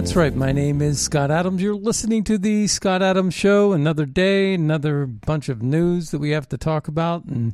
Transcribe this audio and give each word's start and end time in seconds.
That's 0.00 0.16
right. 0.16 0.34
My 0.34 0.50
name 0.50 0.80
is 0.80 0.98
Scott 0.98 1.30
Adams. 1.30 1.60
You're 1.60 1.74
listening 1.74 2.24
to 2.24 2.38
the 2.38 2.68
Scott 2.68 3.02
Adams 3.02 3.34
Show. 3.34 3.74
Another 3.74 4.06
day, 4.06 4.54
another 4.54 5.04
bunch 5.04 5.50
of 5.50 5.62
news 5.62 6.10
that 6.10 6.20
we 6.20 6.30
have 6.30 6.48
to 6.48 6.56
talk 6.56 6.88
about 6.88 7.26
and 7.26 7.52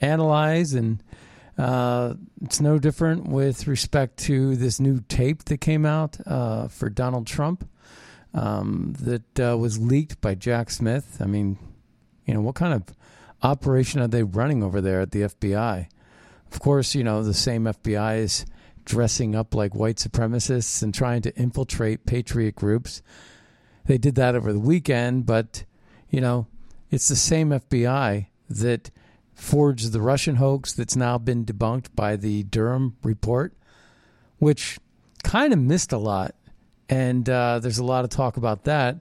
analyze. 0.00 0.74
And 0.74 1.00
uh, 1.56 2.14
it's 2.42 2.60
no 2.60 2.80
different 2.80 3.28
with 3.28 3.68
respect 3.68 4.16
to 4.24 4.56
this 4.56 4.80
new 4.80 5.04
tape 5.08 5.44
that 5.44 5.58
came 5.58 5.86
out 5.86 6.16
uh, 6.26 6.66
for 6.66 6.90
Donald 6.90 7.28
Trump 7.28 7.64
um, 8.34 8.94
that 8.98 9.38
uh, 9.38 9.56
was 9.56 9.78
leaked 9.78 10.20
by 10.20 10.34
Jack 10.34 10.70
Smith. 10.70 11.18
I 11.20 11.26
mean, 11.26 11.58
you 12.26 12.34
know, 12.34 12.40
what 12.40 12.56
kind 12.56 12.74
of 12.74 12.82
operation 13.40 14.00
are 14.00 14.08
they 14.08 14.24
running 14.24 14.64
over 14.64 14.80
there 14.80 15.00
at 15.00 15.12
the 15.12 15.20
FBI? 15.20 15.86
Of 16.50 16.58
course, 16.58 16.96
you 16.96 17.04
know, 17.04 17.22
the 17.22 17.32
same 17.32 17.66
FBI 17.66 18.18
is 18.18 18.46
dressing 18.84 19.34
up 19.34 19.54
like 19.54 19.74
white 19.74 19.96
supremacists 19.96 20.82
and 20.82 20.94
trying 20.94 21.22
to 21.22 21.34
infiltrate 21.36 22.06
patriot 22.06 22.54
groups. 22.54 23.02
They 23.86 23.98
did 23.98 24.14
that 24.16 24.34
over 24.34 24.52
the 24.52 24.60
weekend, 24.60 25.26
but, 25.26 25.64
you 26.10 26.20
know, 26.20 26.46
it's 26.90 27.08
the 27.08 27.16
same 27.16 27.50
FBI 27.50 28.26
that 28.48 28.90
forged 29.34 29.92
the 29.92 30.00
Russian 30.00 30.36
hoax 30.36 30.72
that's 30.72 30.96
now 30.96 31.18
been 31.18 31.44
debunked 31.44 31.88
by 31.94 32.16
the 32.16 32.44
Durham 32.44 32.96
report, 33.02 33.54
which 34.38 34.78
kind 35.22 35.52
of 35.52 35.58
missed 35.58 35.92
a 35.92 35.98
lot. 35.98 36.34
And 36.88 37.28
uh, 37.28 37.58
there's 37.58 37.78
a 37.78 37.84
lot 37.84 38.04
of 38.04 38.10
talk 38.10 38.36
about 38.36 38.64
that, 38.64 38.98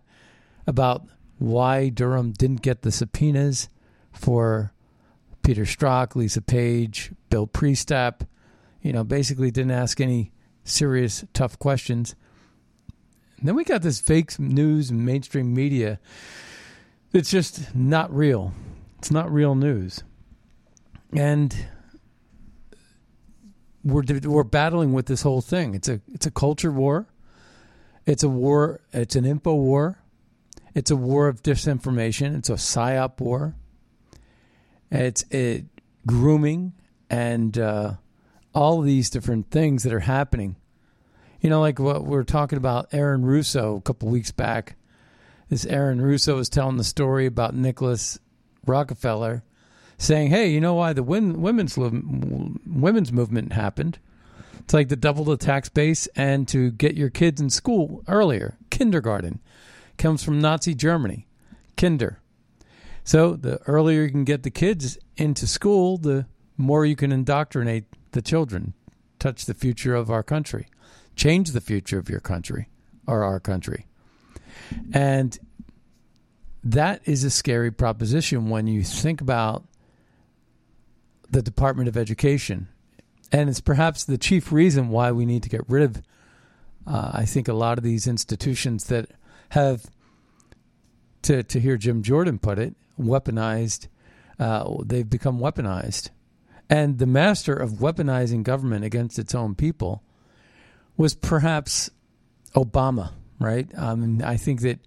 about 0.66 1.06
why 1.38 1.90
Durham 1.90 2.32
didn't 2.32 2.62
get 2.62 2.82
the 2.82 2.92
subpoenas 2.92 3.70
for 4.12 4.72
Peter 5.44 5.64
Strzok, 5.64 6.16
Lisa 6.16 6.42
Page, 6.42 7.12
Bill 7.30 7.46
Priestap, 7.46 8.26
you 8.84 8.94
know, 8.94 9.04
basically 9.04 9.50
didn't 9.50 9.72
ask 9.72 10.00
any 10.00 10.32
serious, 10.64 11.26
tough 11.34 11.58
questions. 11.58 12.16
And 13.40 13.48
then 13.48 13.56
we 13.56 13.64
got 13.64 13.82
this 13.82 14.00
fake 14.00 14.38
news 14.38 14.92
and 14.92 15.06
mainstream 15.06 15.54
media 15.54 16.00
that's 17.12 17.32
just 17.32 17.74
not 17.74 18.14
real. 18.14 18.54
It's 19.00 19.10
not 19.12 19.32
real 19.32 19.56
news. 19.56 20.04
And 21.16 21.56
we're 23.84 24.04
we're 24.24 24.44
battling 24.44 24.94
with 24.94 25.06
this 25.06 25.22
whole 25.22 25.42
thing. 25.42 25.76
It's 25.76 25.88
a 25.88 26.02
it's 26.14 26.26
a 26.26 26.32
culture 26.32 26.72
war. 26.72 27.08
It's 28.06 28.24
a 28.24 28.30
war. 28.30 28.82
It's 28.92 29.16
an 29.16 29.26
info 29.26 29.56
war. 29.56 30.00
It's 30.76 30.92
a 30.92 30.96
war 30.96 31.28
of 31.28 31.44
disinformation. 31.44 32.38
It's 32.38 32.50
a 32.50 32.54
psyop 32.54 33.20
war. 33.20 33.56
It's 34.90 35.24
it 35.30 35.66
grooming 36.06 36.74
and 37.10 37.58
uh, 37.58 37.94
all 38.54 38.82
these 38.82 39.10
different 39.10 39.50
things 39.50 39.84
that 39.84 39.94
are 39.94 40.02
happening. 40.02 40.56
You 41.42 41.50
know, 41.50 41.60
like 41.60 41.80
what 41.80 42.06
we 42.06 42.18
are 42.18 42.24
talking 42.24 42.58
about 42.58 42.94
Aaron 42.94 43.26
Russo 43.26 43.76
a 43.76 43.82
couple 43.82 44.10
weeks 44.10 44.32
back. 44.32 44.76
This 45.50 45.66
Aaron 45.66 46.02
Russo 46.02 46.36
was 46.36 46.50
telling 46.50 46.78
the 46.78 46.84
story 46.84 47.26
about 47.26 47.54
Nicholas 47.54 48.20
Rockefeller 48.66 49.44
saying, 49.98 50.30
"Hey, 50.30 50.50
you 50.52 50.62
know 50.62 50.74
why 50.74 50.94
the 50.94 51.04
women's 51.04 51.78
women's 51.78 53.12
movement 53.12 53.54
happened? 53.54 54.00
It's 54.60 54.74
like 54.74 54.88
to 54.90 54.96
double 54.96 55.26
the 55.26 55.36
tax 55.36 55.68
base 55.68 56.08
and 56.16 56.48
to 56.48 56.72
get 56.72 56.96
your 56.96 57.10
kids 57.10 57.42
in 57.42 57.50
school 57.50 58.02
earlier. 58.08 58.58
Kindergarten 58.70 59.40
comes 59.98 60.24
from 60.24 60.40
Nazi 60.40 60.74
Germany. 60.74 61.28
Kinder. 61.76 62.20
So 63.04 63.36
the 63.36 63.60
earlier 63.68 64.04
you 64.04 64.12
can 64.12 64.24
get 64.24 64.44
the 64.44 64.50
kids 64.50 64.98
into 65.18 65.46
school, 65.46 65.98
the 65.98 66.26
more 66.56 66.86
you 66.86 66.96
can 66.96 67.12
indoctrinate 67.12 67.86
the 68.14 68.22
children, 68.22 68.74
touch 69.20 69.46
the 69.46 69.54
future 69.54 69.94
of 69.94 70.10
our 70.10 70.24
country, 70.24 70.68
change 71.16 71.52
the 71.52 71.62
future 71.62 72.00
of 72.00 72.10
your 72.10 72.20
country 72.20 72.70
or 73.06 73.24
our 73.24 73.40
country. 73.40 73.86
And 74.94 75.38
that 76.64 77.02
is 77.06 77.24
a 77.24 77.30
scary 77.30 77.72
proposition 77.72 78.50
when 78.50 78.68
you 78.68 78.84
think 78.84 79.22
about 79.22 79.66
the 81.30 81.42
Department 81.42 81.90
of 81.90 81.98
Education. 81.98 82.70
And 83.32 83.50
it's 83.50 83.62
perhaps 83.62 84.04
the 84.04 84.18
chief 84.18 84.52
reason 84.52 84.90
why 84.90 85.12
we 85.12 85.26
need 85.26 85.44
to 85.44 85.50
get 85.50 85.68
rid 85.68 85.84
of, 85.84 86.02
uh, 86.88 87.12
I 87.14 87.26
think, 87.26 87.48
a 87.48 87.54
lot 87.54 87.78
of 87.78 87.84
these 87.84 88.08
institutions 88.08 88.86
that 88.86 89.10
have, 89.50 89.86
to, 91.24 91.44
to 91.44 91.60
hear 91.60 91.78
Jim 91.78 92.04
Jordan 92.04 92.40
put 92.40 92.60
it, 92.60 92.76
weaponized, 93.00 93.88
uh, 94.40 94.72
they've 94.86 95.10
become 95.10 95.40
weaponized. 95.40 96.10
And 96.70 96.98
the 96.98 97.06
master 97.06 97.54
of 97.54 97.74
weaponizing 97.74 98.44
government 98.44 98.86
against 98.86 99.20
its 99.20 99.36
own 99.36 99.56
people 99.56 100.04
was 100.98 101.16
perhaps 101.16 101.90
Obama, 102.56 103.12
right? 103.40 103.68
Um, 103.76 104.22
I 104.24 104.38
think 104.38 104.62
that 104.62 104.80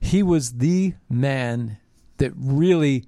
he 0.00 0.22
was 0.22 0.54
the 0.54 0.94
man 1.08 1.78
that 2.18 2.32
really 2.36 3.04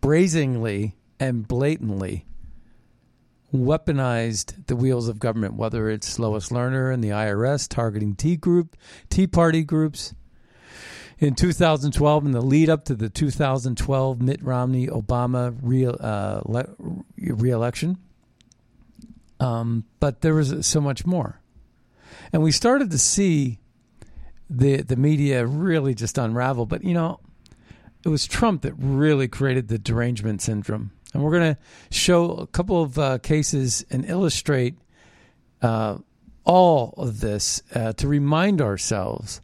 brazenly 0.00 0.96
and 1.18 1.46
blatantly 1.46 2.26
weaponized 3.52 4.66
the 4.66 4.76
wheels 4.76 5.08
of 5.08 5.18
government, 5.18 5.54
whether 5.54 5.90
it's 5.90 6.18
Lois 6.18 6.50
Lerner 6.50 6.92
and 6.92 7.02
the 7.02 7.08
IRS 7.08 7.68
targeting 7.68 8.14
Tea 8.14 8.36
group, 8.36 8.76
Tea 9.08 9.26
Party 9.26 9.64
groups. 9.64 10.14
In 11.20 11.34
2012, 11.34 12.24
in 12.24 12.32
the 12.32 12.40
lead 12.40 12.70
up 12.70 12.86
to 12.86 12.94
the 12.94 13.10
2012 13.10 14.22
Mitt 14.22 14.42
Romney 14.42 14.86
Obama 14.86 15.54
re, 15.60 15.84
uh, 15.84 16.40
le- 16.46 16.74
re-election, 17.18 17.98
um, 19.38 19.84
but 20.00 20.22
there 20.22 20.32
was 20.32 20.66
so 20.66 20.80
much 20.80 21.04
more, 21.04 21.38
and 22.32 22.42
we 22.42 22.50
started 22.50 22.90
to 22.90 22.98
see 22.98 23.58
the 24.48 24.82
the 24.82 24.96
media 24.96 25.46
really 25.46 25.94
just 25.94 26.16
unravel. 26.16 26.64
But 26.64 26.84
you 26.84 26.94
know, 26.94 27.20
it 28.02 28.08
was 28.08 28.26
Trump 28.26 28.62
that 28.62 28.72
really 28.78 29.28
created 29.28 29.68
the 29.68 29.78
derangement 29.78 30.40
syndrome. 30.40 30.90
And 31.12 31.22
we're 31.22 31.32
going 31.32 31.54
to 31.54 31.60
show 31.90 32.30
a 32.32 32.46
couple 32.46 32.82
of 32.82 32.98
uh, 32.98 33.18
cases 33.18 33.84
and 33.90 34.04
illustrate 34.06 34.76
uh, 35.60 35.98
all 36.44 36.94
of 36.96 37.20
this 37.20 37.62
uh, 37.74 37.92
to 37.94 38.08
remind 38.08 38.62
ourselves 38.62 39.40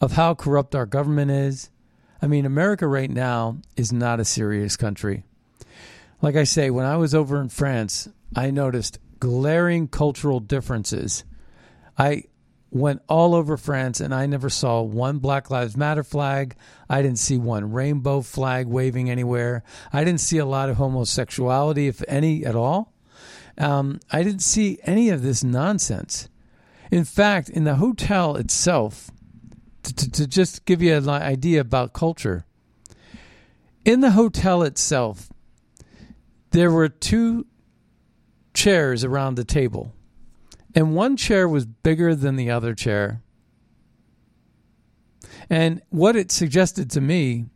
of 0.00 0.12
how 0.12 0.34
corrupt 0.34 0.74
our 0.74 0.86
government 0.86 1.30
is. 1.30 1.70
I 2.22 2.26
mean, 2.26 2.46
America 2.46 2.86
right 2.86 3.10
now 3.10 3.58
is 3.76 3.92
not 3.92 4.20
a 4.20 4.24
serious 4.24 4.76
country. 4.76 5.24
Like 6.22 6.36
I 6.36 6.44
say, 6.44 6.70
when 6.70 6.86
I 6.86 6.96
was 6.96 7.14
over 7.14 7.40
in 7.40 7.48
France, 7.48 8.08
I 8.36 8.50
noticed 8.50 8.98
glaring 9.20 9.88
cultural 9.88 10.40
differences. 10.40 11.24
I 11.98 12.24
went 12.70 13.02
all 13.08 13.34
over 13.34 13.56
France, 13.56 14.00
and 14.00 14.14
I 14.14 14.26
never 14.26 14.48
saw 14.48 14.80
one 14.82 15.18
Black 15.18 15.50
Lives 15.50 15.76
Matter 15.76 16.04
flag. 16.04 16.54
I 16.88 17.02
didn't 17.02 17.18
see 17.18 17.38
one 17.38 17.72
rainbow 17.72 18.20
flag 18.20 18.66
waving 18.66 19.10
anywhere. 19.10 19.64
I 19.92 20.04
didn't 20.04 20.20
see 20.20 20.38
a 20.38 20.46
lot 20.46 20.68
of 20.68 20.76
homosexuality, 20.76 21.88
if 21.88 22.02
any 22.06 22.44
at 22.44 22.54
all. 22.54 22.92
Um, 23.58 24.00
I 24.10 24.22
didn't 24.22 24.42
see 24.42 24.78
any 24.84 25.10
of 25.10 25.22
this 25.22 25.42
nonsense. 25.42 26.28
In 26.90 27.04
fact, 27.04 27.48
in 27.48 27.64
the 27.64 27.76
hotel 27.76 28.36
itself, 28.36 29.10
to, 29.82 30.10
to, 30.10 30.26
just 30.26 30.64
give 30.64 30.82
you 30.82 30.94
an 30.94 31.08
idea 31.08 31.60
about 31.60 31.92
culture, 31.92 32.44
in 33.84 34.00
the 34.00 34.12
hotel 34.12 34.62
itself, 34.62 35.30
there 36.50 36.70
were 36.70 36.88
two 36.88 37.46
chairs 38.52 39.04
around 39.04 39.36
the 39.36 39.44
table, 39.44 39.94
and 40.74 40.94
one 40.94 41.16
chair 41.16 41.48
was 41.48 41.64
bigger 41.66 42.14
than 42.14 42.36
the 42.36 42.50
other 42.50 42.74
chair. 42.74 43.22
And 45.48 45.82
what 45.90 46.16
it 46.16 46.30
suggested 46.30 46.90
to 46.90 47.00
me, 47.00 47.46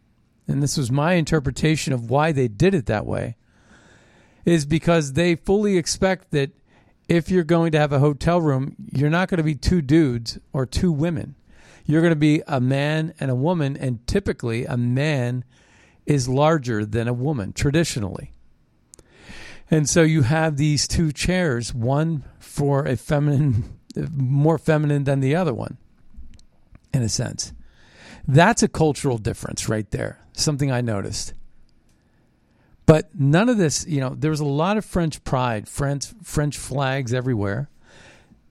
and 0.49 0.63
this 0.63 0.77
was 0.77 0.91
my 0.91 1.15
interpretation 1.15 1.93
of 1.93 2.11
why 2.11 2.33
they 2.33 2.49
did 2.49 2.75
it 2.75 2.87
that 2.87 3.07
way, 3.07 3.37
is 4.45 4.67
because 4.67 5.13
they 5.13 5.37
fully 5.37 5.77
expect 5.77 6.31
that 6.33 6.51
if 7.09 7.31
you're 7.31 7.45
going 7.45 7.73
to 7.73 7.79
have 7.79 7.93
a 7.93 7.99
hotel 7.99 8.41
room, 8.41 8.77
you're 8.93 9.11
not 9.11 9.29
going 9.29 9.39
to 9.39 9.45
be 9.45 9.55
two 9.55 9.83
dudes 9.83 10.39
or 10.53 10.67
two 10.67 10.91
women. 10.91 11.35
You're 11.85 12.01
going 12.01 12.13
to 12.13 12.17
be 12.17 12.43
a 12.47 12.61
man 12.61 13.15
and 13.21 13.31
a 13.31 13.35
woman, 13.35 13.77
and 13.77 14.07
typically 14.07 14.65
a 14.65 14.77
man 14.77 15.45
is 16.07 16.29
larger 16.29 16.85
than 16.85 17.09
a 17.09 17.13
woman 17.13 17.53
traditionally. 17.53 18.33
And 19.71 19.89
so 19.89 20.03
you 20.03 20.23
have 20.23 20.57
these 20.57 20.87
two 20.87 21.13
chairs, 21.13 21.75
one 21.75 22.25
for 22.39 22.87
a 22.87 22.97
feminine, 22.97 23.79
more 24.13 24.59
feminine 24.59 25.05
than 25.05 25.21
the 25.21 25.35
other 25.35 25.55
one, 25.55 25.79
in 26.93 27.03
a 27.03 27.09
sense. 27.09 27.53
That's 28.27 28.63
a 28.63 28.69
cultural 28.69 29.19
difference 29.19 29.69
right 29.69 29.91
there, 29.91 30.21
something 30.33 30.71
I 30.71 30.81
noticed. 30.81 31.35
But 32.87 33.15
none 33.15 33.49
of 33.49 33.57
this, 33.57 33.87
you 33.87 34.01
know, 34.01 34.11
there 34.11 34.31
was 34.31 34.41
a 34.41 34.45
lot 34.45 34.77
of 34.77 34.85
French 34.85 35.25
pride, 35.25 35.69
French 35.69 36.07
French 36.23 36.59
flags 36.59 37.15
everywhere. 37.15 37.71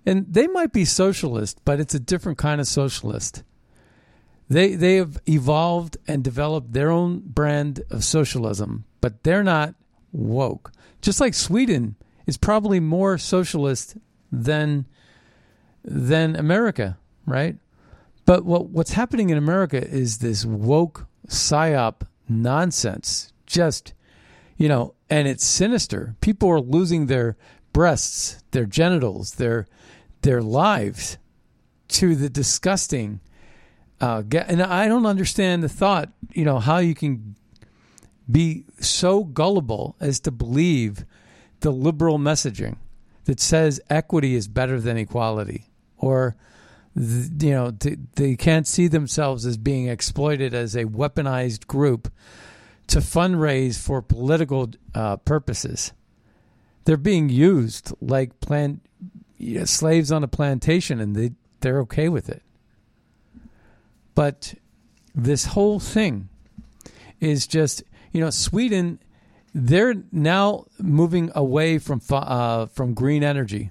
And 0.06 0.26
they 0.30 0.48
might 0.48 0.74
be 0.74 0.86
socialist, 0.86 1.62
but 1.64 1.80
it's 1.80 1.94
a 1.94 2.00
different 2.00 2.38
kind 2.38 2.60
of 2.60 2.68
socialist. 2.68 3.44
They 4.50 4.76
they 4.76 4.96
have 4.98 5.22
evolved 5.28 5.98
and 6.08 6.24
developed 6.24 6.74
their 6.74 6.90
own 6.90 7.22
brand 7.26 7.84
of 7.90 8.04
socialism, 8.04 8.86
but 9.02 9.24
they're 9.24 9.44
not 9.44 9.76
woke. 10.12 10.72
Just 11.02 11.20
like 11.22 11.34
Sweden 11.34 11.96
is 12.28 12.38
probably 12.38 12.80
more 12.80 13.18
socialist 13.18 13.98
than 14.32 14.86
than 15.84 16.36
America, 16.36 16.98
right? 17.26 17.56
But 18.26 18.46
what 18.46 18.68
what's 18.68 18.94
happening 18.94 19.30
in 19.30 19.38
America 19.38 19.86
is 19.86 20.18
this 20.18 20.46
woke 20.46 21.08
psyop 21.28 22.02
nonsense. 22.28 23.32
Just 23.46 23.94
you 24.58 24.68
know, 24.68 24.94
and 25.10 25.28
it's 25.28 25.46
sinister. 25.46 26.16
People 26.22 26.50
are 26.50 26.62
losing 26.62 27.08
their 27.08 27.38
breasts, 27.72 28.44
their 28.52 28.66
genitals, 28.66 29.36
their 29.36 29.68
their 30.24 30.42
lives 30.42 31.18
to 31.90 32.16
the 32.16 32.30
disgusting. 32.30 33.20
Uh, 34.02 34.24
and 34.34 34.62
I 34.62 34.88
don't 34.88 35.06
understand 35.06 35.64
the 35.64 35.70
thought. 35.70 36.10
You 36.34 36.46
know 36.46 36.60
how 36.60 36.80
you 36.80 36.96
can 36.96 37.36
be 38.30 38.66
so 38.80 39.24
gullible 39.24 39.96
as 40.00 40.20
to 40.22 40.32
believe 40.32 41.06
the 41.60 41.72
liberal 41.72 42.18
messaging 42.18 42.78
that 43.26 43.40
says 43.40 43.80
equity 43.90 44.36
is 44.36 44.48
better 44.48 44.80
than 44.80 44.98
equality, 44.98 45.70
or 45.98 46.36
you 46.96 47.52
know 47.52 47.72
they 48.16 48.36
can't 48.36 48.68
see 48.68 48.88
themselves 48.88 49.46
as 49.46 49.58
being 49.58 49.88
exploited 49.88 50.54
as 50.54 50.76
a 50.76 50.86
weaponized 50.86 51.68
group 51.68 52.12
to 52.88 53.00
fundraise 53.00 53.80
for 53.80 54.02
political 54.02 54.70
uh, 54.94 55.18
purposes. 55.18 55.94
They're 56.86 56.98
being 56.98 57.30
used 57.30 57.94
like 58.02 58.42
plant 58.42 58.82
slaves 59.66 60.12
on 60.12 60.24
a 60.24 60.28
plantation, 60.28 61.00
and 61.00 61.16
they 61.16 61.32
they're 61.62 61.80
okay 61.82 62.10
with 62.10 62.30
it. 62.30 62.42
But 64.16 64.56
this 65.16 65.46
whole 65.46 65.80
thing 65.80 66.30
is 67.20 67.48
just 67.48 67.84
you 68.12 68.22
know 68.22 68.30
Sweden. 68.30 69.00
They're 69.56 69.94
now 70.12 70.66
moving 70.80 71.32
away 71.36 71.78
from 71.78 72.02
uh, 72.10 72.66
from 72.68 72.94
green 72.94 73.24
energy. 73.24 73.70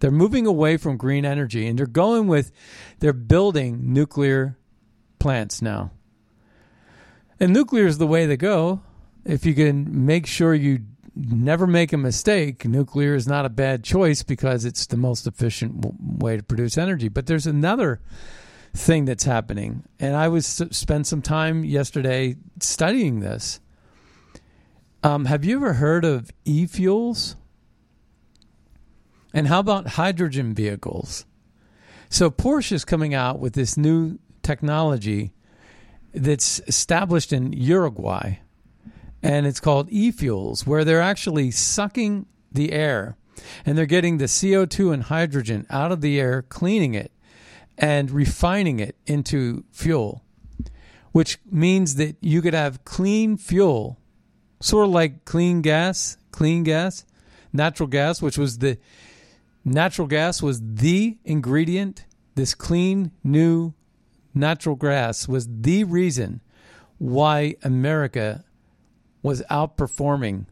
They're 0.00 0.10
moving 0.10 0.46
away 0.46 0.76
from 0.76 0.98
green 0.98 1.24
energy, 1.24 1.66
and 1.66 1.78
they're 1.78 1.86
going 1.86 2.26
with 2.26 2.52
they're 3.00 3.14
building 3.14 3.92
nuclear 3.94 4.58
plants 5.18 5.62
now. 5.62 5.92
And 7.40 7.52
nuclear 7.52 7.86
is 7.86 7.98
the 7.98 8.06
way 8.06 8.26
to 8.26 8.36
go. 8.36 8.82
If 9.24 9.46
you 9.46 9.54
can 9.54 10.04
make 10.04 10.26
sure 10.26 10.54
you 10.54 10.80
never 11.14 11.66
make 11.66 11.92
a 11.92 11.96
mistake, 11.96 12.64
nuclear 12.64 13.14
is 13.14 13.26
not 13.26 13.44
a 13.44 13.50
bad 13.50 13.84
choice 13.84 14.22
because 14.22 14.64
it's 14.64 14.86
the 14.86 14.96
most 14.96 15.26
efficient 15.26 15.80
w- 15.80 15.96
way 16.00 16.36
to 16.36 16.42
produce 16.42 16.76
energy. 16.76 17.08
But 17.08 17.26
there's 17.26 17.46
another 17.46 18.00
thing 18.72 19.04
that's 19.04 19.24
happening, 19.24 19.84
and 20.00 20.16
I 20.16 20.28
was 20.28 20.46
spent 20.46 21.06
some 21.06 21.22
time 21.22 21.64
yesterday 21.64 22.36
studying 22.60 23.20
this. 23.20 23.60
Um, 25.02 25.26
have 25.26 25.44
you 25.44 25.56
ever 25.56 25.74
heard 25.74 26.04
of 26.04 26.30
e-fuels? 26.44 27.36
And 29.32 29.48
how 29.48 29.58
about 29.60 29.88
hydrogen 29.88 30.54
vehicles? 30.54 31.26
So 32.08 32.30
Porsche 32.30 32.72
is 32.72 32.84
coming 32.84 33.14
out 33.14 33.38
with 33.38 33.54
this 33.54 33.76
new 33.76 34.18
technology 34.42 35.32
that's 36.14 36.60
established 36.66 37.32
in 37.32 37.52
Uruguay, 37.52 38.38
and 39.24 39.46
it's 39.46 39.58
called 39.58 39.88
e-fuels, 39.90 40.66
where 40.66 40.84
they're 40.84 41.00
actually 41.00 41.50
sucking 41.50 42.26
the 42.52 42.72
air 42.72 43.16
and 43.64 43.76
they're 43.76 43.86
getting 43.86 44.18
the 44.18 44.26
CO2 44.26 44.92
and 44.92 45.04
hydrogen 45.04 45.66
out 45.70 45.90
of 45.90 46.02
the 46.02 46.20
air, 46.20 46.42
cleaning 46.42 46.92
it, 46.92 47.10
and 47.78 48.10
refining 48.10 48.78
it 48.78 48.96
into 49.06 49.64
fuel, 49.72 50.22
which 51.12 51.38
means 51.50 51.94
that 51.94 52.16
you 52.20 52.42
could 52.42 52.52
have 52.52 52.84
clean 52.84 53.38
fuel, 53.38 53.98
sort 54.60 54.86
of 54.86 54.92
like 54.92 55.24
clean 55.24 55.62
gas, 55.62 56.18
clean 56.30 56.62
gas, 56.62 57.06
natural 57.50 57.88
gas, 57.88 58.20
which 58.20 58.36
was 58.36 58.58
the 58.58 58.76
natural 59.64 60.06
gas 60.06 60.42
was 60.42 60.60
the 60.62 61.16
ingredient, 61.24 62.04
this 62.34 62.54
clean 62.54 63.10
new 63.24 63.72
natural 64.34 64.76
gas 64.76 65.26
was 65.26 65.48
the 65.48 65.82
reason 65.84 66.42
why 66.98 67.54
America 67.62 68.44
was 69.24 69.42
outperforming 69.50 70.44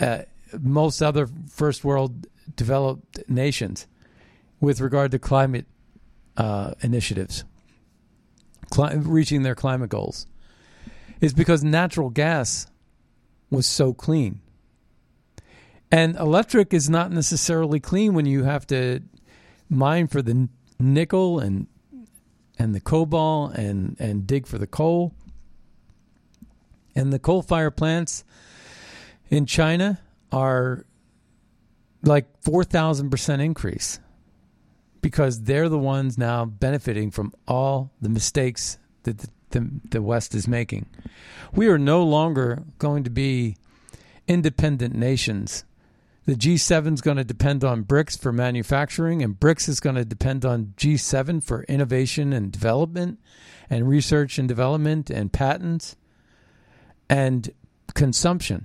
uh, 0.00 0.22
most 0.60 1.02
other 1.02 1.28
first 1.50 1.84
world 1.84 2.26
developed 2.54 3.28
nations 3.28 3.86
with 4.60 4.80
regard 4.80 5.10
to 5.10 5.18
climate 5.18 5.66
uh, 6.36 6.72
initiatives, 6.80 7.44
Cli- 8.70 8.96
reaching 8.96 9.42
their 9.42 9.56
climate 9.56 9.90
goals, 9.90 10.26
is 11.20 11.34
because 11.34 11.64
natural 11.64 12.08
gas 12.08 12.68
was 13.50 13.66
so 13.66 13.92
clean. 13.92 14.40
And 15.90 16.16
electric 16.16 16.72
is 16.72 16.88
not 16.88 17.10
necessarily 17.10 17.80
clean 17.80 18.14
when 18.14 18.26
you 18.26 18.44
have 18.44 18.66
to 18.68 19.00
mine 19.68 20.06
for 20.06 20.22
the 20.22 20.48
nickel 20.78 21.38
and 21.40 21.66
and 22.58 22.74
the 22.74 22.80
cobalt 22.80 23.54
and, 23.54 23.96
and 23.98 24.26
dig 24.26 24.46
for 24.46 24.56
the 24.56 24.66
coal. 24.68 25.14
And 26.94 27.12
the 27.12 27.18
coal 27.18 27.42
fire 27.42 27.70
plants 27.70 28.24
in 29.30 29.46
China 29.46 30.00
are 30.30 30.84
like 32.02 32.26
4,000% 32.42 33.40
increase 33.40 34.00
because 35.00 35.42
they're 35.42 35.68
the 35.68 35.78
ones 35.78 36.18
now 36.18 36.44
benefiting 36.44 37.10
from 37.10 37.32
all 37.48 37.92
the 38.00 38.08
mistakes 38.08 38.78
that 39.04 39.18
the, 39.18 39.28
the, 39.50 39.70
the 39.90 40.02
West 40.02 40.34
is 40.34 40.46
making. 40.46 40.86
We 41.52 41.68
are 41.68 41.78
no 41.78 42.02
longer 42.02 42.64
going 42.78 43.04
to 43.04 43.10
be 43.10 43.56
independent 44.26 44.94
nations 44.94 45.64
the 46.24 46.34
G7 46.34 46.94
is 46.94 47.00
going 47.00 47.16
to 47.16 47.24
depend 47.24 47.64
on 47.64 47.82
BRICS 47.82 48.18
for 48.18 48.32
manufacturing, 48.32 49.22
and 49.22 49.38
BRICS 49.38 49.68
is 49.68 49.80
going 49.80 49.96
to 49.96 50.04
depend 50.04 50.44
on 50.44 50.74
G7 50.76 51.42
for 51.42 51.64
innovation 51.64 52.32
and 52.32 52.52
development, 52.52 53.18
and 53.68 53.88
research 53.88 54.38
and 54.38 54.46
development, 54.46 55.10
and 55.10 55.32
patents, 55.32 55.96
and 57.12 57.50
consumption. 57.92 58.64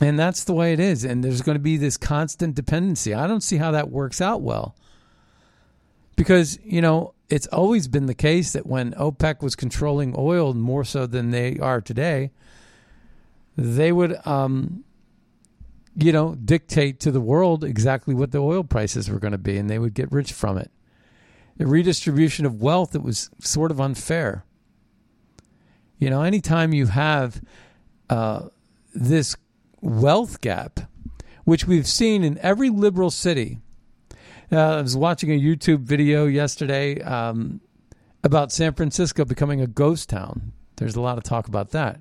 And 0.00 0.16
that's 0.16 0.44
the 0.44 0.52
way 0.52 0.72
it 0.72 0.78
is. 0.78 1.02
And 1.02 1.24
there's 1.24 1.42
going 1.42 1.56
to 1.56 1.62
be 1.62 1.76
this 1.76 1.96
constant 1.96 2.54
dependency. 2.54 3.12
I 3.12 3.26
don't 3.26 3.42
see 3.42 3.56
how 3.56 3.72
that 3.72 3.90
works 3.90 4.20
out 4.20 4.40
well. 4.40 4.76
Because, 6.14 6.60
you 6.62 6.80
know, 6.80 7.14
it's 7.28 7.48
always 7.48 7.88
been 7.88 8.06
the 8.06 8.14
case 8.14 8.52
that 8.52 8.66
when 8.66 8.92
OPEC 8.92 9.42
was 9.42 9.56
controlling 9.56 10.14
oil 10.16 10.54
more 10.54 10.84
so 10.84 11.06
than 11.06 11.32
they 11.32 11.58
are 11.58 11.80
today, 11.80 12.30
they 13.56 13.90
would 13.90 14.24
um, 14.24 14.84
you 15.96 16.12
know, 16.12 16.36
dictate 16.36 17.00
to 17.00 17.10
the 17.10 17.20
world 17.20 17.64
exactly 17.64 18.14
what 18.14 18.30
the 18.30 18.38
oil 18.38 18.62
prices 18.62 19.10
were 19.10 19.18
going 19.18 19.32
to 19.32 19.38
be, 19.38 19.56
and 19.56 19.68
they 19.68 19.78
would 19.78 19.94
get 19.94 20.12
rich 20.12 20.32
from 20.32 20.56
it. 20.56 20.70
The 21.56 21.66
redistribution 21.66 22.46
of 22.46 22.60
wealth 22.62 22.92
that 22.92 23.00
was 23.00 23.30
sort 23.40 23.72
of 23.72 23.80
unfair. 23.80 24.44
You 25.98 26.10
know, 26.10 26.22
anytime 26.22 26.74
you 26.74 26.86
have 26.86 27.40
uh, 28.10 28.48
this 28.94 29.36
wealth 29.80 30.40
gap, 30.40 30.80
which 31.44 31.66
we've 31.66 31.86
seen 31.86 32.24
in 32.24 32.38
every 32.38 32.68
liberal 32.68 33.10
city. 33.10 33.58
Uh, 34.50 34.78
I 34.78 34.82
was 34.82 34.96
watching 34.96 35.30
a 35.30 35.40
YouTube 35.40 35.80
video 35.80 36.26
yesterday 36.26 37.00
um, 37.02 37.60
about 38.24 38.50
San 38.52 38.74
Francisco 38.74 39.24
becoming 39.24 39.60
a 39.60 39.66
ghost 39.66 40.08
town. 40.08 40.52
There's 40.76 40.96
a 40.96 41.00
lot 41.00 41.18
of 41.18 41.24
talk 41.24 41.46
about 41.46 41.70
that. 41.70 42.00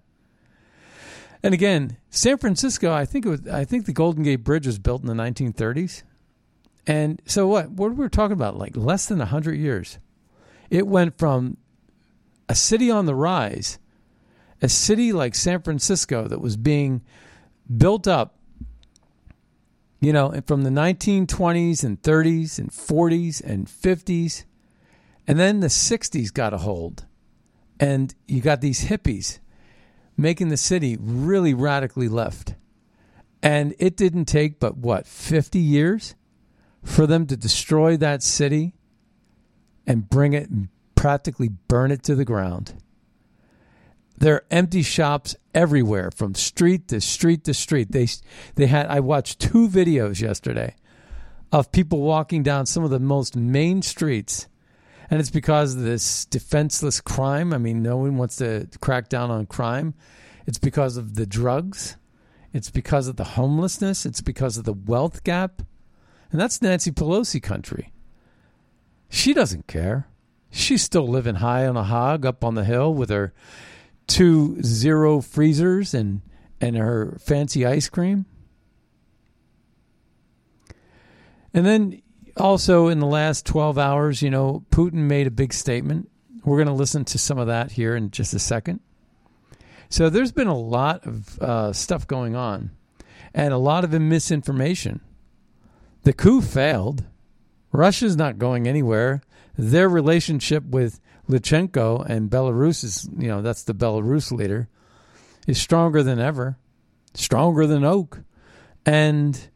And 1.44 1.54
again, 1.54 1.98
San 2.10 2.40
Francisco, 2.40 2.92
I 2.92 3.06
think 3.06 3.28
it 3.28 3.30
was, 3.30 3.48
I 3.48 3.66
think 3.66 3.86
the 3.86 3.94
Golden 3.94 4.24
Gate 4.24 4.38
Bridge 4.38 4.66
was 4.66 4.80
built 4.80 5.02
in 5.02 5.08
the 5.08 5.14
1930s. 5.14 6.02
And 6.88 7.22
so 7.26 7.48
what? 7.48 7.70
What 7.70 7.96
were 7.96 8.06
we 8.06 8.10
talking 8.10 8.34
about? 8.34 8.58
Like 8.58 8.76
less 8.76 9.06
than 9.06 9.20
100 9.20 9.54
years. 9.54 10.00
It 10.72 10.88
went 10.88 11.20
from 11.20 11.58
a 12.50 12.56
city 12.56 12.90
on 12.90 13.06
the 13.06 13.14
rise, 13.14 13.78
a 14.66 14.70
city 14.70 15.14
like 15.14 15.36
San 15.36 15.62
Francisco 15.62 16.28
that 16.28 16.42
was 16.42 16.58
being 16.58 17.04
built 17.78 18.08
up, 18.08 18.40
you 20.02 20.12
know, 20.12 20.34
from 20.48 20.64
the 20.64 20.72
1920s 20.72 21.84
and 21.84 22.02
30s 22.02 22.58
and 22.58 22.72
40s 22.72 23.44
and 23.44 23.68
50s. 23.68 24.44
And 25.28 25.38
then 25.38 25.60
the 25.60 25.68
60s 25.68 26.34
got 26.34 26.56
a 26.56 26.58
hold. 26.58 27.06
And 27.80 28.16
you 28.28 28.42
got 28.42 28.62
these 28.62 28.86
hippies 28.86 29.38
making 30.18 30.48
the 30.48 30.58
city 30.58 30.98
really 31.00 31.54
radically 31.54 32.10
left. 32.10 32.56
And 33.44 33.76
it 33.78 33.96
didn't 33.96 34.26
take 34.26 34.60
but 34.60 34.78
what, 34.78 35.06
50 35.06 35.60
years 35.60 36.16
for 36.82 37.06
them 37.06 37.28
to 37.28 37.38
destroy 37.38 37.98
that 37.98 38.24
city 38.24 38.74
and 39.86 40.10
bring 40.10 40.34
it 40.34 40.50
and 40.50 40.70
practically 40.96 41.50
burn 41.50 41.92
it 41.92 42.02
to 42.02 42.16
the 42.16 42.26
ground. 42.26 42.74
There 44.18 44.36
are 44.36 44.46
empty 44.50 44.82
shops 44.82 45.36
everywhere 45.54 46.12
from 46.12 46.36
street 46.36 46.88
to 46.90 47.02
street 47.02 47.44
to 47.46 47.54
street. 47.54 47.92
They 47.92 48.08
they 48.56 48.68
had 48.68 48.88
I 48.88 49.00
watched 49.00 49.40
two 49.40 49.68
videos 49.68 50.22
yesterday 50.22 50.76
of 51.52 51.72
people 51.72 52.02
walking 52.02 52.44
down 52.44 52.66
some 52.66 52.84
of 52.84 52.90
the 52.90 53.00
most 53.00 53.36
main 53.36 53.82
streets 53.82 54.48
and 55.10 55.20
it's 55.20 55.30
because 55.30 55.76
of 55.76 55.82
this 55.82 56.26
defenseless 56.26 57.00
crime. 57.00 57.54
I 57.54 57.58
mean, 57.58 57.84
no 57.84 57.98
one 57.98 58.18
wants 58.18 58.38
to 58.38 58.68
crack 58.82 59.10
down 59.10 59.30
on 59.32 59.46
crime. 59.46 59.94
It's 60.48 60.58
because 60.58 60.98
of 60.98 61.16
the 61.16 61.26
drugs. 61.26 61.98
It's 62.54 62.72
because 62.72 63.08
of 63.08 63.16
the 63.16 63.24
homelessness. 63.24 64.06
It's 64.06 64.22
because 64.22 64.58
of 64.58 64.64
the 64.64 64.74
wealth 64.74 65.24
gap. 65.24 65.62
And 66.32 66.42
that's 66.42 66.62
Nancy 66.62 66.92
Pelosi 66.92 67.42
country. 67.42 67.92
She 69.10 69.34
doesn't 69.34 69.68
care. 69.68 70.08
She's 70.50 70.82
still 70.82 71.08
living 71.08 71.36
high 71.36 71.68
on 71.68 71.78
a 71.78 71.84
hog 71.84 72.26
up 72.26 72.44
on 72.44 72.56
the 72.56 72.64
hill 72.64 72.94
with 72.94 73.10
her 73.10 73.34
two 74.08 74.62
zero 74.62 75.22
freezers 75.22 75.94
and, 75.94 76.22
and 76.62 76.76
her 76.76 77.18
fancy 77.20 77.66
ice 77.66 77.90
cream. 77.90 78.26
And 81.54 81.66
then 81.66 82.02
also 82.38 82.88
in 82.88 83.00
the 83.00 83.08
last 83.08 83.46
12 83.46 83.78
hours, 83.78 84.22
you 84.22 84.30
know, 84.30 84.66
Putin 84.72 84.94
made 84.94 85.28
a 85.28 85.32
big 85.32 85.54
statement. 85.54 86.10
We're 86.44 86.58
going 86.58 86.68
to 86.68 86.74
listen 86.74 87.06
to 87.06 87.18
some 87.18 87.38
of 87.38 87.48
that 87.48 87.72
here 87.72 87.96
in 87.96 88.12
just 88.12 88.34
a 88.34 88.40
second. 88.40 88.82
So 89.90 90.10
there's 90.10 90.32
been 90.32 90.48
a 90.48 90.58
lot 90.58 91.06
of 91.06 91.40
uh, 91.40 91.74
stuff 91.74 92.08
going 92.08 92.36
on 92.36 92.72
and 93.34 93.54
a 93.54 93.58
lot 93.58 93.84
of 93.84 93.92
misinformation. 93.92 95.02
The 96.04 96.14
coup 96.14 96.42
failed. 96.42 97.06
Russia's 97.72 98.16
not 98.16 98.38
going 98.38 98.68
anywhere. 98.68 99.22
Their 99.58 99.90
relationship 99.90 100.64
with 100.66 101.00
Lukashenko 101.30 102.06
and 102.08 102.30
Belarus 102.30 102.84
is, 102.84 103.10
you 103.18 103.28
know, 103.28 103.42
that's 103.42 103.64
the 103.64 103.74
Belarus 103.74 104.32
leader, 104.32 104.68
is 105.48 105.60
stronger 105.60 106.04
than 106.04 106.20
ever, 106.20 106.58
stronger 107.14 107.66
than 107.66 107.84
oak. 107.84 108.22
And 108.86 109.50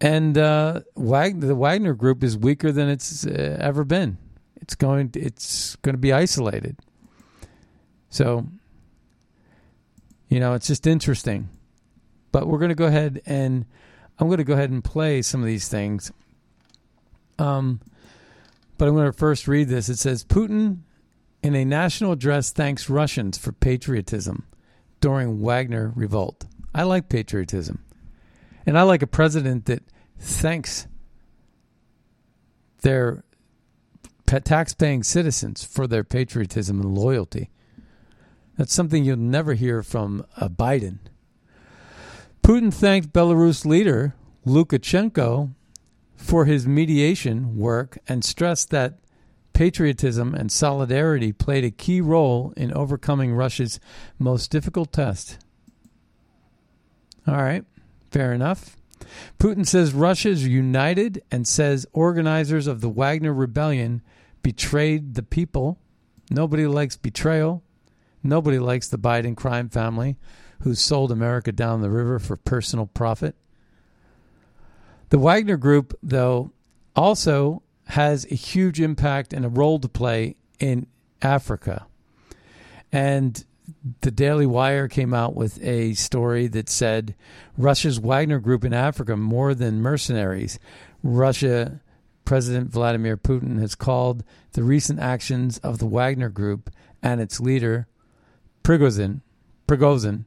and 0.00 0.36
uh, 0.36 0.80
the 0.96 1.54
Wagner 1.56 1.94
Group 1.94 2.24
is 2.24 2.36
weaker 2.36 2.72
than 2.72 2.88
it's 2.88 3.24
uh, 3.24 3.56
ever 3.60 3.84
been. 3.84 4.18
It's 4.60 4.74
going. 4.74 5.10
To, 5.10 5.20
it's 5.20 5.76
going 5.76 5.94
to 5.94 6.00
be 6.00 6.12
isolated. 6.12 6.76
So, 8.08 8.46
you 10.28 10.40
know, 10.40 10.54
it's 10.54 10.66
just 10.66 10.86
interesting. 10.86 11.48
But 12.32 12.46
we're 12.46 12.58
going 12.58 12.70
to 12.70 12.74
go 12.74 12.86
ahead 12.86 13.22
and 13.26 13.66
I'm 14.18 14.26
going 14.26 14.38
to 14.38 14.44
go 14.44 14.54
ahead 14.54 14.70
and 14.70 14.82
play 14.82 15.22
some 15.22 15.40
of 15.40 15.46
these 15.46 15.68
things. 15.68 16.10
Um, 17.38 17.80
but 18.82 18.88
I'm 18.88 18.96
going 18.96 19.06
to 19.06 19.16
first 19.16 19.46
read 19.46 19.68
this. 19.68 19.88
It 19.88 19.98
says 19.98 20.24
Putin, 20.24 20.78
in 21.40 21.54
a 21.54 21.64
national 21.64 22.10
address, 22.10 22.50
thanks 22.50 22.90
Russians 22.90 23.38
for 23.38 23.52
patriotism 23.52 24.48
during 25.00 25.40
Wagner 25.40 25.92
revolt. 25.94 26.46
I 26.74 26.82
like 26.82 27.08
patriotism. 27.08 27.84
And 28.66 28.76
I 28.76 28.82
like 28.82 29.00
a 29.00 29.06
president 29.06 29.66
that 29.66 29.84
thanks 30.18 30.88
their 32.80 33.22
tax-paying 34.26 35.04
citizens 35.04 35.62
for 35.62 35.86
their 35.86 36.02
patriotism 36.02 36.80
and 36.80 36.98
loyalty. 36.98 37.50
That's 38.58 38.74
something 38.74 39.04
you'll 39.04 39.16
never 39.16 39.54
hear 39.54 39.84
from 39.84 40.26
a 40.36 40.50
Biden. 40.50 40.98
Putin 42.42 42.74
thanked 42.74 43.12
Belarus 43.12 43.64
leader 43.64 44.16
Lukashenko 44.44 45.54
for 46.22 46.44
his 46.44 46.68
mediation 46.68 47.56
work 47.56 47.98
and 48.08 48.24
stressed 48.24 48.70
that 48.70 48.94
patriotism 49.52 50.34
and 50.34 50.52
solidarity 50.52 51.32
played 51.32 51.64
a 51.64 51.70
key 51.70 52.00
role 52.00 52.54
in 52.56 52.72
overcoming 52.72 53.34
Russia's 53.34 53.80
most 54.18 54.50
difficult 54.50 54.92
test. 54.92 55.38
All 57.26 57.34
right, 57.34 57.64
fair 58.10 58.32
enough. 58.32 58.76
Putin 59.38 59.66
says 59.66 59.92
Russia 59.92 60.28
is 60.28 60.46
united 60.46 61.22
and 61.30 61.46
says 61.46 61.86
organizers 61.92 62.68
of 62.68 62.80
the 62.80 62.88
Wagner 62.88 63.34
rebellion 63.34 64.00
betrayed 64.42 65.14
the 65.14 65.24
people. 65.24 65.78
Nobody 66.30 66.66
likes 66.66 66.96
betrayal. 66.96 67.62
Nobody 68.22 68.60
likes 68.60 68.88
the 68.88 68.98
Biden 68.98 69.36
crime 69.36 69.68
family 69.68 70.16
who 70.60 70.76
sold 70.76 71.10
America 71.10 71.50
down 71.50 71.82
the 71.82 71.90
river 71.90 72.20
for 72.20 72.36
personal 72.36 72.86
profit. 72.86 73.34
The 75.12 75.18
Wagner 75.18 75.58
Group, 75.58 75.92
though, 76.02 76.52
also 76.96 77.62
has 77.88 78.24
a 78.24 78.34
huge 78.34 78.80
impact 78.80 79.34
and 79.34 79.44
a 79.44 79.50
role 79.50 79.78
to 79.78 79.86
play 79.86 80.36
in 80.58 80.86
Africa. 81.20 81.84
And 82.90 83.44
the 84.00 84.10
Daily 84.10 84.46
Wire 84.46 84.88
came 84.88 85.12
out 85.12 85.36
with 85.36 85.62
a 85.62 85.92
story 85.92 86.46
that 86.46 86.70
said 86.70 87.14
Russia's 87.58 88.00
Wagner 88.00 88.38
Group 88.38 88.64
in 88.64 88.72
Africa 88.72 89.14
more 89.14 89.54
than 89.54 89.82
mercenaries. 89.82 90.58
Russia 91.02 91.82
President 92.24 92.70
Vladimir 92.70 93.18
Putin 93.18 93.60
has 93.60 93.74
called 93.74 94.24
the 94.52 94.62
recent 94.62 94.98
actions 94.98 95.58
of 95.58 95.76
the 95.76 95.84
Wagner 95.84 96.30
Group 96.30 96.70
and 97.02 97.20
its 97.20 97.38
leader 97.38 97.86
Prigozhin, 98.64 99.20
Prigozhin 99.68 100.24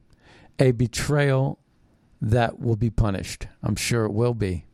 a 0.60 0.70
betrayal 0.70 1.58
that 2.22 2.60
will 2.60 2.76
be 2.76 2.88
punished. 2.88 3.48
I'm 3.64 3.74
sure 3.74 4.04
it 4.04 4.12
will 4.12 4.34
be. 4.34 4.65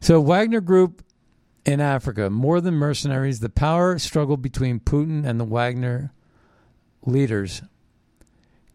So 0.00 0.20
Wagner 0.20 0.60
Group 0.60 1.02
in 1.64 1.80
Africa, 1.80 2.30
more 2.30 2.60
than 2.60 2.74
mercenaries, 2.74 3.40
the 3.40 3.48
power 3.48 3.98
struggle 3.98 4.36
between 4.36 4.80
Putin 4.80 5.26
and 5.26 5.38
the 5.38 5.44
Wagner 5.44 6.12
leaders 7.04 7.62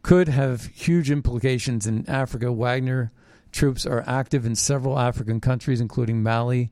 could 0.01 0.27
have 0.27 0.65
huge 0.67 1.09
implications 1.09 1.87
in 1.87 2.07
Africa. 2.09 2.51
Wagner 2.51 3.11
troops 3.51 3.85
are 3.85 4.03
active 4.05 4.45
in 4.45 4.55
several 4.55 4.99
African 4.99 5.39
countries, 5.39 5.79
including 5.79 6.21
Mali 6.21 6.71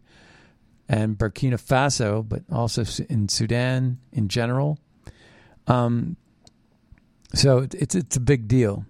and 0.90 1.18
Burkina 1.18 1.54
Faso, 1.54 2.28
but 2.28 2.44
also 2.52 2.84
in 3.10 3.30
Sudan 3.30 4.00
in 4.12 4.28
general. 4.28 4.78
Um, 5.68 6.18
so 7.34 7.66
it's 7.72 7.96
it's 7.96 8.18
a 8.18 8.20
big 8.20 8.50
deal. 8.50 8.86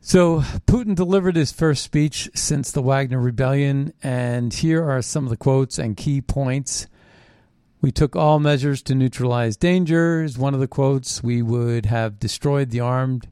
So 0.00 0.40
Putin 0.66 0.94
delivered 0.94 1.36
his 1.36 1.52
first 1.52 1.82
speech 1.82 2.30
since 2.34 2.70
the 2.70 2.82
Wagner 2.82 3.20
Rebellion, 3.20 3.92
and 4.02 4.54
here 4.54 4.88
are 4.88 5.02
some 5.02 5.24
of 5.24 5.30
the 5.30 5.36
quotes 5.36 5.78
and 5.78 5.96
key 5.96 6.20
points. 6.20 6.86
We 7.80 7.90
took 7.92 8.16
all 8.16 8.38
measures 8.38 8.80
to 8.82 8.94
neutralize 8.94 9.56
dangers. 9.56 10.38
One 10.38 10.54
of 10.54 10.60
the 10.60 10.68
quotes, 10.68 11.22
we 11.22 11.42
would 11.42 11.86
have 11.86 12.18
destroyed 12.18 12.70
the 12.70 12.80
armed 12.80 13.28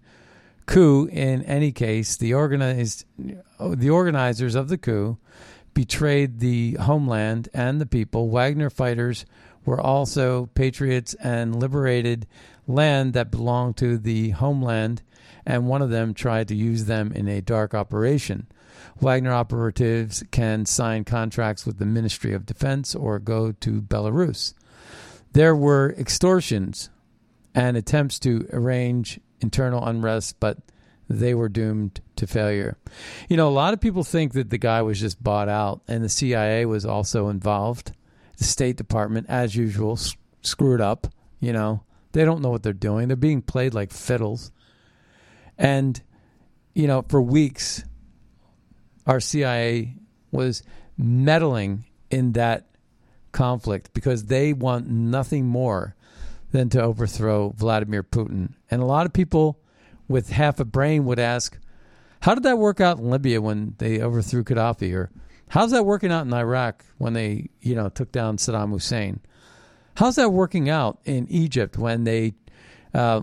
coup 0.67 1.07
in 1.07 1.43
any 1.45 1.73
case. 1.73 2.17
The 2.17 2.35
organized 2.35 3.05
the 3.19 3.91
organizers 3.91 4.55
of 4.55 4.69
the 4.69 4.79
coup 4.79 5.19
betrayed 5.73 6.41
the 6.41 6.75
homeland 6.75 7.49
and 7.55 7.81
the 7.81 7.87
people. 7.87 8.29
Wagner 8.29 8.71
fighters 8.71 9.25
were 9.65 9.81
also 9.81 10.47
patriots 10.55 11.15
and 11.15 11.59
liberated 11.59 12.27
land 12.67 13.13
that 13.15 13.31
belonged 13.31 13.77
to 13.79 13.99
the 13.99 14.31
homeland, 14.31 15.03
and 15.47 15.67
one 15.67 15.83
of 15.83 15.91
them 15.91 16.13
tried 16.13 16.49
to 16.49 16.55
use 16.55 16.85
them 16.87 17.13
in 17.13 17.29
a 17.29 17.41
dark 17.41 17.75
operation. 17.75 18.49
Wagner 19.01 19.33
operatives 19.33 20.25
can 20.31 20.67
sign 20.67 21.05
contracts 21.05 21.65
with 21.65 21.79
the 21.79 21.87
Ministry 21.87 22.33
of 22.33 22.47
Defense 22.47 22.95
or 22.95 23.19
go 23.19 23.53
to 23.53 23.81
Belarus. 23.81 24.55
There 25.33 25.55
were 25.55 25.95
extortions 25.99 26.91
and 27.55 27.77
attempts 27.77 28.19
to 28.21 28.49
arrange 28.53 29.21
internal 29.41 29.85
unrest, 29.85 30.37
but 30.41 30.59
they 31.09 31.35
were 31.35 31.49
doomed 31.49 32.01
to 32.17 32.27
failure. 32.27 32.77
You 33.29 33.37
know, 33.37 33.49
a 33.49 33.51
lot 33.51 33.75
of 33.75 33.81
people 33.81 34.03
think 34.03 34.33
that 34.33 34.51
the 34.51 34.59
guy 34.59 34.83
was 34.83 34.99
just 34.99 35.23
bought 35.23 35.49
out 35.49 35.83
and 35.87 36.03
the 36.03 36.09
CIA 36.09 36.67
was 36.67 36.85
also 36.85 37.29
involved. 37.29 37.93
The 38.39 38.45
State 38.45 38.77
Department, 38.77 39.27
as 39.29 39.55
usual, 39.55 39.99
screwed 40.43 40.81
up. 40.81 41.07
You 41.39 41.53
know, 41.53 41.83
they 42.13 42.25
don't 42.25 42.43
know 42.43 42.51
what 42.51 42.63
they're 42.63 42.73
doing. 42.73 43.09
They're 43.09 43.17
being 43.17 43.43
played 43.43 43.75
like 43.75 43.93
fiddles. 43.93 44.51
And, 45.59 46.01
you 46.75 46.87
know, 46.87 47.05
for 47.09 47.21
weeks, 47.21 47.85
our 49.07 49.21
CIA 49.21 49.97
was 50.31 50.63
meddling 50.99 51.85
in 52.11 52.33
that 52.33 52.67
conflict 53.33 53.93
because 53.93 54.25
they 54.25 54.53
want 54.53 54.89
nothing 54.89 55.47
more 55.47 55.95
than 56.53 56.69
to 56.71 56.83
overthrow 56.83 57.51
Vladimir 57.51 58.03
Putin. 58.03 58.55
And 58.71 58.83
a 58.83 58.87
lot 58.87 59.07
of 59.07 59.13
people 59.13 59.61
with 60.09 60.31
half 60.31 60.61
a 60.61 60.65
brain 60.65 61.05
would 61.05 61.19
ask, 61.19 61.59
how 62.21 62.35
did 62.35 62.45
that 62.45 62.59
work 62.59 62.81
out 62.81 62.99
in 62.99 63.11
Libya 63.11 63.41
when 63.41 63.75
they 63.79 64.01
overthrew 64.01 64.43
Gaddafi? 64.43 64.95
Or 64.95 65.11
how's 65.49 65.73
that 65.73 65.85
working 65.85 66.13
out 66.13 66.27
in 66.27 66.33
Iraq 66.33 66.85
when 66.99 67.13
they, 67.13 67.51
you 67.61 67.75
know, 67.75 67.89
took 67.89 68.11
down 68.13 68.37
Saddam 68.37 68.71
Hussein? 68.71 69.21
How's 69.97 70.17
that 70.17 70.31
working 70.31 70.69
out 70.69 70.99
in 71.05 71.27
Egypt 71.29 71.79
when 71.79 72.05
they, 72.05 72.35
uh, 72.95 73.23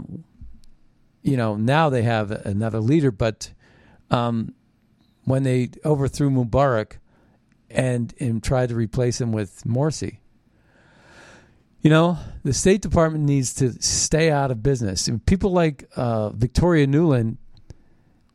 you 1.24 1.38
know, 1.38 1.56
now 1.56 1.89
they 1.89 2.03
have 2.03 2.32
another 2.32 2.80
leader, 2.80 3.12
but 3.12 3.51
um, 4.12 4.53
when 5.24 5.44
they 5.44 5.70
overthrew 5.84 6.30
Mubarak 6.30 6.98
and, 7.70 8.13
and 8.20 8.44
tried 8.44 8.70
to 8.70 8.75
replace 8.75 9.20
him 9.20 9.32
with 9.32 9.63
Morsi? 9.63 10.18
You 11.82 11.89
know, 11.89 12.18
the 12.44 12.53
State 12.53 12.82
Department 12.82 13.25
needs 13.25 13.53
to 13.56 13.74
stay 13.82 14.32
out 14.32 14.51
of 14.51 14.63
business. 14.63 15.08
And 15.08 15.25
people 15.25 15.51
like 15.51 15.89
uh, 15.96 16.30
Victoria 16.30 16.88
Nuland 16.88 17.38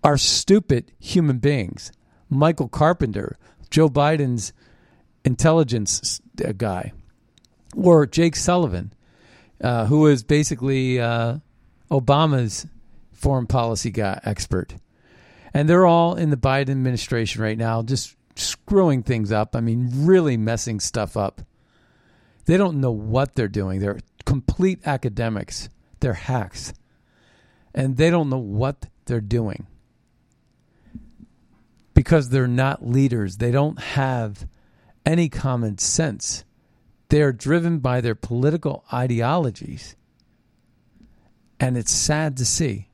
are 0.05 0.19
stupid 0.19 0.93
human 0.99 1.39
beings. 1.39 1.91
Michael 2.29 2.69
Carpenter, 2.69 3.39
Joe 3.71 3.89
Biden's 3.89 4.53
intelligence 5.25 6.21
uh, 6.45 6.53
guy, 6.53 6.93
or 7.75 8.07
Jake 8.07 8.37
Sullivan, 8.37 8.93
uh, 9.63 9.87
who 9.87 10.07
is 10.07 10.23
basically 10.23 11.01
uh, 11.01 11.39
Obama's 11.91 12.67
foreign 13.19 13.47
policy 13.47 13.91
guy 13.91 14.21
expert. 14.25 14.75
And 15.53 15.69
they're 15.69 15.87
all 15.87 16.15
in 16.15 16.31
the 16.31 16.37
Biden 16.37 16.71
administration 16.71 17.43
right 17.43 17.59
now, 17.59 17.83
just 17.83 18.17
screwing 18.37 19.03
things 19.03 19.33
up. 19.33 19.57
I 19.57 19.61
mean, 19.61 19.89
really 20.07 20.37
messing 20.37 20.81
stuff 20.81 21.17
up. 21.17 21.43
They 22.45 22.57
don't 22.57 22.81
know 22.81 22.93
what 22.93 23.35
they're 23.35 23.49
doing. 23.49 23.81
They're 23.81 23.99
complete 24.25 24.87
academics. 24.87 25.69
They're 26.01 26.15
hacks. 26.15 26.73
And 27.75 27.97
they 27.97 28.11
don't 28.11 28.31
know 28.31 28.39
what 28.39 28.87
they're 29.07 29.21
doing 29.21 29.67
because 31.95 32.29
they're 32.29 32.47
not 32.47 32.87
leaders. 32.87 33.39
They 33.39 33.51
don't 33.51 33.79
have 33.81 34.47
any 35.05 35.29
common 35.29 35.79
sense. 35.79 36.45
They're 37.09 37.33
driven 37.33 37.79
by 37.79 38.01
their 38.01 38.15
political 38.15 38.85
ideologies. 38.93 39.97
And 41.59 41.77
it's 41.77 41.93
sad 41.93 42.37
to 42.37 42.45
see. 42.45 42.88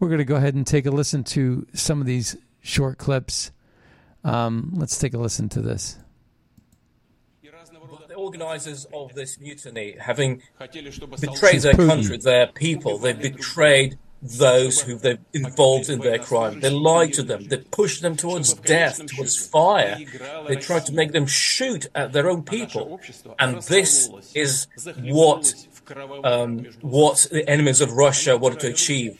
We're 0.00 0.08
going 0.08 0.18
to 0.18 0.24
go 0.24 0.36
ahead 0.36 0.54
and 0.54 0.66
take 0.66 0.86
a 0.86 0.90
listen 0.90 1.24
to 1.24 1.66
some 1.74 2.00
of 2.00 2.06
these 2.06 2.36
short 2.60 2.98
clips. 2.98 3.50
Um, 4.22 4.70
let's 4.74 4.98
take 4.98 5.14
a 5.14 5.18
listen 5.18 5.48
to 5.50 5.60
this. 5.60 5.98
The 7.42 8.14
organizers 8.14 8.86
of 8.92 9.14
this 9.14 9.40
mutiny, 9.40 9.96
having 9.98 10.42
betrayed 11.20 11.62
their 11.62 11.74
country, 11.74 12.16
their 12.18 12.46
people, 12.48 12.98
they 12.98 13.12
betrayed 13.12 13.98
those 14.20 14.80
who 14.80 14.98
they've 14.98 15.18
involved 15.32 15.88
in 15.88 16.00
their 16.00 16.18
crime. 16.18 16.60
They 16.60 16.70
lied 16.70 17.12
to 17.14 17.22
them. 17.22 17.44
They 17.44 17.58
pushed 17.58 18.02
them 18.02 18.16
towards 18.16 18.52
death, 18.54 19.04
towards 19.06 19.46
fire. 19.46 19.98
They 20.48 20.56
tried 20.56 20.86
to 20.86 20.92
make 20.92 21.12
them 21.12 21.26
shoot 21.26 21.86
at 21.94 22.12
their 22.12 22.28
own 22.28 22.42
people. 22.42 23.00
And 23.38 23.62
this 23.62 24.10
is 24.34 24.66
what 25.02 25.54
um, 26.24 26.64
what 26.80 27.26
the 27.30 27.48
enemies 27.48 27.80
of 27.80 27.92
Russia 27.92 28.36
wanted 28.36 28.60
to 28.60 28.68
achieve. 28.68 29.18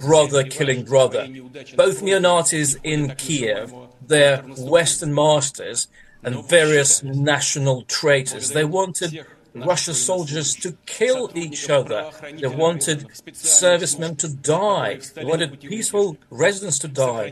Brother 0.00 0.44
killing 0.44 0.84
brother. 0.84 1.28
Both 1.76 2.02
neo-Nazis 2.02 2.76
in 2.82 3.14
Kiev, 3.16 3.72
their 4.06 4.42
Western 4.42 5.14
masters, 5.14 5.88
and 6.22 6.48
various 6.48 7.02
national 7.02 7.82
traitors. 7.82 8.50
They 8.50 8.64
wanted 8.64 9.24
Russian 9.64 9.94
soldiers 9.94 10.54
to 10.56 10.76
kill 10.86 11.30
each 11.34 11.70
other. 11.70 12.10
They 12.38 12.46
wanted 12.46 13.06
servicemen 13.34 14.16
to 14.16 14.28
die. 14.28 15.00
They 15.14 15.24
wanted 15.24 15.60
peaceful 15.60 16.18
residents 16.30 16.78
to 16.80 16.88
die. 16.88 17.30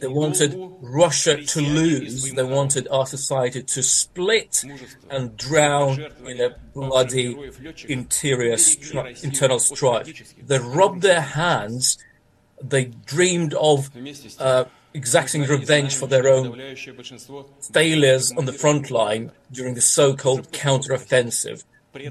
They 0.00 0.08
wanted 0.08 0.50
Russia 0.80 1.42
to 1.42 1.60
lose. 1.60 2.32
They 2.32 2.42
wanted 2.42 2.88
our 2.88 3.06
society 3.06 3.62
to 3.62 3.82
split 3.82 4.64
and 5.10 5.36
drown 5.36 6.04
in 6.26 6.40
a 6.40 6.56
bloody 6.74 7.36
interior 7.88 8.56
stri- 8.56 9.24
internal 9.24 9.58
strife. 9.58 10.06
They 10.46 10.58
rubbed 10.58 11.02
their 11.02 11.20
hands. 11.20 11.98
They 12.62 12.86
dreamed 13.06 13.54
of 13.54 13.90
uh, 14.38 14.64
exacting 14.94 15.42
revenge 15.42 15.96
for 15.96 16.06
their 16.06 16.28
own 16.28 16.60
failures 17.72 18.32
on 18.36 18.44
the 18.44 18.52
front 18.52 18.90
line 18.90 19.32
during 19.50 19.74
the 19.74 19.80
so-called 19.80 20.52
counteroffensive. 20.52 21.64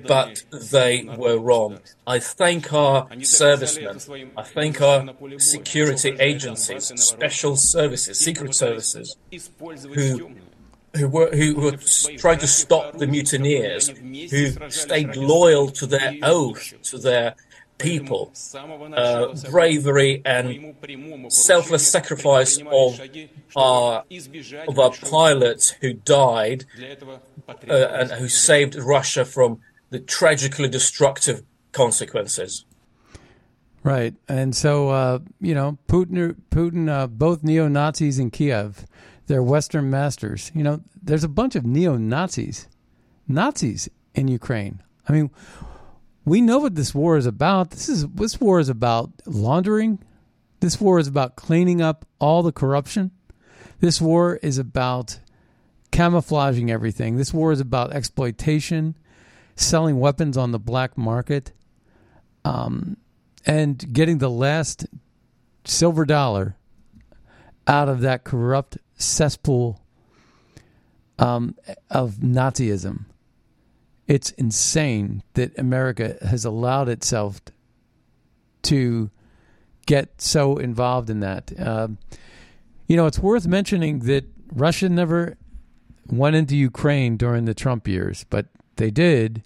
But 0.06 0.44
they 0.52 1.10
were 1.18 1.40
wrong. 1.40 1.80
I 2.06 2.20
thank 2.20 2.72
our 2.72 3.08
servicemen. 3.24 3.98
I 4.38 4.44
thank 4.44 4.80
our 4.80 5.10
security 5.40 6.16
agencies, 6.20 6.92
special 7.02 7.56
services, 7.56 8.20
secret 8.20 8.54
services, 8.54 9.16
who 9.96 10.36
who 10.96 11.08
were 11.08 11.32
who 11.36 11.56
were 11.56 11.78
trying 12.18 12.40
to 12.40 12.48
stop 12.48 12.98
the 13.00 13.08
mutineers, 13.08 13.88
who 13.88 14.70
stayed 14.70 15.16
loyal 15.16 15.70
to 15.70 15.88
their 15.88 16.16
oath, 16.22 16.74
to 16.84 17.00
their 17.00 17.36
people, 17.82 18.32
uh, 18.96 19.34
bravery 19.50 20.22
and 20.26 20.76
selfless 21.30 21.90
sacrifice 21.90 22.58
of 22.58 23.02
our 23.56 24.04
of 24.68 24.80
our 24.80 24.92
pilots 24.92 25.72
who 25.82 25.94
died 25.94 26.66
uh, 27.48 27.54
and 27.70 28.12
who 28.12 28.28
saved 28.28 28.76
Russia 28.76 29.26
from 29.26 29.60
the 29.90 30.00
tragically 30.00 30.70
destructive 30.70 31.44
consequences. 31.72 32.66
Right, 33.84 34.14
and 34.30 34.56
so 34.56 34.90
uh, 34.90 35.20
you 35.40 35.56
know, 35.56 35.78
Putin, 35.88 36.36
Putin, 36.52 36.90
uh, 36.90 37.08
both 37.08 37.44
neo 37.44 37.68
Nazis 37.68 38.20
in 38.20 38.30
Kiev, 38.30 38.86
they're 39.28 39.42
Western 39.42 39.90
masters. 39.90 40.52
You 40.54 40.64
know, 40.64 40.82
there's 41.02 41.24
a 41.24 41.30
bunch 41.30 41.56
of 41.56 41.66
neo 41.66 41.98
Nazis, 41.98 42.68
Nazis 43.28 43.90
in 44.14 44.28
Ukraine. 44.28 44.84
I 45.08 45.14
mean, 45.14 45.32
we 46.26 46.42
know 46.42 46.60
what 46.60 46.76
this 46.76 46.94
war 46.94 47.18
is 47.18 47.26
about. 47.26 47.72
This 47.72 47.90
is 47.90 48.08
this 48.08 48.40
war 48.40 48.60
is 48.60 48.70
about 48.70 49.12
laundering. 49.26 50.00
This 50.60 50.80
war 50.80 51.00
is 51.00 51.08
about 51.08 51.36
cleaning 51.36 51.82
up 51.82 52.06
all 52.20 52.44
the 52.44 52.52
corruption. 52.52 53.12
This 53.80 54.00
war 54.00 54.36
is 54.44 54.58
about 54.60 55.20
camouflaging 55.92 56.70
everything. 56.70 57.18
This 57.18 57.34
war 57.34 57.52
is 57.52 57.60
about 57.60 57.94
exploitation, 57.94 58.96
selling 59.56 60.00
weapons 60.00 60.38
on 60.38 60.52
the 60.52 60.60
black 60.60 60.98
market. 60.98 61.52
Um, 62.46 62.98
and 63.46 63.92
getting 63.92 64.20
the 64.20 64.30
last 64.30 64.86
silver 65.66 66.06
dollar 66.06 66.56
out 67.68 67.90
of 67.90 68.02
that 68.02 68.24
corrupt 68.24 68.78
cesspool 68.96 69.82
um, 71.20 71.56
of 71.90 72.16
Nazism. 72.16 73.06
It's 74.12 74.32
insane 74.32 75.24
that 75.36 75.58
America 75.58 76.18
has 76.22 76.44
allowed 76.44 76.90
itself 76.90 77.40
to 78.64 79.10
get 79.86 80.22
so 80.22 80.58
involved 80.58 81.10
in 81.10 81.22
that. 81.22 81.54
Um, 81.58 81.98
you 82.88 82.98
know, 82.98 83.06
it's 83.06 83.20
worth 83.20 83.48
mentioning 83.48 84.00
that 84.00 84.26
Russia 84.52 84.90
never 84.90 85.38
went 86.08 86.36
into 86.36 86.58
Ukraine 86.58 87.16
during 87.16 87.46
the 87.46 87.54
Trump 87.54 87.88
years, 87.88 88.26
but 88.30 88.48
they 88.76 88.92
did 88.92 89.44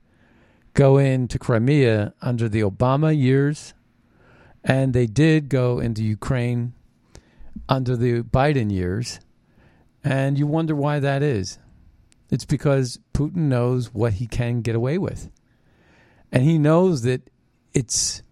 go 0.73 0.97
into 0.97 1.37
Crimea 1.37 2.15
under 2.23 2.49
the 2.49 2.61
Obama 2.61 3.15
years, 3.15 3.75
and 4.63 4.95
they 4.95 5.05
did 5.05 5.47
go 5.47 5.77
into 5.77 6.03
Ukraine 6.03 6.73
under 7.69 7.95
the 7.95 8.23
Biden 8.23 8.71
years. 8.71 9.19
And 10.03 10.39
you 10.39 10.47
wonder 10.47 10.75
why 10.75 10.97
that 11.01 11.21
is. 11.21 11.59
It's 12.29 12.45
because 12.45 12.99
Putin 13.13 13.47
knows 13.47 13.93
what 13.93 14.13
he 14.13 14.27
can 14.27 14.61
get 14.61 14.75
away 14.75 14.97
with. 14.97 15.29
And 16.31 16.43
he 16.43 16.57
knows 16.57 17.03
that 17.03 17.29
it's 17.73 18.23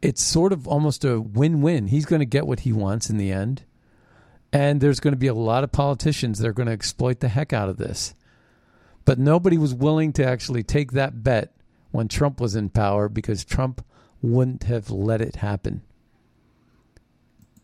it's 0.00 0.22
sort 0.22 0.52
of 0.52 0.68
almost 0.68 1.04
a 1.04 1.20
win-win. 1.20 1.88
He's 1.88 2.06
going 2.06 2.20
to 2.20 2.26
get 2.26 2.46
what 2.46 2.60
he 2.60 2.72
wants 2.72 3.10
in 3.10 3.16
the 3.16 3.32
end. 3.32 3.64
And 4.52 4.80
there's 4.80 5.00
going 5.00 5.12
to 5.12 5.18
be 5.18 5.26
a 5.26 5.34
lot 5.34 5.64
of 5.64 5.72
politicians 5.72 6.38
that 6.38 6.48
are 6.48 6.52
going 6.52 6.68
to 6.68 6.72
exploit 6.72 7.20
the 7.20 7.28
heck 7.28 7.52
out 7.52 7.68
of 7.68 7.76
this. 7.76 8.14
But 9.04 9.18
nobody 9.18 9.58
was 9.58 9.74
willing 9.74 10.12
to 10.14 10.24
actually 10.24 10.62
take 10.62 10.92
that 10.92 11.22
bet 11.22 11.52
when 11.90 12.08
Trump 12.08 12.40
was 12.40 12.54
in 12.54 12.70
power 12.70 13.08
because 13.08 13.44
Trump 13.44 13.84
wouldn't 14.22 14.64
have 14.64 14.90
let 14.90 15.20
it 15.20 15.36
happen. 15.36 15.82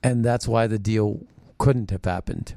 And 0.02 0.24
that's 0.24 0.48
why 0.48 0.66
the 0.66 0.78
deal 0.78 1.26
couldn't 1.58 1.90
have 1.90 2.04
happened. 2.04 2.56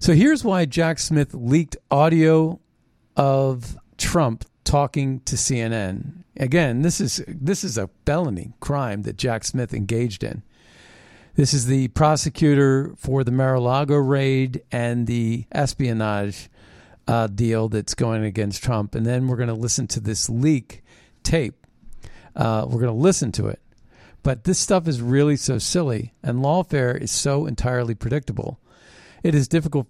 So 0.00 0.14
here's 0.14 0.44
why 0.44 0.64
Jack 0.64 0.98
Smith 1.00 1.34
leaked 1.34 1.76
audio 1.90 2.60
of 3.16 3.76
Trump 3.96 4.44
talking 4.62 5.20
to 5.20 5.34
CNN. 5.34 6.24
Again, 6.36 6.82
this 6.82 7.00
is 7.00 7.22
this 7.26 7.64
is 7.64 7.76
a 7.76 7.90
felony 8.06 8.52
crime 8.60 9.02
that 9.02 9.16
Jack 9.16 9.44
Smith 9.44 9.74
engaged 9.74 10.22
in. 10.22 10.42
This 11.34 11.52
is 11.52 11.66
the 11.66 11.88
prosecutor 11.88 12.94
for 12.96 13.24
the 13.24 13.32
Mar-a-Lago 13.32 13.96
raid 13.96 14.62
and 14.70 15.06
the 15.06 15.46
espionage 15.52 16.48
uh, 17.06 17.26
deal 17.28 17.68
that's 17.68 17.94
going 17.94 18.24
against 18.24 18.62
Trump. 18.62 18.94
And 18.94 19.06
then 19.06 19.26
we're 19.26 19.36
going 19.36 19.48
to 19.48 19.54
listen 19.54 19.86
to 19.88 20.00
this 20.00 20.28
leak 20.28 20.82
tape. 21.22 21.66
Uh, 22.36 22.66
we're 22.66 22.80
going 22.80 22.86
to 22.86 22.92
listen 22.92 23.32
to 23.32 23.46
it. 23.46 23.60
But 24.22 24.44
this 24.44 24.58
stuff 24.58 24.86
is 24.88 25.00
really 25.00 25.36
so 25.36 25.58
silly, 25.58 26.12
and 26.22 26.38
lawfare 26.40 27.00
is 27.00 27.10
so 27.10 27.46
entirely 27.46 27.94
predictable. 27.94 28.60
It 29.22 29.34
is 29.34 29.48
difficult 29.48 29.86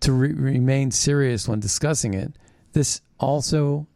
to 0.00 0.12
re- 0.12 0.32
remain 0.32 0.90
serious 0.90 1.48
when 1.48 1.60
discussing 1.60 2.14
it. 2.14 2.32
This 2.72 3.00
also, 3.18 3.86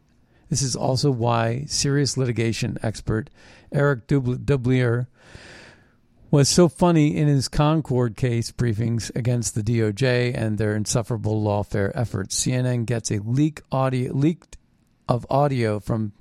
this 0.49 0.61
is 0.61 0.75
also 0.75 1.11
why 1.11 1.65
serious 1.67 2.17
litigation 2.17 2.77
expert 2.81 3.29
Eric 3.71 4.07
Dubelier 4.07 5.07
was 6.29 6.47
so 6.47 6.69
funny 6.69 7.15
in 7.15 7.27
his 7.27 7.47
Concord 7.47 8.15
case 8.15 8.51
briefings 8.51 9.13
against 9.15 9.53
the 9.53 9.61
DOJ 9.61 10.35
and 10.35 10.57
their 10.57 10.75
insufferable 10.75 11.43
lawfare 11.43 11.91
efforts. 11.93 12.41
CNN 12.41 12.85
gets 12.85 13.11
a 13.11 13.19
leak 13.19 13.61
audio 13.71 14.13
leaked 14.13 14.57
of 15.07 15.25
audio 15.29 15.79
from 15.79 16.13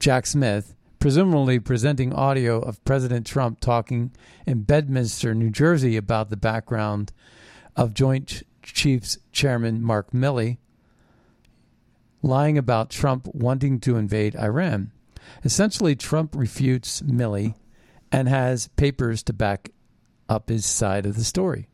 Jack 0.00 0.26
Smith 0.26 0.74
presumably 0.98 1.60
presenting 1.60 2.12
audio 2.12 2.58
of 2.58 2.84
President 2.84 3.24
Trump 3.24 3.60
talking 3.60 4.10
in 4.46 4.62
Bedminster, 4.62 5.34
New 5.34 5.50
Jersey, 5.50 5.96
about 5.96 6.30
the 6.30 6.36
background 6.36 7.12
of 7.76 7.94
Joint 7.94 8.42
Chiefs 8.62 9.18
Chairman 9.32 9.82
Mark 9.82 10.10
Milley 10.12 10.58
lying 12.22 12.58
about 12.58 12.90
Trump 12.90 13.28
wanting 13.32 13.78
to 13.80 13.96
invade 13.96 14.34
Iran. 14.36 14.90
Essentially, 15.44 15.94
Trump 15.94 16.34
refutes 16.34 17.02
Milley 17.02 17.54
and 18.10 18.28
has 18.28 18.68
papers 18.76 19.22
to 19.24 19.32
back 19.32 19.70
up 20.28 20.48
his 20.48 20.66
side 20.66 21.06
of 21.06 21.16
the 21.16 21.24
story. 21.24 21.68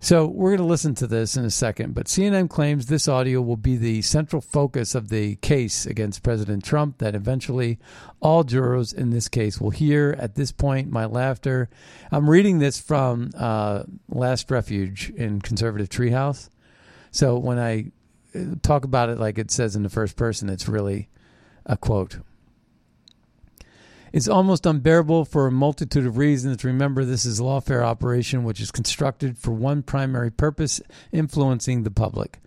So 0.00 0.26
we're 0.26 0.50
going 0.50 0.58
to 0.58 0.64
listen 0.64 0.94
to 0.96 1.08
this 1.08 1.36
in 1.36 1.44
a 1.44 1.50
second, 1.50 1.94
but 1.94 2.06
CNN 2.06 2.48
claims 2.48 2.86
this 2.86 3.08
audio 3.08 3.42
will 3.42 3.56
be 3.56 3.76
the 3.76 4.00
central 4.02 4.40
focus 4.40 4.94
of 4.94 5.08
the 5.08 5.34
case 5.36 5.86
against 5.86 6.22
President 6.22 6.64
Trump 6.64 6.98
that 6.98 7.16
eventually 7.16 7.80
all 8.20 8.44
jurors 8.44 8.92
in 8.92 9.10
this 9.10 9.28
case 9.28 9.60
will 9.60 9.70
hear. 9.70 10.14
At 10.16 10.36
this 10.36 10.52
point, 10.52 10.88
my 10.88 11.04
laughter. 11.04 11.68
I'm 12.12 12.30
reading 12.30 12.60
this 12.60 12.80
from 12.80 13.30
uh, 13.36 13.82
Last 14.08 14.48
Refuge 14.52 15.10
in 15.16 15.40
Conservative 15.40 15.88
Treehouse. 15.88 16.48
So 17.10 17.36
when 17.36 17.58
I 17.58 17.86
uh, 18.36 18.54
talk 18.62 18.84
about 18.84 19.08
it 19.08 19.18
like 19.18 19.36
it 19.36 19.50
says 19.50 19.74
in 19.74 19.82
the 19.82 19.90
first 19.90 20.14
person, 20.14 20.48
it's 20.48 20.68
really 20.68 21.08
a 21.66 21.76
quote. 21.76 22.18
It's 24.12 24.28
almost 24.28 24.66
unbearable 24.66 25.24
for 25.24 25.46
a 25.46 25.52
multitude 25.52 26.06
of 26.06 26.16
reasons. 26.16 26.64
Remember, 26.64 27.04
this 27.04 27.24
is 27.24 27.40
a 27.40 27.42
lawfare 27.42 27.82
operation 27.82 28.44
which 28.44 28.60
is 28.60 28.70
constructed 28.70 29.38
for 29.38 29.50
one 29.50 29.82
primary 29.82 30.30
purpose 30.30 30.80
influencing 31.12 31.82
the 31.82 31.90
public. 31.90 32.40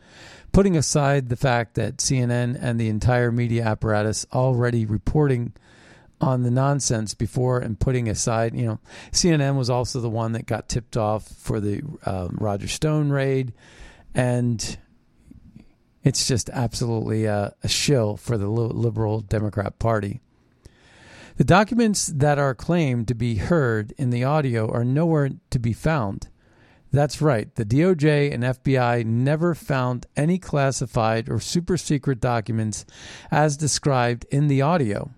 Putting 0.51 0.75
aside 0.75 1.29
the 1.29 1.37
fact 1.37 1.75
that 1.75 1.97
CNN 1.97 2.57
and 2.59 2.79
the 2.79 2.89
entire 2.89 3.31
media 3.31 3.63
apparatus 3.63 4.25
already 4.33 4.85
reporting 4.85 5.53
on 6.19 6.43
the 6.43 6.51
nonsense 6.51 7.13
before 7.13 7.59
and 7.59 7.79
putting 7.79 8.09
aside, 8.09 8.55
you 8.55 8.65
know, 8.65 8.79
CNN 9.11 9.55
was 9.57 9.69
also 9.69 9.99
the 9.99 10.09
one 10.09 10.33
that 10.33 10.45
got 10.45 10.67
tipped 10.67 10.97
off 10.97 11.27
for 11.27 11.59
the 11.59 11.81
um, 12.05 12.37
Roger 12.39 12.67
Stone 12.67 13.09
raid. 13.09 13.53
And 14.13 14.77
it's 16.03 16.27
just 16.27 16.49
absolutely 16.49 17.25
a, 17.25 17.55
a 17.63 17.67
shill 17.67 18.17
for 18.17 18.37
the 18.37 18.47
liberal 18.47 19.21
Democrat 19.21 19.79
Party. 19.79 20.21
The 21.37 21.43
documents 21.43 22.07
that 22.07 22.37
are 22.37 22.53
claimed 22.53 23.07
to 23.07 23.15
be 23.15 23.35
heard 23.35 23.93
in 23.97 24.09
the 24.09 24.23
audio 24.23 24.69
are 24.69 24.83
nowhere 24.83 25.29
to 25.49 25.59
be 25.59 25.73
found. 25.73 26.27
That's 26.91 27.21
right, 27.21 27.53
the 27.55 27.63
DOJ 27.63 28.33
and 28.33 28.43
FBI 28.43 29.05
never 29.05 29.55
found 29.55 30.07
any 30.17 30.37
classified 30.37 31.29
or 31.29 31.39
super 31.39 31.77
secret 31.77 32.19
documents 32.19 32.85
as 33.31 33.55
described 33.55 34.25
in 34.29 34.47
the 34.47 34.61
audio. 34.61 35.11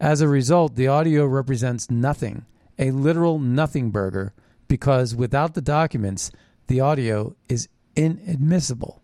As 0.00 0.20
a 0.20 0.28
result, 0.28 0.74
the 0.74 0.88
audio 0.88 1.24
represents 1.24 1.88
nothing, 1.88 2.46
a 2.80 2.90
literal 2.90 3.38
nothing 3.38 3.92
burger, 3.92 4.34
because 4.66 5.14
without 5.14 5.54
the 5.54 5.62
documents, 5.62 6.32
the 6.66 6.80
audio 6.80 7.36
is 7.48 7.68
inadmissible. 7.94 9.03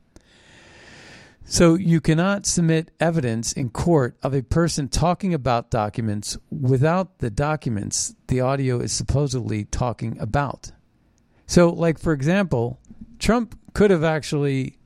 So 1.50 1.74
you 1.74 2.00
cannot 2.00 2.46
submit 2.46 2.92
evidence 3.00 3.52
in 3.52 3.70
court 3.70 4.16
of 4.22 4.32
a 4.32 4.40
person 4.40 4.88
talking 4.88 5.34
about 5.34 5.68
documents 5.68 6.38
without 6.48 7.18
the 7.18 7.28
documents 7.28 8.14
the 8.28 8.40
audio 8.40 8.78
is 8.78 8.92
supposedly 8.92 9.64
talking 9.64 10.16
about. 10.20 10.70
So, 11.48 11.70
like, 11.70 11.98
for 11.98 12.12
example, 12.12 12.78
Trump 13.18 13.58
could 13.74 13.90
have 13.90 14.04
actually 14.04 14.78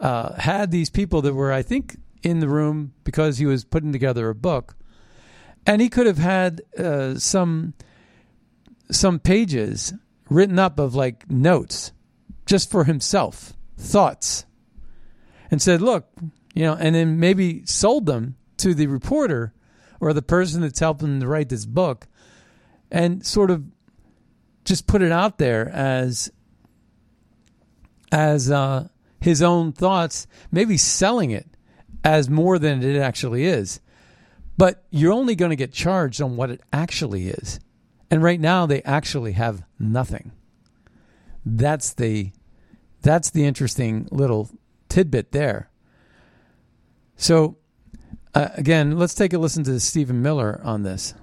uh, 0.00 0.32
had 0.40 0.70
these 0.70 0.88
people 0.88 1.20
that 1.20 1.34
were, 1.34 1.52
I 1.52 1.60
think, 1.60 1.98
in 2.22 2.40
the 2.40 2.48
room 2.48 2.94
because 3.04 3.36
he 3.36 3.44
was 3.44 3.62
putting 3.62 3.92
together 3.92 4.30
a 4.30 4.34
book, 4.34 4.74
and 5.66 5.82
he 5.82 5.90
could 5.90 6.06
have 6.06 6.16
had 6.16 6.62
uh, 6.78 7.18
some 7.18 7.74
some 8.90 9.18
pages 9.18 9.92
written 10.30 10.58
up 10.58 10.78
of 10.78 10.94
like 10.94 11.30
notes 11.30 11.92
just 12.46 12.70
for 12.70 12.84
himself, 12.84 13.52
thoughts 13.76 14.46
and 15.52 15.60
said, 15.60 15.82
look, 15.82 16.08
you 16.54 16.64
know, 16.64 16.74
and 16.74 16.94
then 16.94 17.20
maybe 17.20 17.64
sold 17.66 18.06
them 18.06 18.36
to 18.56 18.74
the 18.74 18.86
reporter 18.86 19.52
or 20.00 20.12
the 20.12 20.22
person 20.22 20.62
that's 20.62 20.80
helping 20.80 21.20
to 21.20 21.28
write 21.28 21.50
this 21.50 21.66
book 21.66 22.08
and 22.90 23.24
sort 23.24 23.50
of 23.50 23.62
just 24.64 24.86
put 24.86 25.02
it 25.02 25.12
out 25.12 25.38
there 25.38 25.68
as 25.68 26.32
as 28.10 28.50
uh, 28.50 28.88
his 29.20 29.42
own 29.42 29.72
thoughts, 29.72 30.26
maybe 30.50 30.76
selling 30.76 31.30
it 31.30 31.46
as 32.04 32.28
more 32.28 32.58
than 32.58 32.82
it 32.82 32.98
actually 32.98 33.44
is. 33.44 33.80
But 34.58 34.84
you're 34.90 35.12
only 35.12 35.34
going 35.34 35.50
to 35.50 35.56
get 35.56 35.72
charged 35.72 36.20
on 36.20 36.36
what 36.36 36.50
it 36.50 36.60
actually 36.72 37.28
is. 37.28 37.58
And 38.10 38.22
right 38.22 38.40
now 38.40 38.66
they 38.66 38.82
actually 38.82 39.32
have 39.32 39.64
nothing. 39.78 40.32
That's 41.44 41.92
the 41.94 42.32
that's 43.02 43.30
the 43.30 43.44
interesting 43.44 44.08
little 44.10 44.50
tidbit 44.92 45.32
there. 45.32 45.70
So, 47.16 47.56
uh, 48.34 48.48
again, 48.54 48.98
let's 48.98 49.14
take 49.14 49.32
a 49.32 49.38
listen 49.38 49.64
to 49.64 49.80
Stephen 49.80 50.20
Miller 50.20 50.60
on 50.62 50.82
this. 50.82 51.14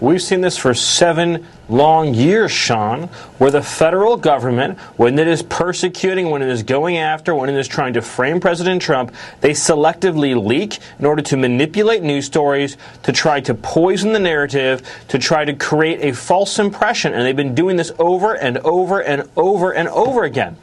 We've 0.00 0.22
seen 0.22 0.40
this 0.40 0.56
for 0.56 0.72
seven 0.74 1.44
long 1.68 2.14
years, 2.14 2.50
Sean, 2.50 3.08
where 3.38 3.50
the 3.50 3.60
federal 3.60 4.16
government, 4.16 4.78
when 4.96 5.18
it 5.18 5.26
is 5.26 5.42
persecuting, 5.42 6.30
when 6.30 6.40
it 6.40 6.48
is 6.48 6.62
going 6.62 6.96
after, 6.96 7.34
when 7.34 7.50
it 7.50 7.56
is 7.56 7.68
trying 7.68 7.92
to 7.94 8.00
frame 8.00 8.40
President 8.40 8.80
Trump, 8.80 9.12
they 9.40 9.50
selectively 9.50 10.40
leak 10.40 10.78
in 10.98 11.04
order 11.04 11.20
to 11.22 11.36
manipulate 11.36 12.02
news 12.02 12.24
stories, 12.24 12.78
to 13.02 13.12
try 13.12 13.40
to 13.40 13.54
poison 13.54 14.12
the 14.12 14.20
narrative, 14.20 14.82
to 15.08 15.18
try 15.18 15.44
to 15.44 15.52
create 15.52 16.00
a 16.00 16.14
false 16.14 16.58
impression. 16.58 17.12
And 17.12 17.26
they've 17.26 17.36
been 17.36 17.56
doing 17.56 17.76
this 17.76 17.92
over 17.98 18.34
and 18.34 18.56
over 18.58 19.00
and 19.00 19.28
over 19.36 19.72
and 19.72 19.88
over 19.88 20.22
again 20.22 20.56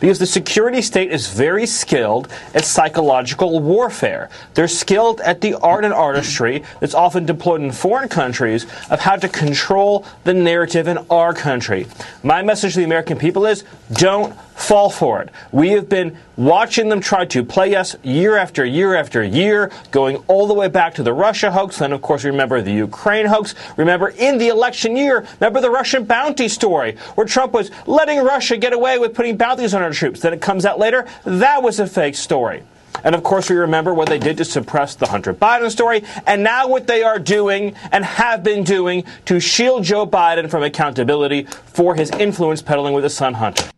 because 0.00 0.18
the 0.18 0.26
security 0.26 0.82
state 0.82 1.10
is 1.10 1.28
very 1.28 1.66
skilled 1.66 2.28
at 2.54 2.64
psychological 2.64 3.60
warfare. 3.60 4.30
They're 4.54 4.68
skilled 4.68 5.20
at 5.20 5.40
the 5.40 5.54
art 5.54 5.84
and 5.84 5.94
artistry 5.94 6.64
that's 6.80 6.94
often 6.94 7.26
deployed 7.26 7.60
in 7.60 7.70
foreign 7.70 8.08
countries 8.08 8.64
of 8.90 9.00
how 9.00 9.16
to 9.16 9.28
control 9.28 10.04
the 10.24 10.34
narrative 10.34 10.88
in 10.88 10.98
our 11.10 11.34
country. 11.34 11.86
My 12.22 12.42
message 12.42 12.74
to 12.74 12.80
the 12.80 12.84
American 12.84 13.18
people 13.18 13.46
is 13.46 13.64
don't 13.92 14.34
fall 14.60 14.90
for 14.90 15.22
it. 15.22 15.30
We 15.52 15.70
have 15.70 15.88
been 15.88 16.16
watching 16.36 16.88
them 16.88 17.00
try 17.00 17.24
to 17.26 17.44
play 17.44 17.74
us 17.74 17.96
year 18.02 18.36
after 18.36 18.64
year 18.64 18.94
after 18.94 19.22
year, 19.22 19.70
going 19.90 20.16
all 20.26 20.46
the 20.46 20.54
way 20.54 20.68
back 20.68 20.94
to 20.94 21.02
the 21.02 21.12
Russia 21.12 21.50
hoax. 21.50 21.78
Then, 21.78 21.92
of 21.92 22.02
course, 22.02 22.24
remember 22.24 22.62
the 22.62 22.72
Ukraine 22.72 23.26
hoax. 23.26 23.54
Remember 23.76 24.08
in 24.08 24.38
the 24.38 24.48
election 24.48 24.96
year, 24.96 25.26
remember 25.40 25.60
the 25.60 25.70
Russian 25.70 26.04
bounty 26.04 26.48
story, 26.48 26.96
where 27.14 27.26
Trump 27.26 27.52
was 27.52 27.70
letting 27.86 28.22
Russia 28.22 28.56
get 28.56 28.72
away 28.72 28.98
with 28.98 29.14
putting 29.14 29.36
bounties 29.36 29.74
on 29.74 29.82
our 29.82 29.92
troops. 29.92 30.20
Then 30.20 30.32
it 30.32 30.40
comes 30.40 30.64
out 30.64 30.78
later 30.78 31.06
that 31.24 31.62
was 31.62 31.80
a 31.80 31.86
fake 31.86 32.14
story. 32.14 32.62
And 33.02 33.14
of 33.14 33.22
course, 33.22 33.48
we 33.48 33.56
remember 33.56 33.94
what 33.94 34.08
they 34.08 34.18
did 34.18 34.36
to 34.38 34.44
suppress 34.44 34.94
the 34.94 35.06
Hunter 35.06 35.32
Biden 35.32 35.70
story, 35.70 36.04
and 36.26 36.42
now 36.42 36.68
what 36.68 36.86
they 36.86 37.02
are 37.02 37.18
doing 37.18 37.74
and 37.92 38.04
have 38.04 38.42
been 38.42 38.64
doing 38.64 39.04
to 39.24 39.40
shield 39.40 39.84
Joe 39.84 40.06
Biden 40.06 40.50
from 40.50 40.62
accountability 40.62 41.44
for 41.44 41.94
his 41.94 42.10
influence 42.10 42.62
peddling 42.62 42.92
with 42.92 43.04
his 43.04 43.14
son 43.14 43.34
Hunter. 43.34 43.70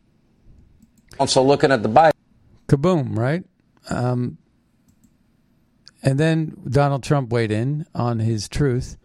Also, 1.22 1.40
looking 1.40 1.70
at 1.70 1.84
the 1.84 1.88
Biden. 1.88 2.10
Kaboom, 2.66 3.16
right? 3.16 3.44
Um, 3.88 4.38
and 6.02 6.18
then 6.18 6.60
Donald 6.68 7.04
Trump 7.04 7.30
weighed 7.30 7.52
in 7.52 7.86
on 7.94 8.18
his 8.18 8.48
truth. 8.48 8.96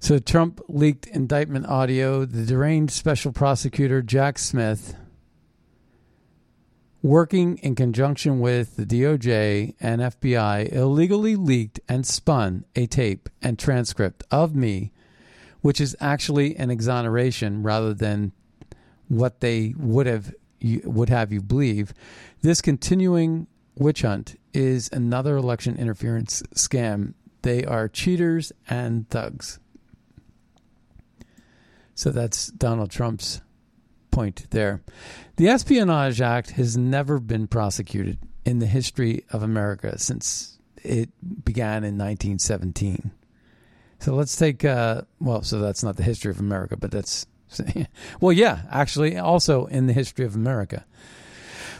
So 0.00 0.18
Trump 0.18 0.60
leaked 0.66 1.06
indictment 1.06 1.66
audio. 1.66 2.24
The 2.24 2.44
deranged 2.44 2.92
special 2.92 3.30
prosecutor 3.30 4.02
Jack 4.02 4.36
Smith 4.36 4.96
working 7.02 7.58
in 7.58 7.76
conjunction 7.76 8.40
with 8.40 8.74
the 8.74 8.84
DOJ 8.84 9.76
and 9.78 10.00
FBI, 10.00 10.72
illegally 10.72 11.36
leaked 11.36 11.78
and 11.88 12.04
spun 12.04 12.64
a 12.74 12.88
tape 12.88 13.28
and 13.40 13.56
transcript 13.60 14.24
of 14.32 14.56
me, 14.56 14.90
which 15.60 15.80
is 15.80 15.94
actually 16.00 16.56
an 16.56 16.68
exoneration 16.72 17.62
rather 17.62 17.94
than 17.94 18.32
what 19.06 19.38
they 19.38 19.72
would 19.78 20.08
have 20.08 20.34
would 20.84 21.08
have 21.08 21.32
you 21.32 21.40
believe. 21.40 21.94
This 22.42 22.60
continuing 22.60 23.46
witch 23.76 24.02
hunt 24.02 24.38
is 24.52 24.88
another 24.92 25.36
election 25.36 25.76
interference 25.76 26.42
scam. 26.54 27.14
They 27.42 27.64
are 27.64 27.88
cheaters 27.88 28.52
and 28.68 29.08
thugs. 29.08 29.60
So 31.94 32.10
that's 32.10 32.48
Donald 32.48 32.90
Trump's 32.90 33.40
point 34.10 34.46
there. 34.50 34.82
The 35.36 35.48
Espionage 35.48 36.20
Act 36.20 36.52
has 36.52 36.76
never 36.76 37.18
been 37.18 37.46
prosecuted 37.46 38.18
in 38.44 38.58
the 38.58 38.66
history 38.66 39.24
of 39.30 39.42
America 39.42 39.98
since 39.98 40.58
it 40.82 41.10
began 41.44 41.84
in 41.84 41.98
1917. 41.98 43.10
So 44.00 44.14
let's 44.14 44.36
take, 44.36 44.64
uh, 44.64 45.02
well, 45.20 45.42
so 45.42 45.58
that's 45.58 45.82
not 45.82 45.96
the 45.96 46.02
history 46.02 46.30
of 46.30 46.40
America, 46.40 46.76
but 46.76 46.90
that's, 46.90 47.26
well, 48.20 48.32
yeah, 48.32 48.62
actually, 48.70 49.16
also 49.16 49.66
in 49.66 49.86
the 49.86 49.92
history 49.92 50.24
of 50.24 50.34
America. 50.34 50.84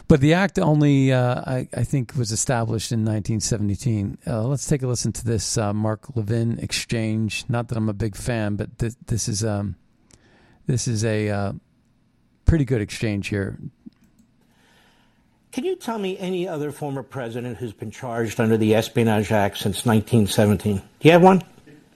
But 0.07 0.21
the 0.21 0.33
act 0.33 0.57
only, 0.57 1.13
uh, 1.13 1.41
I, 1.45 1.67
I, 1.71 1.83
think, 1.83 2.15
was 2.15 2.31
established 2.31 2.91
in 2.91 3.01
1917. 3.01 4.17
Uh, 4.25 4.43
let's 4.47 4.65
take 4.65 4.81
a 4.81 4.87
listen 4.87 5.11
to 5.13 5.23
this 5.23 5.55
uh, 5.55 5.71
Mark 5.71 6.15
Levin 6.15 6.57
exchange. 6.57 7.45
Not 7.47 7.67
that 7.67 7.77
I'm 7.77 7.89
a 7.89 7.93
big 7.93 8.15
fan, 8.15 8.55
but 8.55 8.79
th- 8.79 8.95
this 9.05 9.29
is 9.29 9.43
um, 9.45 9.75
this 10.65 10.87
is 10.87 11.05
a 11.05 11.29
uh, 11.29 11.53
pretty 12.45 12.65
good 12.65 12.81
exchange 12.81 13.27
here. 13.27 13.59
Can 15.51 15.63
you 15.63 15.75
tell 15.75 15.99
me 15.99 16.17
any 16.17 16.47
other 16.47 16.71
former 16.71 17.03
president 17.03 17.57
who's 17.57 17.73
been 17.73 17.91
charged 17.91 18.39
under 18.39 18.57
the 18.57 18.73
Espionage 18.73 19.31
Act 19.31 19.57
since 19.57 19.85
1917? 19.85 20.77
Do 20.77 20.83
you 21.01 21.11
have 21.11 21.21
one? 21.21 21.43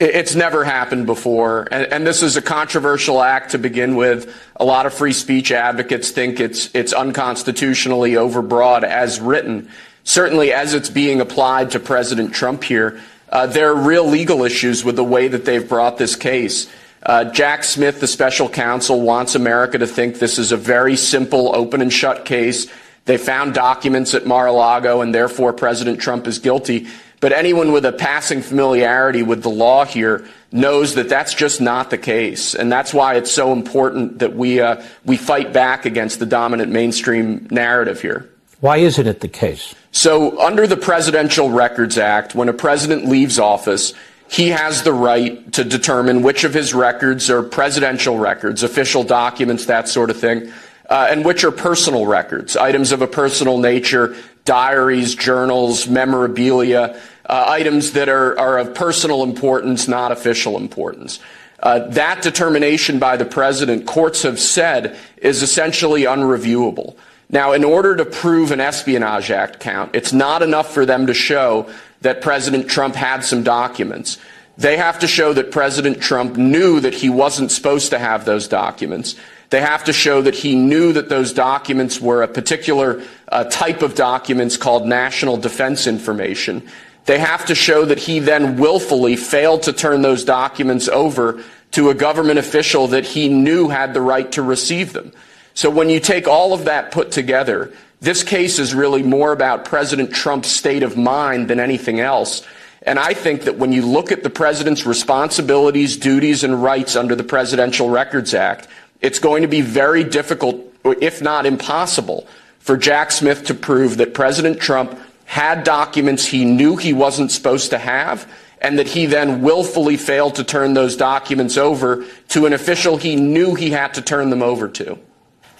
It's 0.00 0.34
never 0.34 0.64
happened 0.64 1.06
before. 1.06 1.68
And, 1.70 1.92
and, 1.92 2.06
this 2.06 2.22
is 2.22 2.36
a 2.36 2.42
controversial 2.42 3.22
act 3.22 3.52
to 3.52 3.58
begin 3.58 3.94
with. 3.94 4.34
A 4.56 4.64
lot 4.64 4.86
of 4.86 4.94
free 4.94 5.12
speech 5.12 5.52
advocates 5.52 6.10
think 6.10 6.40
it's, 6.40 6.74
it's 6.74 6.92
unconstitutionally 6.92 8.12
overbroad 8.12 8.82
as 8.82 9.20
written. 9.20 9.70
Certainly, 10.02 10.52
as 10.52 10.74
it's 10.74 10.90
being 10.90 11.20
applied 11.20 11.70
to 11.70 11.80
President 11.80 12.34
Trump 12.34 12.64
here, 12.64 13.00
uh, 13.28 13.46
there 13.46 13.70
are 13.70 13.76
real 13.76 14.04
legal 14.04 14.44
issues 14.44 14.84
with 14.84 14.96
the 14.96 15.04
way 15.04 15.28
that 15.28 15.44
they've 15.44 15.68
brought 15.68 15.96
this 15.96 16.16
case. 16.16 16.68
Uh, 17.04 17.24
Jack 17.24 17.62
Smith, 17.62 18.00
the 18.00 18.06
special 18.06 18.48
counsel, 18.48 19.00
wants 19.00 19.34
America 19.34 19.78
to 19.78 19.86
think 19.86 20.18
this 20.18 20.38
is 20.38 20.52
a 20.52 20.56
very 20.56 20.96
simple 20.96 21.54
open 21.54 21.80
and 21.80 21.92
shut 21.92 22.24
case. 22.24 22.66
They 23.04 23.16
found 23.16 23.54
documents 23.54 24.14
at 24.14 24.26
Mar-a-Lago 24.26 25.02
and 25.02 25.14
therefore 25.14 25.52
President 25.52 26.00
Trump 26.00 26.26
is 26.26 26.38
guilty. 26.38 26.86
But 27.24 27.32
anyone 27.32 27.72
with 27.72 27.86
a 27.86 27.92
passing 27.92 28.42
familiarity 28.42 29.22
with 29.22 29.42
the 29.42 29.48
law 29.48 29.86
here 29.86 30.26
knows 30.52 30.94
that 30.96 31.08
that's 31.08 31.32
just 31.32 31.58
not 31.58 31.88
the 31.88 31.96
case. 31.96 32.54
And 32.54 32.70
that's 32.70 32.92
why 32.92 33.14
it's 33.14 33.32
so 33.32 33.54
important 33.54 34.18
that 34.18 34.36
we, 34.36 34.60
uh, 34.60 34.84
we 35.06 35.16
fight 35.16 35.50
back 35.50 35.86
against 35.86 36.18
the 36.18 36.26
dominant 36.26 36.70
mainstream 36.70 37.48
narrative 37.50 38.02
here. 38.02 38.28
Why 38.60 38.76
isn't 38.76 39.06
it 39.06 39.20
the 39.20 39.28
case? 39.28 39.74
So, 39.90 40.38
under 40.38 40.66
the 40.66 40.76
Presidential 40.76 41.48
Records 41.48 41.96
Act, 41.96 42.34
when 42.34 42.50
a 42.50 42.52
president 42.52 43.06
leaves 43.06 43.38
office, 43.38 43.94
he 44.28 44.50
has 44.50 44.82
the 44.82 44.92
right 44.92 45.50
to 45.54 45.64
determine 45.64 46.20
which 46.20 46.44
of 46.44 46.52
his 46.52 46.74
records 46.74 47.30
are 47.30 47.42
presidential 47.42 48.18
records, 48.18 48.62
official 48.62 49.02
documents, 49.02 49.64
that 49.64 49.88
sort 49.88 50.10
of 50.10 50.18
thing, 50.18 50.52
uh, 50.90 51.06
and 51.08 51.24
which 51.24 51.42
are 51.42 51.50
personal 51.50 52.04
records, 52.04 52.54
items 52.54 52.92
of 52.92 53.00
a 53.00 53.06
personal 53.06 53.56
nature, 53.56 54.14
diaries, 54.44 55.14
journals, 55.14 55.88
memorabilia, 55.88 57.00
items 57.28 57.92
that 57.92 58.08
are, 58.08 58.38
are, 58.38 58.58
of 58.58 58.74
personal 58.74 59.22
importance, 59.22 59.88
not 59.88 60.12
official 60.12 60.56
importance. 60.56 61.20
Uh, 61.60 61.78
that 61.88 62.20
determination 62.22 62.98
by 62.98 63.16
the 63.16 63.24
president, 63.24 63.86
courts 63.86 64.22
have 64.22 64.38
said, 64.38 64.98
is 65.16 65.42
essentially 65.42 66.02
unreviewable. 66.02 66.96
Now, 67.30 67.52
in 67.52 67.64
order 67.64 67.96
to 67.96 68.04
prove 68.04 68.50
an 68.50 68.60
Espionage 68.60 69.30
Act 69.30 69.60
count, 69.60 69.94
it's 69.94 70.12
not 70.12 70.42
enough 70.42 70.72
for 70.72 70.84
them 70.84 71.06
to 71.06 71.14
show 71.14 71.70
that 72.02 72.20
President 72.20 72.68
Trump 72.68 72.94
had 72.94 73.24
some 73.24 73.42
documents. 73.42 74.18
They 74.58 74.76
have 74.76 74.98
to 75.00 75.08
show 75.08 75.32
that 75.32 75.50
President 75.50 76.00
Trump 76.00 76.36
knew 76.36 76.80
that 76.80 76.94
he 76.94 77.08
wasn't 77.08 77.50
supposed 77.50 77.90
to 77.90 77.98
have 77.98 78.24
those 78.24 78.46
documents. 78.46 79.16
They 79.50 79.60
have 79.60 79.84
to 79.84 79.92
show 79.92 80.22
that 80.22 80.34
he 80.34 80.54
knew 80.54 80.92
that 80.92 81.08
those 81.08 81.32
documents 81.32 82.00
were 82.00 82.22
a 82.22 82.28
particular 82.28 83.02
uh, 83.28 83.44
type 83.44 83.82
of 83.82 83.94
documents 83.94 84.56
called 84.56 84.86
national 84.86 85.38
defense 85.38 85.86
information. 85.86 86.68
They 87.06 87.18
have 87.18 87.46
to 87.46 87.54
show 87.54 87.84
that 87.84 87.98
he 87.98 88.18
then 88.18 88.56
willfully 88.56 89.16
failed 89.16 89.64
to 89.64 89.72
turn 89.72 90.02
those 90.02 90.24
documents 90.24 90.88
over 90.88 91.42
to 91.72 91.90
a 91.90 91.94
government 91.94 92.38
official 92.38 92.88
that 92.88 93.04
he 93.04 93.28
knew 93.28 93.68
had 93.68 93.94
the 93.94 94.00
right 94.00 94.30
to 94.32 94.42
receive 94.42 94.92
them. 94.92 95.12
So 95.54 95.70
when 95.70 95.90
you 95.90 96.00
take 96.00 96.26
all 96.26 96.52
of 96.52 96.64
that 96.64 96.90
put 96.90 97.12
together, 97.12 97.72
this 98.00 98.22
case 98.22 98.58
is 98.58 98.74
really 98.74 99.02
more 99.02 99.32
about 99.32 99.64
President 99.64 100.12
Trump's 100.12 100.48
state 100.48 100.82
of 100.82 100.96
mind 100.96 101.48
than 101.48 101.60
anything 101.60 102.00
else. 102.00 102.46
And 102.82 102.98
I 102.98 103.14
think 103.14 103.42
that 103.42 103.56
when 103.56 103.72
you 103.72 103.86
look 103.86 104.12
at 104.12 104.22
the 104.22 104.30
president's 104.30 104.84
responsibilities, 104.84 105.96
duties, 105.96 106.44
and 106.44 106.62
rights 106.62 106.96
under 106.96 107.14
the 107.14 107.24
Presidential 107.24 107.88
Records 107.88 108.34
Act, 108.34 108.68
it's 109.00 109.18
going 109.18 109.42
to 109.42 109.48
be 109.48 109.62
very 109.62 110.04
difficult, 110.04 110.60
if 110.84 111.22
not 111.22 111.46
impossible, 111.46 112.26
for 112.58 112.76
Jack 112.76 113.10
Smith 113.10 113.44
to 113.46 113.54
prove 113.54 113.96
that 113.96 114.12
President 114.12 114.60
Trump 114.60 114.98
had 115.24 115.64
documents 115.64 116.26
he 116.26 116.44
knew 116.44 116.76
he 116.76 116.92
wasn't 116.92 117.30
supposed 117.30 117.70
to 117.70 117.78
have 117.78 118.30
and 118.60 118.78
that 118.78 118.88
he 118.88 119.04
then 119.04 119.42
willfully 119.42 119.96
failed 119.96 120.34
to 120.36 120.44
turn 120.44 120.72
those 120.72 120.96
documents 120.96 121.58
over 121.58 122.04
to 122.28 122.46
an 122.46 122.52
official 122.54 122.96
he 122.96 123.14
knew 123.14 123.54
he 123.54 123.70
had 123.70 123.92
to 123.92 124.00
turn 124.00 124.30
them 124.30 124.42
over 124.42 124.68
to. 124.68 124.98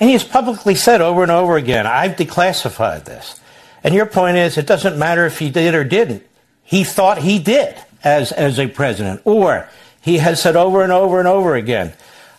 And 0.00 0.08
he 0.08 0.12
has 0.12 0.24
publicly 0.24 0.74
said 0.74 1.02
over 1.02 1.22
and 1.22 1.30
over 1.30 1.56
again, 1.56 1.86
I've 1.86 2.12
declassified 2.12 3.04
this. 3.04 3.40
And 3.84 3.94
your 3.94 4.06
point 4.06 4.38
is, 4.38 4.56
it 4.56 4.66
doesn't 4.66 4.98
matter 4.98 5.26
if 5.26 5.38
he 5.38 5.50
did 5.50 5.74
or 5.74 5.84
didn't. 5.84 6.24
He 6.62 6.82
thought 6.82 7.18
he 7.18 7.38
did 7.38 7.76
as, 8.02 8.32
as 8.32 8.58
a 8.58 8.68
president. 8.68 9.20
Or 9.26 9.68
he 10.00 10.18
has 10.18 10.40
said 10.40 10.56
over 10.56 10.82
and 10.82 10.90
over 10.90 11.18
and 11.18 11.28
over 11.28 11.54
again, 11.54 11.92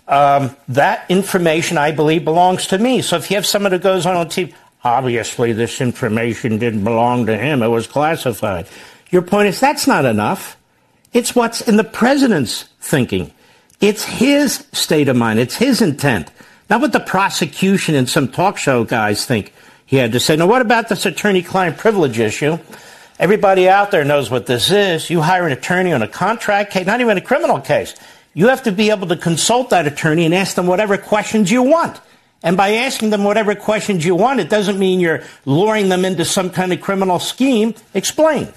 um, 0.08 0.56
that 0.68 1.06
information, 1.10 1.78
I 1.78 1.92
believe, 1.92 2.24
belongs 2.24 2.68
to 2.68 2.78
me. 2.78 3.02
So 3.02 3.18
if 3.18 3.30
you 3.30 3.38
have 3.38 3.46
someone 3.46 3.72
who 3.72 3.80
goes 3.80 4.06
on 4.06 4.16
on 4.16 4.28
TV, 4.28 4.54
obviously 4.86 5.52
this 5.52 5.82
information 5.82 6.60
didn't 6.60 6.84
belong 6.84 7.26
to 7.26 7.36
him. 7.36 7.63
It 7.63 7.67
was 7.67 7.88
classified. 7.88 8.67
Your 9.10 9.24
point 9.24 9.48
is 9.48 9.60
that's 9.60 9.88
not 9.88 10.06
enough. 10.06 10.56
It's 11.12 11.36
what's 11.36 11.62
in 11.62 11.78
the 11.78 11.84
president's 11.84 12.63
thinking. 12.80 13.34
It's 13.82 14.04
his 14.04 14.67
state 14.71 15.10
of 15.10 15.17
mind. 15.17 15.39
It's 15.39 15.56
his 15.56 15.82
intent. 15.82 16.32
Not 16.69 16.82
what 16.82 16.93
the 16.93 17.00
prosecution 17.00 17.95
and 17.95 18.10
some 18.10 18.28
talk 18.28 18.58
show 18.58 18.84
guys 18.84 19.26
think 19.26 19.54
he 19.86 19.98
had 19.98 20.12
to 20.13 20.19
say. 20.19 20.36
Now, 20.36 20.48
what 20.48 20.62
about 20.62 20.88
this 20.88 21.06
attorney 21.06 21.41
client 21.41 21.78
privilege 21.78 22.19
issue? 22.19 22.58
Everybody 23.17 23.69
out 23.69 23.91
there 23.91 24.04
knows 24.04 24.30
what 24.30 24.45
this 24.45 24.71
is. 24.71 25.10
You 25.10 25.21
hire 25.21 25.45
an 25.45 25.54
attorney 25.54 25.93
on 25.93 26.02
a 26.02 26.08
contract 26.08 26.71
case, 26.71 26.86
not 26.86 27.02
even 27.02 27.17
a 27.17 27.21
criminal 27.21 27.60
case. 27.60 27.95
You 28.34 28.50
have 28.50 28.63
to 28.63 28.71
be 28.71 28.89
able 28.89 29.08
to 29.08 29.15
consult 29.15 29.69
that 29.69 29.88
attorney 29.88 30.26
and 30.26 30.34
ask 30.34 30.56
them 30.56 30.67
whatever 30.67 30.98
questions 30.98 31.50
you 31.50 31.63
want. 31.63 32.00
And 32.46 32.56
by 32.56 32.76
asking 32.76 33.10
them 33.10 33.24
whatever 33.26 33.56
questions 33.56 34.06
you 34.06 34.16
want, 34.16 34.40
it 34.40 34.50
doesn't 34.50 34.78
mean 34.78 35.00
you're 35.02 35.24
luring 35.46 35.90
them 35.90 36.06
into 36.06 36.24
some 36.24 36.52
kind 36.52 36.72
of 36.72 36.80
criminal 36.80 37.20
scheme. 37.20 37.74
Explain. 37.96 38.54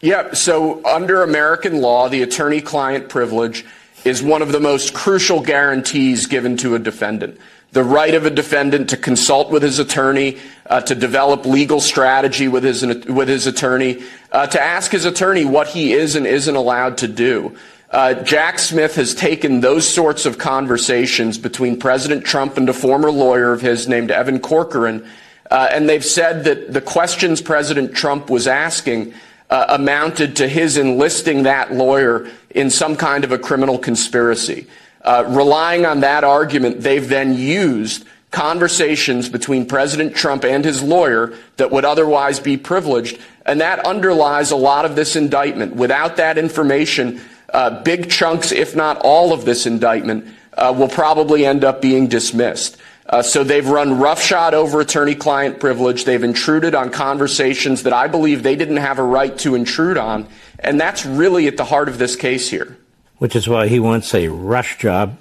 Yeah, 0.00 0.32
so 0.34 0.84
under 0.84 1.22
American 1.22 1.80
law, 1.80 2.08
the 2.08 2.22
attorney 2.22 2.60
client 2.60 3.08
privilege 3.08 3.64
is 4.04 4.22
one 4.22 4.42
of 4.42 4.50
the 4.50 4.58
most 4.58 4.94
crucial 4.94 5.40
guarantees 5.40 6.26
given 6.26 6.56
to 6.56 6.74
a 6.74 6.78
defendant. 6.78 7.38
the 7.72 7.84
right 7.84 8.14
of 8.14 8.26
a 8.26 8.30
defendant 8.30 8.90
to 8.90 8.96
consult 8.96 9.50
with 9.50 9.62
his 9.62 9.78
attorney, 9.78 10.38
uh, 10.66 10.80
to 10.80 10.94
develop 10.94 11.46
legal 11.46 11.80
strategy 11.80 12.48
with 12.48 12.64
his, 12.64 12.84
with 13.06 13.28
his 13.28 13.46
attorney, 13.46 14.02
uh, 14.32 14.46
to 14.46 14.60
ask 14.60 14.90
his 14.90 15.04
attorney 15.04 15.44
what 15.44 15.68
he 15.68 15.92
is 15.92 16.16
and 16.16 16.26
isn't 16.26 16.56
allowed 16.56 16.98
to 16.98 17.08
do. 17.08 17.56
Uh, 17.90 18.14
Jack 18.14 18.60
Smith 18.60 18.94
has 18.94 19.16
taken 19.16 19.60
those 19.60 19.88
sorts 19.88 20.24
of 20.24 20.38
conversations 20.38 21.38
between 21.38 21.76
President 21.76 22.24
Trump 22.24 22.56
and 22.56 22.68
a 22.68 22.72
former 22.72 23.10
lawyer 23.10 23.52
of 23.52 23.60
his 23.60 23.88
named 23.88 24.12
Evan 24.12 24.38
Corcoran, 24.38 25.04
uh, 25.50 25.68
and 25.72 25.88
they've 25.88 26.04
said 26.04 26.44
that 26.44 26.72
the 26.72 26.80
questions 26.80 27.42
President 27.42 27.92
Trump 27.92 28.30
was 28.30 28.46
asking 28.46 29.12
uh, 29.50 29.66
amounted 29.70 30.36
to 30.36 30.46
his 30.46 30.76
enlisting 30.76 31.42
that 31.42 31.72
lawyer 31.72 32.30
in 32.50 32.70
some 32.70 32.96
kind 32.96 33.24
of 33.24 33.32
a 33.32 33.38
criminal 33.38 33.76
conspiracy. 33.76 34.68
Relying 35.04 35.84
on 35.84 36.00
that 36.00 36.22
argument, 36.22 36.82
they've 36.82 37.08
then 37.08 37.34
used 37.34 38.04
conversations 38.30 39.28
between 39.28 39.66
President 39.66 40.14
Trump 40.14 40.44
and 40.44 40.64
his 40.64 40.82
lawyer 40.82 41.32
that 41.56 41.72
would 41.72 41.84
otherwise 41.84 42.38
be 42.38 42.56
privileged, 42.56 43.18
and 43.44 43.60
that 43.60 43.84
underlies 43.84 44.52
a 44.52 44.56
lot 44.56 44.84
of 44.84 44.94
this 44.94 45.16
indictment. 45.16 45.74
Without 45.74 46.16
that 46.16 46.38
information, 46.38 47.20
uh, 47.52 47.82
big 47.82 48.10
chunks, 48.10 48.52
if 48.52 48.76
not 48.76 48.98
all 49.02 49.32
of 49.32 49.44
this 49.44 49.66
indictment, 49.66 50.26
uh, 50.56 50.74
will 50.76 50.88
probably 50.88 51.46
end 51.46 51.64
up 51.64 51.80
being 51.80 52.06
dismissed. 52.08 52.76
Uh, 53.06 53.22
so 53.22 53.42
they've 53.42 53.68
run 53.68 53.98
roughshod 53.98 54.54
over 54.54 54.80
attorney-client 54.80 55.58
privilege. 55.58 56.04
They've 56.04 56.22
intruded 56.22 56.74
on 56.74 56.90
conversations 56.90 57.82
that 57.82 57.92
I 57.92 58.06
believe 58.06 58.42
they 58.42 58.54
didn't 58.54 58.76
have 58.76 59.00
a 59.00 59.02
right 59.02 59.36
to 59.38 59.56
intrude 59.56 59.96
on, 59.96 60.28
and 60.60 60.80
that's 60.80 61.04
really 61.04 61.48
at 61.48 61.56
the 61.56 61.64
heart 61.64 61.88
of 61.88 61.98
this 61.98 62.14
case 62.14 62.48
here. 62.50 62.76
Which 63.18 63.34
is 63.34 63.48
why 63.48 63.66
he 63.66 63.80
wants 63.80 64.14
a 64.14 64.28
rush 64.28 64.78
job 64.78 65.18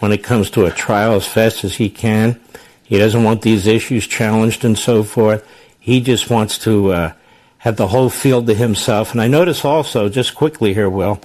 when 0.00 0.12
it 0.12 0.22
comes 0.22 0.50
to 0.50 0.66
a 0.66 0.70
trial 0.70 1.14
as 1.14 1.26
fast 1.26 1.64
as 1.64 1.76
he 1.76 1.88
can. 1.88 2.38
He 2.82 2.98
doesn't 2.98 3.24
want 3.24 3.40
these 3.40 3.66
issues 3.66 4.06
challenged 4.06 4.64
and 4.64 4.78
so 4.78 5.02
forth. 5.02 5.46
He 5.80 6.00
just 6.00 6.28
wants 6.28 6.58
to 6.58 6.92
uh, 6.92 7.12
have 7.58 7.76
the 7.76 7.88
whole 7.88 8.10
field 8.10 8.46
to 8.48 8.54
himself. 8.54 9.12
And 9.12 9.20
I 9.22 9.28
notice 9.28 9.64
also, 9.64 10.10
just 10.10 10.34
quickly 10.34 10.74
here, 10.74 10.90
Will, 10.90 11.20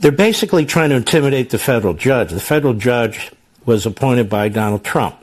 they're 0.00 0.12
basically 0.12 0.64
trying 0.64 0.90
to 0.90 0.96
intimidate 0.96 1.50
the 1.50 1.58
federal 1.58 1.94
judge. 1.94 2.30
The 2.30 2.40
federal 2.40 2.74
judge 2.74 3.32
was 3.66 3.86
appointed 3.86 4.28
by 4.28 4.48
Donald 4.48 4.84
Trump. 4.84 5.16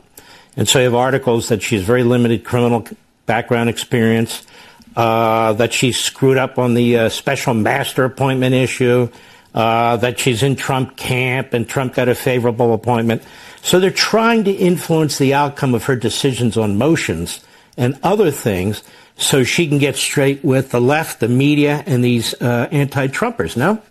And 0.56 0.68
so 0.68 0.78
you 0.78 0.84
have 0.84 0.94
articles 0.94 1.48
that 1.48 1.62
she 1.62 1.76
has 1.76 1.84
very 1.84 2.02
limited 2.02 2.44
criminal 2.44 2.86
background 3.26 3.68
experience, 3.68 4.46
uh, 4.94 5.52
that 5.54 5.72
she 5.72 5.92
screwed 5.92 6.38
up 6.38 6.58
on 6.58 6.74
the 6.74 6.98
uh, 6.98 7.08
special 7.08 7.54
master 7.54 8.04
appointment 8.04 8.54
issue, 8.54 9.08
uh, 9.54 9.96
that 9.96 10.18
she's 10.18 10.42
in 10.42 10.56
Trump 10.56 10.96
camp 10.96 11.52
and 11.54 11.68
Trump 11.68 11.94
got 11.94 12.08
a 12.08 12.14
favorable 12.14 12.72
appointment. 12.74 13.22
So 13.62 13.80
they're 13.80 13.90
trying 13.90 14.44
to 14.44 14.52
influence 14.52 15.18
the 15.18 15.34
outcome 15.34 15.74
of 15.74 15.84
her 15.84 15.96
decisions 15.96 16.56
on 16.56 16.76
motions 16.76 17.40
and 17.76 17.98
other 18.02 18.30
things 18.30 18.82
so 19.16 19.44
she 19.44 19.66
can 19.66 19.78
get 19.78 19.96
straight 19.96 20.44
with 20.44 20.70
the 20.70 20.80
left, 20.80 21.20
the 21.20 21.28
media, 21.28 21.82
and 21.86 22.04
these 22.04 22.34
uh, 22.40 22.68
anti-Trumpers, 22.70 23.56
no? 23.56 23.82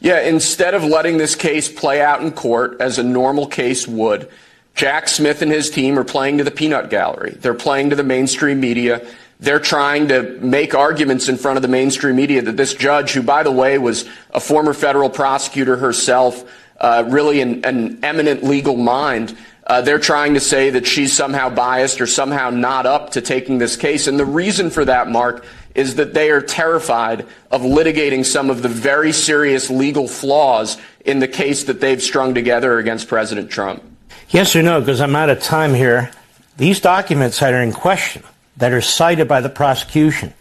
Yeah, 0.00 0.20
instead 0.20 0.74
of 0.74 0.82
letting 0.82 1.18
this 1.18 1.34
case 1.34 1.70
play 1.70 2.00
out 2.00 2.22
in 2.22 2.32
court 2.32 2.80
as 2.80 2.98
a 2.98 3.02
normal 3.02 3.46
case 3.46 3.86
would, 3.86 4.30
Jack 4.74 5.08
Smith 5.08 5.42
and 5.42 5.52
his 5.52 5.68
team 5.68 5.98
are 5.98 6.04
playing 6.04 6.38
to 6.38 6.44
the 6.44 6.50
peanut 6.50 6.88
gallery. 6.88 7.36
They're 7.38 7.52
playing 7.52 7.90
to 7.90 7.96
the 7.96 8.02
mainstream 8.02 8.60
media. 8.60 9.06
They're 9.40 9.60
trying 9.60 10.08
to 10.08 10.22
make 10.40 10.74
arguments 10.74 11.28
in 11.28 11.36
front 11.36 11.56
of 11.56 11.62
the 11.62 11.68
mainstream 11.68 12.16
media 12.16 12.40
that 12.40 12.56
this 12.56 12.72
judge, 12.72 13.12
who, 13.12 13.22
by 13.22 13.42
the 13.42 13.50
way, 13.50 13.76
was 13.76 14.08
a 14.30 14.40
former 14.40 14.72
federal 14.72 15.10
prosecutor 15.10 15.76
herself, 15.76 16.50
uh, 16.80 17.04
really 17.08 17.42
an, 17.42 17.64
an, 17.66 18.02
eminent 18.02 18.42
legal 18.42 18.76
mind, 18.76 19.36
uh, 19.66 19.82
they're 19.82 19.98
trying 19.98 20.34
to 20.34 20.40
say 20.40 20.70
that 20.70 20.86
she's 20.86 21.12
somehow 21.12 21.50
biased 21.50 22.00
or 22.00 22.06
somehow 22.06 22.48
not 22.48 22.86
up 22.86 23.10
to 23.10 23.20
taking 23.20 23.58
this 23.58 23.76
case. 23.76 24.06
And 24.06 24.18
the 24.18 24.24
reason 24.24 24.70
for 24.70 24.84
that, 24.84 25.08
Mark, 25.08 25.44
is 25.74 25.96
that 25.96 26.14
they 26.14 26.30
are 26.30 26.40
terrified 26.40 27.26
of 27.50 27.62
litigating 27.62 28.24
some 28.24 28.50
of 28.50 28.62
the 28.62 28.68
very 28.68 29.12
serious 29.12 29.70
legal 29.70 30.08
flaws 30.08 30.76
in 31.04 31.20
the 31.20 31.28
case 31.28 31.64
that 31.64 31.80
they've 31.80 32.02
strung 32.02 32.34
together 32.34 32.78
against 32.78 33.08
President 33.08 33.50
Trump. 33.50 33.82
Yes 34.30 34.54
or 34.54 34.62
no, 34.62 34.80
because 34.80 35.00
I'm 35.00 35.16
out 35.16 35.30
of 35.30 35.40
time 35.40 35.74
here. 35.74 36.10
These 36.56 36.80
documents 36.80 37.40
that 37.40 37.54
are 37.54 37.62
in 37.62 37.72
question, 37.72 38.22
that 38.56 38.72
are 38.72 38.80
cited 38.80 39.26
by 39.28 39.40
the 39.40 39.48
prosecution, 39.48 40.34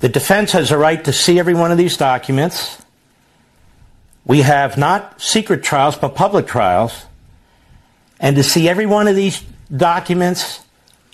the 0.00 0.08
defense 0.08 0.52
has 0.52 0.70
a 0.70 0.78
right 0.78 1.02
to 1.04 1.12
see 1.12 1.38
every 1.38 1.54
one 1.54 1.72
of 1.72 1.78
these 1.78 1.96
documents. 1.96 2.82
We 4.24 4.42
have 4.42 4.76
not 4.76 5.20
secret 5.20 5.62
trials, 5.62 5.96
but 5.96 6.14
public 6.14 6.46
trials. 6.46 7.06
And 8.20 8.36
to 8.36 8.42
see 8.42 8.68
every 8.68 8.86
one 8.86 9.08
of 9.08 9.16
these 9.16 9.42
documents 9.74 10.60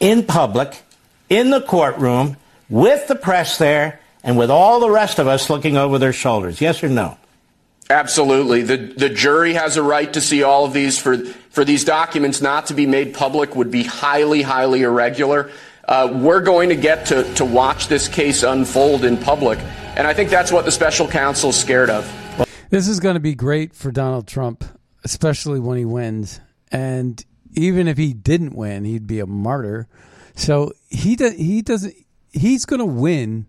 in 0.01 0.25
public, 0.25 0.83
in 1.29 1.51
the 1.51 1.61
courtroom, 1.61 2.37
with 2.73 3.07
the 3.07 3.15
press 3.15 3.59
there 3.59 4.01
and 4.25 4.39
with 4.39 4.51
all 4.51 4.81
the 4.81 4.91
rest 4.91 5.19
of 5.19 5.29
us 5.29 5.51
looking 5.51 5.77
over 5.77 5.99
their 5.99 6.13
shoulders. 6.13 6.61
Yes 6.61 6.83
or 6.83 6.89
no? 6.89 7.19
Absolutely. 7.91 8.63
The, 8.63 8.79
the 8.79 9.11
jury 9.11 9.53
has 9.53 9.77
a 9.77 9.83
right 9.83 10.11
to 10.15 10.21
see 10.23 10.43
all 10.43 10.65
of 10.65 10.73
these. 10.73 10.99
For, 10.99 11.19
for 11.19 11.65
these 11.67 11.85
documents 11.85 12.41
not 12.41 12.67
to 12.67 12.75
be 12.75 12.87
made 12.87 13.13
public 13.13 13.55
would 13.55 13.71
be 13.71 13.83
highly, 13.83 14.41
highly 14.41 14.83
irregular. 14.83 15.51
Uh, 15.87 16.11
we're 16.15 16.41
going 16.41 16.71
to 16.71 16.77
get 16.77 17.07
to, 17.07 17.35
to 17.35 17.45
watch 17.45 17.89
this 17.89 18.09
case 18.09 18.43
unfold 18.43 19.05
in 19.05 19.19
public. 19.19 19.59
And 19.95 20.07
I 20.07 20.15
think 20.15 20.31
that's 20.31 20.51
what 20.51 20.65
the 20.65 20.73
special 20.73 21.07
counsel 21.07 21.51
is 21.51 21.61
scared 21.61 21.91
of. 21.91 22.11
This 22.71 22.89
is 22.89 23.01
going 23.01 23.15
to 23.15 23.21
be 23.21 23.35
great 23.35 23.75
for 23.75 23.91
Donald 23.91 24.27
Trump, 24.27 24.65
especially 25.05 25.61
when 25.61 25.77
he 25.77 25.85
wins. 25.85 26.41
And 26.71 27.23
even 27.53 27.87
if 27.87 27.99
he 27.99 28.15
didn't 28.15 28.55
win, 28.55 28.85
he'd 28.85 29.07
be 29.07 29.21
a 29.21 29.27
martyr. 29.27 29.89
So 30.35 30.73
he 30.89 31.17
do, 31.17 31.31
he 31.37 31.61
doesn't 31.61 31.95
he's 32.33 32.64
going 32.64 32.81
to 32.81 32.87
win. 32.87 33.47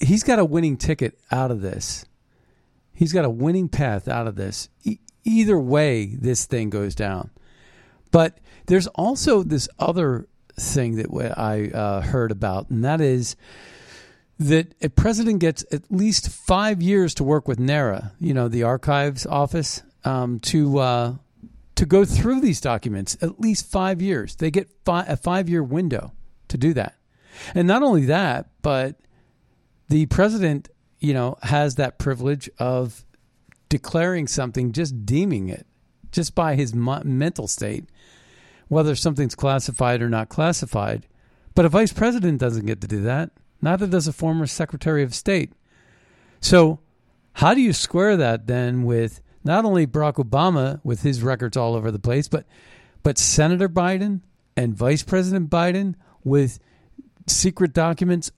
He's 0.00 0.22
got 0.22 0.38
a 0.38 0.44
winning 0.44 0.76
ticket 0.76 1.18
out 1.30 1.50
of 1.50 1.60
this. 1.60 2.04
He's 2.94 3.12
got 3.12 3.24
a 3.24 3.30
winning 3.30 3.68
path 3.68 4.08
out 4.08 4.26
of 4.26 4.36
this. 4.36 4.68
E- 4.84 4.98
either 5.24 5.58
way, 5.58 6.06
this 6.06 6.46
thing 6.46 6.70
goes 6.70 6.94
down. 6.94 7.30
But 8.10 8.38
there's 8.66 8.86
also 8.88 9.42
this 9.42 9.68
other 9.78 10.26
thing 10.58 10.96
that 10.96 11.38
I 11.38 11.68
uh, 11.68 12.00
heard 12.00 12.32
about, 12.32 12.70
and 12.70 12.84
that 12.84 13.00
is 13.00 13.36
that 14.38 14.74
a 14.82 14.88
president 14.88 15.40
gets 15.40 15.64
at 15.72 15.90
least 15.90 16.28
five 16.28 16.80
years 16.80 17.12
to 17.14 17.24
work 17.24 17.48
with 17.48 17.58
NARA, 17.58 18.12
you 18.20 18.32
know, 18.32 18.48
the 18.48 18.62
archives 18.62 19.26
office, 19.26 19.82
um, 20.04 20.40
to 20.40 20.78
uh, 20.78 21.14
to 21.74 21.86
go 21.86 22.04
through 22.04 22.40
these 22.40 22.60
documents. 22.60 23.16
At 23.20 23.40
least 23.40 23.70
five 23.70 24.00
years. 24.00 24.36
They 24.36 24.50
get 24.50 24.70
fi- 24.84 25.06
a 25.06 25.16
five 25.16 25.48
year 25.48 25.62
window 25.62 26.12
to 26.48 26.58
do 26.58 26.74
that. 26.74 26.96
And 27.54 27.68
not 27.68 27.82
only 27.82 28.06
that, 28.06 28.48
but 28.62 28.96
the 29.88 30.06
president, 30.06 30.68
you 30.98 31.14
know, 31.14 31.36
has 31.42 31.76
that 31.76 31.98
privilege 31.98 32.50
of 32.58 33.04
declaring 33.68 34.26
something, 34.26 34.72
just 34.72 35.06
deeming 35.06 35.48
it, 35.48 35.66
just 36.10 36.34
by 36.34 36.54
his 36.54 36.74
mental 36.74 37.46
state, 37.46 37.84
whether 38.68 38.94
something's 38.94 39.34
classified 39.34 40.02
or 40.02 40.08
not 40.08 40.28
classified. 40.28 41.06
But 41.54 41.64
a 41.64 41.68
vice 41.68 41.92
president 41.92 42.40
doesn't 42.40 42.66
get 42.66 42.80
to 42.80 42.86
do 42.86 43.02
that. 43.02 43.30
Neither 43.60 43.86
does 43.86 44.06
a 44.06 44.12
former 44.12 44.46
secretary 44.46 45.02
of 45.02 45.14
state. 45.14 45.52
So, 46.40 46.80
how 47.34 47.54
do 47.54 47.60
you 47.60 47.72
square 47.72 48.16
that 48.16 48.46
then 48.46 48.84
with 48.84 49.20
not 49.44 49.64
only 49.64 49.86
Barack 49.86 50.14
Obama 50.14 50.80
with 50.84 51.02
his 51.02 51.22
records 51.22 51.56
all 51.56 51.74
over 51.74 51.90
the 51.90 51.98
place, 51.98 52.28
but 52.28 52.46
but 53.02 53.18
Senator 53.18 53.68
Biden 53.68 54.20
and 54.56 54.74
Vice 54.74 55.02
President 55.02 55.50
Biden 55.50 55.94
with 56.28 56.58
secret 57.26 57.72
documents 57.72 58.30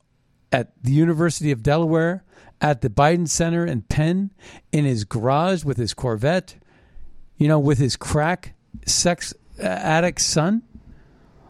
at 0.52 0.72
the 0.82 0.92
University 0.92 1.50
of 1.50 1.62
Delaware, 1.62 2.24
at 2.60 2.80
the 2.80 2.90
Biden 2.90 3.28
Center 3.28 3.64
in 3.64 3.82
Penn, 3.82 4.30
in 4.72 4.84
his 4.84 5.04
garage 5.04 5.64
with 5.64 5.76
his 5.76 5.94
Corvette, 5.94 6.56
you 7.36 7.48
know, 7.48 7.58
with 7.58 7.78
his 7.78 7.96
crack 7.96 8.54
sex 8.86 9.32
addict 9.58 10.20
son. 10.20 10.62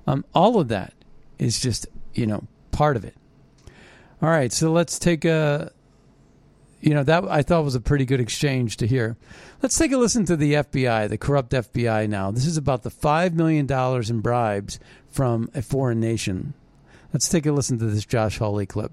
Um, 0.07 0.24
all 0.35 0.61
of 0.61 0.68
that 0.68 0.94
is 1.38 1.61
just, 1.61 1.87
you 2.14 2.26
know, 2.26 2.44
part 2.72 2.96
of 2.96 3.05
it. 3.05 3.14
All 4.22 4.29
right, 4.29 4.53
so 4.53 4.70
let's 4.70 4.98
take 4.98 5.24
a, 5.24 5.72
you 6.81 6.94
know, 6.94 7.03
that 7.05 7.24
I 7.24 7.42
thought 7.42 7.64
was 7.64 7.74
a 7.74 7.81
pretty 7.81 8.05
good 8.05 8.20
exchange 8.20 8.76
to 8.79 8.87
hear. 8.87 9.16
Let's 9.62 9.79
take 9.79 9.92
a 9.92 9.96
listen 9.96 10.24
to 10.26 10.37
the 10.37 10.55
FBI, 10.55 11.09
the 11.09 11.18
corrupt 11.18 11.53
FBI 11.53 12.09
now. 12.09 12.31
This 12.31 12.46
is 12.46 12.57
about 12.57 12.83
the 12.83 12.90
$5 12.90 13.33
million 13.33 13.70
in 14.11 14.20
bribes 14.20 14.79
from 15.11 15.51
a 15.55 15.62
foreign 15.62 16.01
nation. 16.01 16.55
Let's 17.12 17.29
take 17.29 17.46
a 17.46 17.53
listen 17.53 17.79
to 17.79 17.87
this 17.87 18.05
Josh 18.05 18.38
Hawley 18.38 18.66
clip. 18.66 18.92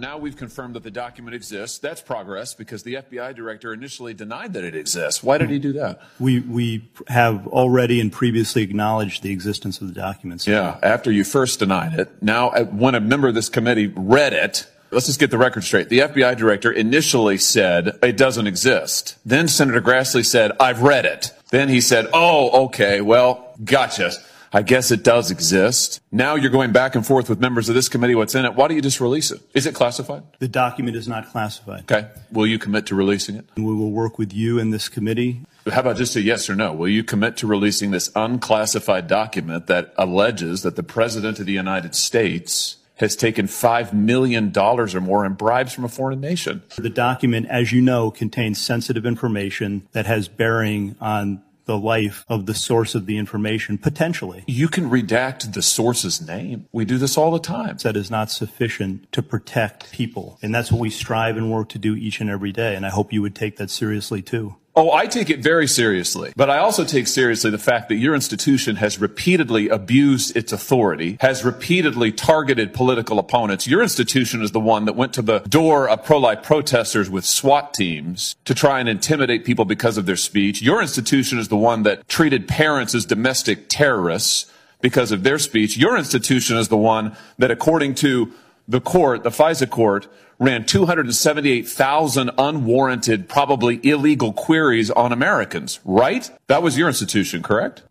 Now 0.00 0.16
we've 0.16 0.36
confirmed 0.36 0.76
that 0.76 0.82
the 0.82 0.90
document 0.90 1.34
exists. 1.34 1.78
That's 1.78 2.00
progress 2.00 2.54
because 2.54 2.82
the 2.84 2.94
FBI 2.94 3.36
director 3.36 3.74
initially 3.74 4.14
denied 4.14 4.54
that 4.54 4.64
it 4.64 4.74
exists. 4.74 5.22
Why 5.22 5.36
did 5.36 5.50
he 5.50 5.58
do 5.58 5.74
that? 5.74 6.00
We 6.18 6.40
we 6.40 6.90
have 7.08 7.46
already 7.46 8.00
and 8.00 8.10
previously 8.10 8.62
acknowledged 8.62 9.22
the 9.22 9.30
existence 9.30 9.80
of 9.82 9.88
the 9.88 9.92
documents. 9.92 10.46
Yeah, 10.46 10.78
after 10.82 11.12
you 11.12 11.22
first 11.22 11.58
denied 11.58 11.98
it. 11.98 12.10
Now, 12.22 12.48
uh, 12.48 12.64
when 12.64 12.94
a 12.94 13.00
member 13.00 13.28
of 13.28 13.34
this 13.34 13.50
committee 13.50 13.92
read 13.94 14.32
it, 14.32 14.66
let's 14.90 15.04
just 15.06 15.20
get 15.20 15.30
the 15.30 15.38
record 15.38 15.64
straight. 15.64 15.90
The 15.90 16.00
FBI 16.00 16.36
director 16.36 16.72
initially 16.72 17.36
said 17.36 17.98
it 18.02 18.16
doesn't 18.16 18.46
exist. 18.46 19.16
Then 19.26 19.48
Senator 19.48 19.82
Grassley 19.82 20.24
said, 20.24 20.52
I've 20.58 20.80
read 20.82 21.04
it. 21.04 21.32
Then 21.50 21.68
he 21.68 21.82
said, 21.82 22.08
Oh, 22.14 22.64
okay, 22.66 23.02
well, 23.02 23.54
gotcha. 23.62 24.12
I 24.52 24.62
guess 24.62 24.90
it 24.90 25.04
does 25.04 25.30
exist. 25.30 26.00
Now 26.10 26.34
you're 26.34 26.50
going 26.50 26.72
back 26.72 26.96
and 26.96 27.06
forth 27.06 27.28
with 27.28 27.38
members 27.40 27.68
of 27.68 27.76
this 27.76 27.88
committee. 27.88 28.16
What's 28.16 28.34
in 28.34 28.44
it? 28.44 28.54
Why 28.54 28.66
don't 28.66 28.76
you 28.76 28.82
just 28.82 29.00
release 29.00 29.30
it? 29.30 29.40
Is 29.54 29.64
it 29.64 29.74
classified? 29.74 30.24
The 30.40 30.48
document 30.48 30.96
is 30.96 31.06
not 31.06 31.30
classified. 31.30 31.90
Okay. 31.90 32.08
Will 32.32 32.46
you 32.46 32.58
commit 32.58 32.86
to 32.86 32.96
releasing 32.96 33.36
it? 33.36 33.44
We 33.56 33.62
will 33.62 33.92
work 33.92 34.18
with 34.18 34.32
you 34.32 34.58
in 34.58 34.70
this 34.70 34.88
committee. 34.88 35.42
How 35.70 35.80
about 35.80 35.96
just 35.96 36.16
a 36.16 36.20
yes 36.20 36.50
or 36.50 36.56
no? 36.56 36.72
Will 36.72 36.88
you 36.88 37.04
commit 37.04 37.36
to 37.38 37.46
releasing 37.46 37.92
this 37.92 38.10
unclassified 38.16 39.06
document 39.06 39.68
that 39.68 39.94
alleges 39.96 40.62
that 40.62 40.74
the 40.74 40.82
President 40.82 41.38
of 41.38 41.46
the 41.46 41.52
United 41.52 41.94
States 41.94 42.76
has 42.96 43.14
taken 43.14 43.46
$5 43.46 43.92
million 43.92 44.52
or 44.56 45.00
more 45.00 45.24
in 45.24 45.34
bribes 45.34 45.72
from 45.72 45.84
a 45.84 45.88
foreign 45.88 46.20
nation? 46.20 46.62
The 46.76 46.90
document, 46.90 47.46
as 47.48 47.72
you 47.72 47.80
know, 47.80 48.10
contains 48.10 48.60
sensitive 48.60 49.06
information 49.06 49.86
that 49.92 50.06
has 50.06 50.28
bearing 50.28 50.96
on 51.00 51.42
the 51.70 51.78
life 51.78 52.24
of 52.28 52.46
the 52.46 52.54
source 52.54 52.96
of 52.96 53.06
the 53.06 53.16
information, 53.16 53.78
potentially. 53.78 54.42
You 54.48 54.66
can 54.66 54.90
redact 54.90 55.54
the 55.54 55.62
source's 55.62 56.20
name. 56.20 56.66
We 56.72 56.84
do 56.84 56.98
this 56.98 57.16
all 57.16 57.30
the 57.30 57.38
time. 57.38 57.76
That 57.84 57.96
is 57.96 58.10
not 58.10 58.28
sufficient 58.28 59.12
to 59.12 59.22
protect 59.22 59.92
people. 59.92 60.36
And 60.42 60.52
that's 60.52 60.72
what 60.72 60.80
we 60.80 60.90
strive 60.90 61.36
and 61.36 61.48
work 61.52 61.68
to 61.68 61.78
do 61.78 61.94
each 61.94 62.20
and 62.20 62.28
every 62.28 62.50
day. 62.50 62.74
And 62.74 62.84
I 62.84 62.88
hope 62.88 63.12
you 63.12 63.22
would 63.22 63.36
take 63.36 63.56
that 63.58 63.70
seriously 63.70 64.20
too. 64.20 64.56
Oh, 64.82 64.92
I 64.92 65.04
take 65.04 65.28
it 65.28 65.40
very 65.40 65.66
seriously. 65.66 66.32
But 66.36 66.48
I 66.48 66.56
also 66.56 66.86
take 66.86 67.06
seriously 67.06 67.50
the 67.50 67.58
fact 67.58 67.90
that 67.90 67.96
your 67.96 68.14
institution 68.14 68.76
has 68.76 68.98
repeatedly 68.98 69.68
abused 69.68 70.34
its 70.34 70.54
authority, 70.54 71.18
has 71.20 71.44
repeatedly 71.44 72.12
targeted 72.12 72.72
political 72.72 73.18
opponents. 73.18 73.66
Your 73.66 73.82
institution 73.82 74.40
is 74.40 74.52
the 74.52 74.58
one 74.58 74.86
that 74.86 74.96
went 74.96 75.12
to 75.12 75.20
the 75.20 75.40
door 75.40 75.86
of 75.86 76.02
pro-life 76.02 76.42
protesters 76.42 77.10
with 77.10 77.26
SWAT 77.26 77.74
teams 77.74 78.36
to 78.46 78.54
try 78.54 78.80
and 78.80 78.88
intimidate 78.88 79.44
people 79.44 79.66
because 79.66 79.98
of 79.98 80.06
their 80.06 80.16
speech. 80.16 80.62
Your 80.62 80.80
institution 80.80 81.38
is 81.38 81.48
the 81.48 81.58
one 81.58 81.82
that 81.82 82.08
treated 82.08 82.48
parents 82.48 82.94
as 82.94 83.04
domestic 83.04 83.68
terrorists 83.68 84.50
because 84.80 85.12
of 85.12 85.24
their 85.24 85.38
speech. 85.38 85.76
Your 85.76 85.98
institution 85.98 86.56
is 86.56 86.68
the 86.68 86.78
one 86.78 87.14
that, 87.36 87.50
according 87.50 87.96
to 87.96 88.32
the 88.66 88.80
court, 88.80 89.24
the 89.24 89.30
FISA 89.30 89.68
court, 89.68 90.08
ran 90.40 90.64
278,000 90.64 92.30
unwarranted, 92.38 93.28
probably 93.28 93.78
illegal 93.84 94.32
queries 94.32 94.90
on 94.90 95.12
Americans, 95.12 95.78
right? 95.84 96.30
That 96.48 96.62
was 96.62 96.78
your 96.78 96.88
institution, 96.88 97.42
correct? 97.42 97.82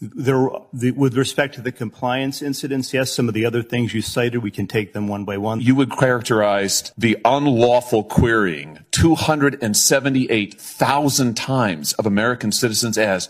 There, 0.00 0.48
the, 0.72 0.90
with 0.90 1.16
respect 1.16 1.54
to 1.54 1.60
the 1.62 1.70
compliance 1.70 2.42
incidents, 2.42 2.92
yes, 2.92 3.12
some 3.12 3.28
of 3.28 3.34
the 3.34 3.46
other 3.46 3.62
things 3.62 3.94
you 3.94 4.02
cited, 4.02 4.42
we 4.42 4.50
can 4.50 4.66
take 4.66 4.92
them 4.92 5.06
one 5.06 5.24
by 5.24 5.38
one. 5.38 5.60
You 5.60 5.76
would 5.76 5.96
characterize 5.96 6.92
the 6.98 7.16
unlawful 7.24 8.02
querying 8.02 8.80
278,000 8.90 11.36
times 11.36 11.92
of 11.94 12.04
American 12.04 12.50
citizens 12.50 12.98
as 12.98 13.28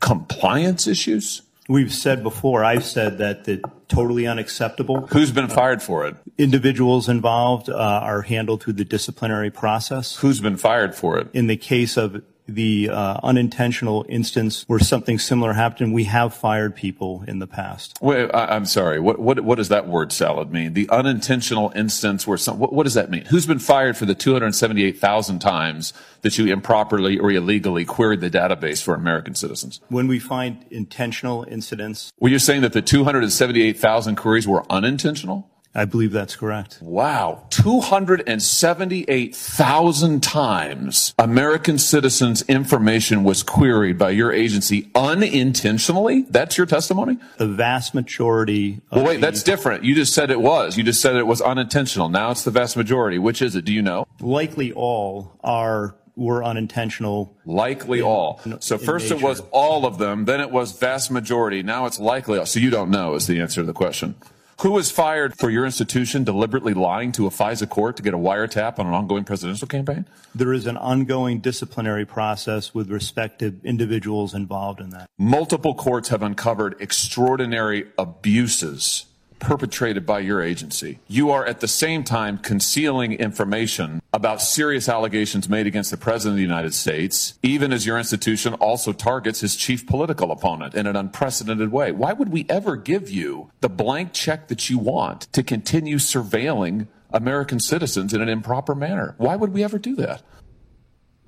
compliance 0.00 0.88
issues? 0.88 1.42
We've 1.72 1.92
said 1.92 2.22
before, 2.22 2.62
I've 2.62 2.84
said 2.84 3.16
that 3.16 3.44
the 3.44 3.62
totally 3.88 4.26
unacceptable. 4.26 5.06
Who's 5.06 5.32
been 5.32 5.48
fired 5.48 5.82
for 5.82 6.06
it? 6.06 6.16
Individuals 6.36 7.08
involved 7.08 7.70
uh, 7.70 7.74
are 7.74 8.20
handled 8.20 8.62
through 8.62 8.74
the 8.74 8.84
disciplinary 8.84 9.50
process. 9.50 10.16
Who's 10.16 10.38
been 10.38 10.58
fired 10.58 10.94
for 10.94 11.18
it? 11.18 11.28
In 11.32 11.46
the 11.46 11.56
case 11.56 11.96
of 11.96 12.22
the 12.48 12.90
uh, 12.90 13.20
unintentional 13.22 14.04
instance 14.08 14.64
where 14.66 14.78
something 14.78 15.18
similar 15.18 15.52
happened, 15.52 15.92
we 15.92 16.04
have 16.04 16.34
fired 16.34 16.74
people 16.74 17.24
in 17.26 17.38
the 17.38 17.46
past. 17.46 17.96
Wait, 18.00 18.30
I, 18.34 18.56
am 18.56 18.64
sorry. 18.66 19.00
What, 19.00 19.18
what, 19.18 19.40
what 19.40 19.56
does 19.56 19.68
that 19.68 19.86
word 19.86 20.12
salad 20.12 20.52
mean? 20.52 20.74
The 20.74 20.88
unintentional 20.90 21.72
instance 21.74 22.26
where 22.26 22.38
some, 22.38 22.58
what, 22.58 22.72
what 22.72 22.84
does 22.84 22.94
that 22.94 23.10
mean? 23.10 23.24
Who's 23.26 23.46
been 23.46 23.58
fired 23.58 23.96
for 23.96 24.06
the 24.06 24.14
278,000 24.14 25.38
times 25.38 25.92
that 26.22 26.38
you 26.38 26.52
improperly 26.52 27.18
or 27.18 27.30
illegally 27.30 27.84
queried 27.84 28.20
the 28.20 28.30
database 28.30 28.82
for 28.82 28.94
American 28.94 29.34
citizens? 29.34 29.80
When 29.88 30.08
we 30.08 30.18
find 30.18 30.64
intentional 30.70 31.44
incidents. 31.48 32.12
Were 32.18 32.28
you 32.28 32.38
saying 32.38 32.62
that 32.62 32.72
the 32.72 32.82
278,000 32.82 34.16
queries 34.16 34.48
were 34.48 34.64
unintentional? 34.70 35.51
I 35.74 35.86
believe 35.86 36.12
that's 36.12 36.36
correct. 36.36 36.78
Wow. 36.82 37.46
278,000 37.50 40.22
times 40.22 41.14
American 41.18 41.78
citizens' 41.78 42.42
information 42.42 43.24
was 43.24 43.42
queried 43.42 43.96
by 43.96 44.10
your 44.10 44.30
agency 44.32 44.90
unintentionally? 44.94 46.26
That's 46.28 46.58
your 46.58 46.66
testimony? 46.66 47.16
The 47.38 47.48
vast 47.48 47.94
majority. 47.94 48.82
well, 48.90 49.06
wait, 49.06 49.22
that's 49.22 49.42
different. 49.42 49.84
You 49.84 49.94
just 49.94 50.12
said 50.12 50.30
it 50.30 50.42
was. 50.42 50.76
You 50.76 50.84
just 50.84 51.00
said 51.00 51.16
it 51.16 51.26
was 51.26 51.40
unintentional. 51.40 52.10
Now 52.10 52.30
it's 52.30 52.44
the 52.44 52.50
vast 52.50 52.76
majority. 52.76 53.18
Which 53.18 53.40
is 53.40 53.56
it? 53.56 53.64
Do 53.64 53.72
you 53.72 53.80
know? 53.80 54.06
Likely 54.20 54.72
all 54.72 55.40
are 55.42 55.96
were 56.16 56.44
unintentional. 56.44 57.36
Likely 57.46 58.00
in, 58.00 58.04
all. 58.04 58.40
So 58.60 58.78
first 58.78 59.10
it 59.10 59.22
was 59.22 59.40
all 59.50 59.86
of 59.86 59.98
them, 59.98 60.26
then 60.26 60.40
it 60.40 60.50
was 60.50 60.72
vast 60.72 61.10
majority. 61.10 61.62
Now 61.62 61.86
it's 61.86 61.98
likely 61.98 62.38
all. 62.38 62.46
So 62.46 62.60
you 62.60 62.70
don't 62.70 62.90
know 62.90 63.14
is 63.14 63.26
the 63.26 63.40
answer 63.40 63.62
to 63.62 63.66
the 63.66 63.72
question. 63.72 64.14
Who 64.62 64.70
was 64.70 64.92
fired 64.92 65.36
for 65.36 65.50
your 65.50 65.64
institution 65.64 66.22
deliberately 66.22 66.72
lying 66.72 67.10
to 67.12 67.26
a 67.26 67.30
FISA 67.30 67.68
court 67.68 67.96
to 67.96 68.02
get 68.04 68.14
a 68.14 68.16
wiretap 68.16 68.78
on 68.78 68.86
an 68.86 68.94
ongoing 68.94 69.24
presidential 69.24 69.66
campaign? 69.66 70.06
There 70.36 70.52
is 70.52 70.68
an 70.68 70.76
ongoing 70.76 71.40
disciplinary 71.40 72.06
process 72.06 72.72
with 72.72 72.88
respect 72.88 73.40
to 73.40 73.56
individuals 73.64 74.34
involved 74.34 74.80
in 74.80 74.90
that. 74.90 75.10
Multiple 75.18 75.74
courts 75.74 76.10
have 76.10 76.22
uncovered 76.22 76.76
extraordinary 76.78 77.86
abuses 77.98 79.06
perpetrated 79.42 80.06
by 80.06 80.20
your 80.20 80.40
agency. 80.40 81.00
You 81.08 81.30
are 81.30 81.44
at 81.44 81.60
the 81.60 81.68
same 81.68 82.04
time 82.04 82.38
concealing 82.38 83.12
information 83.14 84.00
about 84.14 84.40
serious 84.40 84.88
allegations 84.88 85.48
made 85.48 85.66
against 85.66 85.90
the 85.90 85.96
President 85.96 86.34
of 86.34 86.36
the 86.36 86.42
United 86.42 86.72
States, 86.72 87.38
even 87.42 87.72
as 87.72 87.84
your 87.84 87.98
institution 87.98 88.54
also 88.54 88.92
targets 88.92 89.40
his 89.40 89.56
chief 89.56 89.86
political 89.86 90.30
opponent 90.30 90.74
in 90.74 90.86
an 90.86 90.94
unprecedented 90.94 91.72
way. 91.72 91.90
Why 91.90 92.12
would 92.12 92.30
we 92.30 92.46
ever 92.48 92.76
give 92.76 93.10
you 93.10 93.50
the 93.60 93.68
blank 93.68 94.12
check 94.12 94.46
that 94.46 94.70
you 94.70 94.78
want 94.78 95.22
to 95.32 95.42
continue 95.42 95.96
surveilling 95.96 96.86
American 97.10 97.58
citizens 97.58 98.14
in 98.14 98.22
an 98.22 98.28
improper 98.28 98.76
manner? 98.76 99.16
Why 99.18 99.34
would 99.34 99.52
we 99.52 99.64
ever 99.64 99.78
do 99.78 99.96
that? 99.96 100.22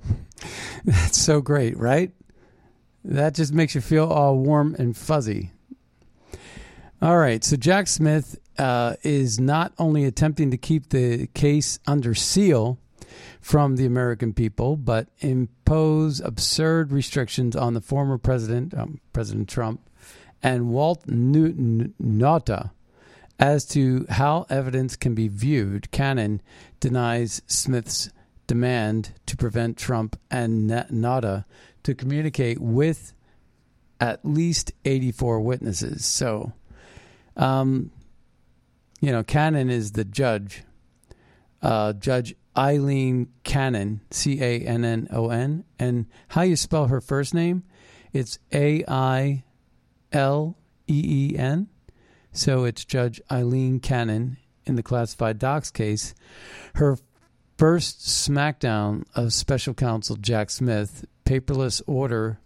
That's 0.85 1.19
so 1.19 1.41
great, 1.41 1.77
right? 1.77 2.11
That 3.03 3.35
just 3.35 3.53
makes 3.53 3.75
you 3.75 3.81
feel 3.81 4.07
all 4.07 4.37
warm 4.37 4.73
and 4.79 4.95
fuzzy. 4.95 5.51
All 7.01 7.17
right. 7.17 7.43
So 7.43 7.57
Jack 7.57 7.87
Smith 7.87 8.39
uh, 8.57 8.95
is 9.03 9.39
not 9.39 9.73
only 9.77 10.05
attempting 10.05 10.51
to 10.51 10.57
keep 10.57 10.89
the 10.89 11.27
case 11.27 11.79
under 11.85 12.13
seal 12.13 12.79
from 13.41 13.75
the 13.75 13.85
American 13.85 14.33
people, 14.33 14.75
but 14.75 15.07
impose 15.19 16.19
absurd 16.19 16.91
restrictions 16.91 17.55
on 17.55 17.73
the 17.73 17.81
former 17.81 18.17
president, 18.17 18.73
um, 18.73 18.99
President 19.13 19.49
Trump, 19.49 19.87
and 20.41 20.69
Walt 20.69 21.07
Newton 21.07 21.93
Nauta 22.01 22.71
as 23.39 23.65
to 23.65 24.05
how 24.09 24.45
evidence 24.49 24.95
can 24.95 25.13
be 25.13 25.27
viewed. 25.27 25.91
Cannon 25.91 26.41
denies 26.79 27.41
Smith's 27.47 28.09
demand 28.47 29.11
to 29.25 29.35
prevent 29.35 29.77
Trump 29.77 30.17
and 30.31 30.69
Nauta 30.69 31.45
to 31.83 31.93
communicate 31.93 32.59
with 32.59 33.13
at 33.99 34.25
least 34.25 34.71
84 34.85 35.41
witnesses. 35.41 36.05
So 36.05 36.53
um, 37.35 37.91
you 39.01 39.11
know, 39.11 39.23
Cannon 39.23 39.69
is 39.69 39.91
the 39.93 40.05
judge. 40.05 40.63
Uh, 41.61 41.93
judge 41.93 42.35
Eileen 42.57 43.27
Cannon, 43.43 44.01
C 44.11 44.41
A 44.41 44.61
N 44.61 44.85
N 44.85 45.07
O 45.11 45.29
N. 45.29 45.65
And 45.77 46.05
how 46.29 46.41
you 46.41 46.55
spell 46.55 46.87
her 46.87 47.01
first 47.01 47.33
name? 47.33 47.63
It's 48.13 48.39
A 48.53 48.83
I 48.87 49.43
L 50.11 50.57
E 50.87 51.31
E 51.33 51.37
N. 51.37 51.67
So 52.31 52.65
it's 52.65 52.83
Judge 52.85 53.21
Eileen 53.31 53.79
Cannon 53.79 54.37
in 54.65 54.75
the 54.75 54.83
classified 54.83 55.39
docs 55.39 55.71
case. 55.71 56.13
Her 56.75 56.97
first 57.57 57.99
smackdown 58.01 59.03
of 59.15 59.33
special 59.33 59.73
counsel 59.73 60.15
Jack 60.17 60.49
Smith, 60.49 61.05
paperless 61.25 61.81
order 61.87 62.39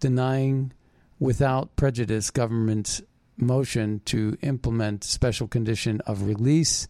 denying 0.00 0.72
without 1.18 1.76
prejudice 1.76 2.30
government's 2.30 3.02
motion 3.36 4.00
to 4.06 4.36
implement 4.42 5.04
special 5.04 5.48
condition 5.48 6.00
of 6.02 6.22
release. 6.22 6.88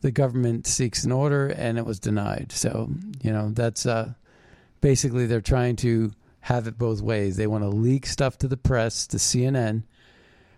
The 0.00 0.10
government 0.10 0.66
seeks 0.66 1.04
an 1.04 1.12
order, 1.12 1.48
and 1.48 1.78
it 1.78 1.86
was 1.86 1.98
denied. 1.98 2.52
So 2.52 2.90
you 3.22 3.32
know 3.32 3.50
that's 3.50 3.86
uh, 3.86 4.14
basically 4.80 5.26
they're 5.26 5.40
trying 5.40 5.76
to 5.76 6.12
have 6.40 6.66
it 6.66 6.78
both 6.78 7.02
ways. 7.02 7.36
They 7.36 7.46
want 7.46 7.64
to 7.64 7.68
leak 7.68 8.06
stuff 8.06 8.38
to 8.38 8.48
the 8.48 8.56
press, 8.56 9.06
to 9.08 9.18
CNN, 9.18 9.82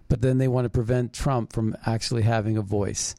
but 0.08 0.20
then 0.20 0.38
they 0.38 0.48
want 0.48 0.64
to 0.64 0.70
prevent 0.70 1.12
Trump 1.12 1.52
from 1.52 1.76
actually 1.86 2.22
having 2.22 2.56
a 2.56 2.62
voice. 2.62 3.14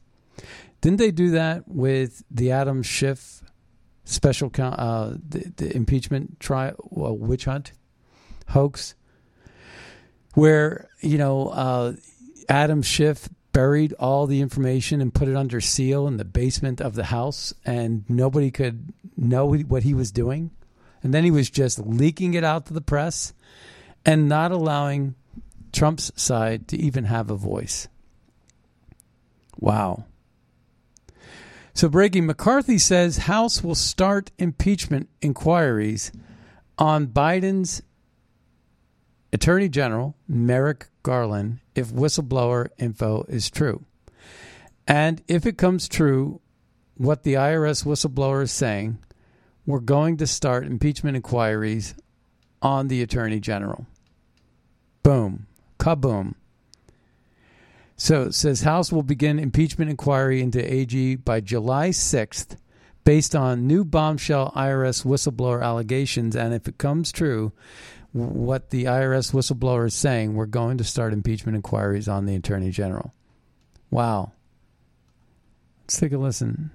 Didn't 0.80 0.98
they 0.98 1.10
do 1.10 1.30
that 1.30 1.68
with 1.68 2.22
the 2.30 2.52
Adam 2.52 2.82
Schiff 2.82 3.42
special 4.04 4.50
uh, 4.58 5.14
the, 5.28 5.52
the 5.56 5.74
impeachment 5.74 6.40
trial, 6.40 6.74
witch 6.90 7.46
hunt 7.46 7.72
hoax? 8.48 8.94
Where 10.34 10.88
you 11.00 11.18
know 11.18 11.48
uh, 11.48 11.94
Adam 12.48 12.82
Schiff 12.82 13.28
buried 13.52 13.92
all 13.94 14.26
the 14.26 14.40
information 14.40 15.00
and 15.00 15.14
put 15.14 15.28
it 15.28 15.36
under 15.36 15.60
seal 15.60 16.06
in 16.06 16.16
the 16.16 16.24
basement 16.24 16.80
of 16.80 16.94
the 16.94 17.04
house, 17.04 17.54
and 17.64 18.04
nobody 18.08 18.50
could 18.50 18.92
know 19.16 19.54
what 19.54 19.84
he 19.84 19.94
was 19.94 20.10
doing. 20.10 20.50
And 21.02 21.14
then 21.14 21.24
he 21.24 21.30
was 21.30 21.50
just 21.50 21.78
leaking 21.78 22.34
it 22.34 22.44
out 22.44 22.66
to 22.66 22.72
the 22.72 22.80
press 22.80 23.32
and 24.04 24.28
not 24.28 24.52
allowing 24.52 25.14
Trump's 25.72 26.10
side 26.16 26.66
to 26.68 26.76
even 26.76 27.04
have 27.04 27.30
a 27.30 27.36
voice. 27.36 27.88
Wow. 29.58 30.04
So, 31.74 31.88
breaking 31.88 32.26
McCarthy 32.26 32.78
says 32.78 33.18
House 33.18 33.62
will 33.62 33.74
start 33.74 34.30
impeachment 34.38 35.08
inquiries 35.20 36.12
on 36.78 37.08
Biden's 37.08 37.82
Attorney 39.34 39.68
General, 39.68 40.14
Merrick 40.28 40.86
Garland, 41.02 41.58
if 41.74 41.88
whistleblower 41.88 42.68
info 42.78 43.24
is 43.24 43.50
true. 43.50 43.84
And 44.86 45.22
if 45.26 45.44
it 45.44 45.58
comes 45.58 45.88
true, 45.88 46.40
what 46.96 47.24
the 47.24 47.34
IRS 47.34 47.84
whistleblower 47.84 48.44
is 48.44 48.52
saying, 48.52 48.98
we're 49.66 49.80
going 49.80 50.18
to 50.18 50.26
start 50.28 50.66
impeachment 50.66 51.16
inquiries 51.16 51.96
on 52.62 52.86
the 52.86 53.02
Attorney 53.02 53.40
General. 53.40 53.88
Boom. 55.02 55.48
Kaboom. 55.80 56.34
So 57.96 58.22
it 58.22 58.34
says 58.34 58.60
House 58.60 58.92
will 58.92 59.02
begin 59.02 59.40
impeachment 59.40 59.90
inquiry 59.90 60.42
into 60.42 60.72
AG 60.72 61.16
by 61.16 61.40
July 61.40 61.88
6th 61.88 62.56
based 63.02 63.34
on 63.34 63.66
new 63.66 63.84
bombshell 63.84 64.52
IRS 64.54 65.04
whistleblower 65.04 65.60
allegations. 65.60 66.36
And 66.36 66.54
if 66.54 66.68
it 66.68 66.78
comes 66.78 67.10
true, 67.10 67.52
what 68.14 68.70
the 68.70 68.84
IRS 68.84 69.32
whistleblower 69.32 69.86
is 69.86 69.94
saying, 69.94 70.34
we're 70.34 70.46
going 70.46 70.78
to 70.78 70.84
start 70.84 71.12
impeachment 71.12 71.56
inquiries 71.56 72.06
on 72.08 72.26
the 72.26 72.36
Attorney 72.36 72.70
General. 72.70 73.12
Wow. 73.90 74.32
Let's 75.82 75.98
take 75.98 76.12
a 76.12 76.18
listen. 76.18 76.70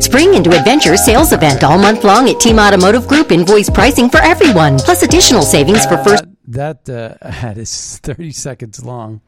Spring 0.00 0.34
into 0.34 0.50
Adventure 0.50 0.96
sales 0.96 1.32
event 1.32 1.62
all 1.62 1.78
month 1.78 2.02
long 2.02 2.28
at 2.28 2.40
Team 2.40 2.58
Automotive 2.58 3.06
Group. 3.06 3.30
Invoice 3.30 3.70
pricing 3.70 4.10
for 4.10 4.18
everyone, 4.18 4.78
plus 4.78 5.04
additional 5.04 5.42
savings 5.42 5.86
for 5.86 5.98
first. 5.98 6.24
That, 6.48 6.84
that 6.84 7.20
uh, 7.22 7.28
ad 7.46 7.58
is 7.58 7.98
30 7.98 8.32
seconds 8.32 8.84
long. 8.84 9.20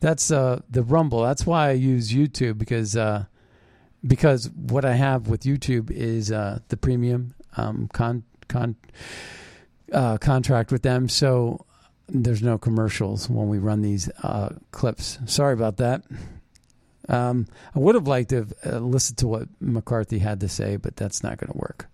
That's 0.00 0.30
uh, 0.30 0.60
the 0.68 0.82
Rumble. 0.82 1.22
That's 1.22 1.46
why 1.46 1.68
I 1.68 1.72
use 1.72 2.12
YouTube 2.12 2.58
because 2.58 2.94
uh, 2.94 3.24
because 4.06 4.50
what 4.50 4.84
I 4.84 4.92
have 4.92 5.28
with 5.28 5.42
YouTube 5.44 5.90
is 5.90 6.30
uh, 6.30 6.58
the 6.68 6.76
premium 6.76 7.34
um, 7.56 7.88
con 7.92 8.24
con 8.50 8.76
uh, 9.92 10.18
contract 10.18 10.70
with 10.70 10.82
them. 10.82 11.08
So 11.08 11.64
there's 12.08 12.42
no 12.42 12.58
commercials 12.58 13.30
when 13.30 13.48
we 13.48 13.58
run 13.58 13.80
these 13.80 14.10
uh, 14.22 14.50
clips. 14.72 15.18
Sorry 15.26 15.54
about 15.54 15.78
that. 15.78 16.02
Um, 17.08 17.46
I 17.74 17.78
would 17.78 17.94
have 17.94 18.06
liked 18.06 18.30
to 18.30 18.36
have 18.36 18.52
uh, 18.64 18.78
listened 18.78 19.18
to 19.18 19.28
what 19.28 19.48
McCarthy 19.60 20.18
had 20.18 20.40
to 20.40 20.48
say, 20.48 20.76
but 20.76 20.96
that's 20.96 21.22
not 21.22 21.38
going 21.38 21.52
to 21.52 21.58
work. 21.58 21.86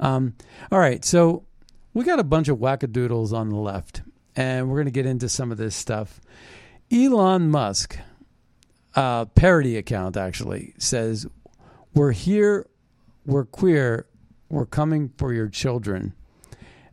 Um, 0.00 0.34
all 0.72 0.78
right, 0.78 1.04
so 1.04 1.44
we 1.94 2.04
got 2.04 2.18
a 2.18 2.24
bunch 2.24 2.48
of 2.48 2.58
wackadoodles 2.58 3.32
on 3.32 3.48
the 3.48 3.56
left, 3.56 4.02
and 4.36 4.68
we're 4.68 4.76
going 4.76 4.86
to 4.86 4.90
get 4.90 5.06
into 5.06 5.28
some 5.28 5.52
of 5.52 5.58
this 5.58 5.76
stuff. 5.76 6.20
Elon 6.90 7.50
Musk, 7.50 7.98
uh, 8.94 9.26
parody 9.26 9.76
account 9.76 10.16
actually, 10.16 10.74
says, 10.78 11.26
We're 11.94 12.12
here, 12.12 12.66
we're 13.24 13.44
queer, 13.44 14.06
we're 14.50 14.66
coming 14.66 15.12
for 15.16 15.32
your 15.32 15.48
children, 15.48 16.12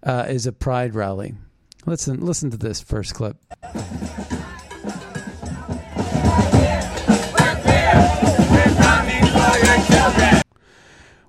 uh, 0.03 0.25
is 0.29 0.45
a 0.45 0.51
pride 0.51 0.95
rally. 0.95 1.33
Listen, 1.85 2.25
listen 2.25 2.51
to 2.51 2.57
this 2.57 2.79
first 2.81 3.13
clip. 3.13 3.37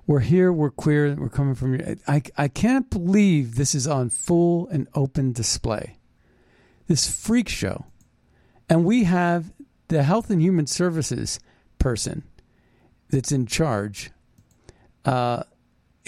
We're 0.05 0.21
here, 0.21 0.51
we're 0.51 0.71
queer, 0.71 1.13
we're 1.13 1.29
coming 1.29 1.53
from 1.53 1.75
you. 1.75 1.97
I, 2.07 2.23
I 2.35 2.47
can't 2.47 2.89
believe 2.89 3.55
this 3.55 3.75
is 3.75 3.85
on 3.85 4.09
full 4.09 4.67
and 4.69 4.87
open 4.95 5.33
display. 5.33 5.97
This 6.87 7.07
freak 7.07 7.47
show. 7.47 7.85
And 8.67 8.85
we 8.85 9.03
have 9.03 9.53
the 9.87 10.01
Health 10.01 10.31
and 10.31 10.41
Human 10.41 10.65
Services 10.65 11.39
person 11.77 12.23
that's 13.11 13.31
in 13.31 13.45
charge 13.45 14.09
uh, 15.05 15.43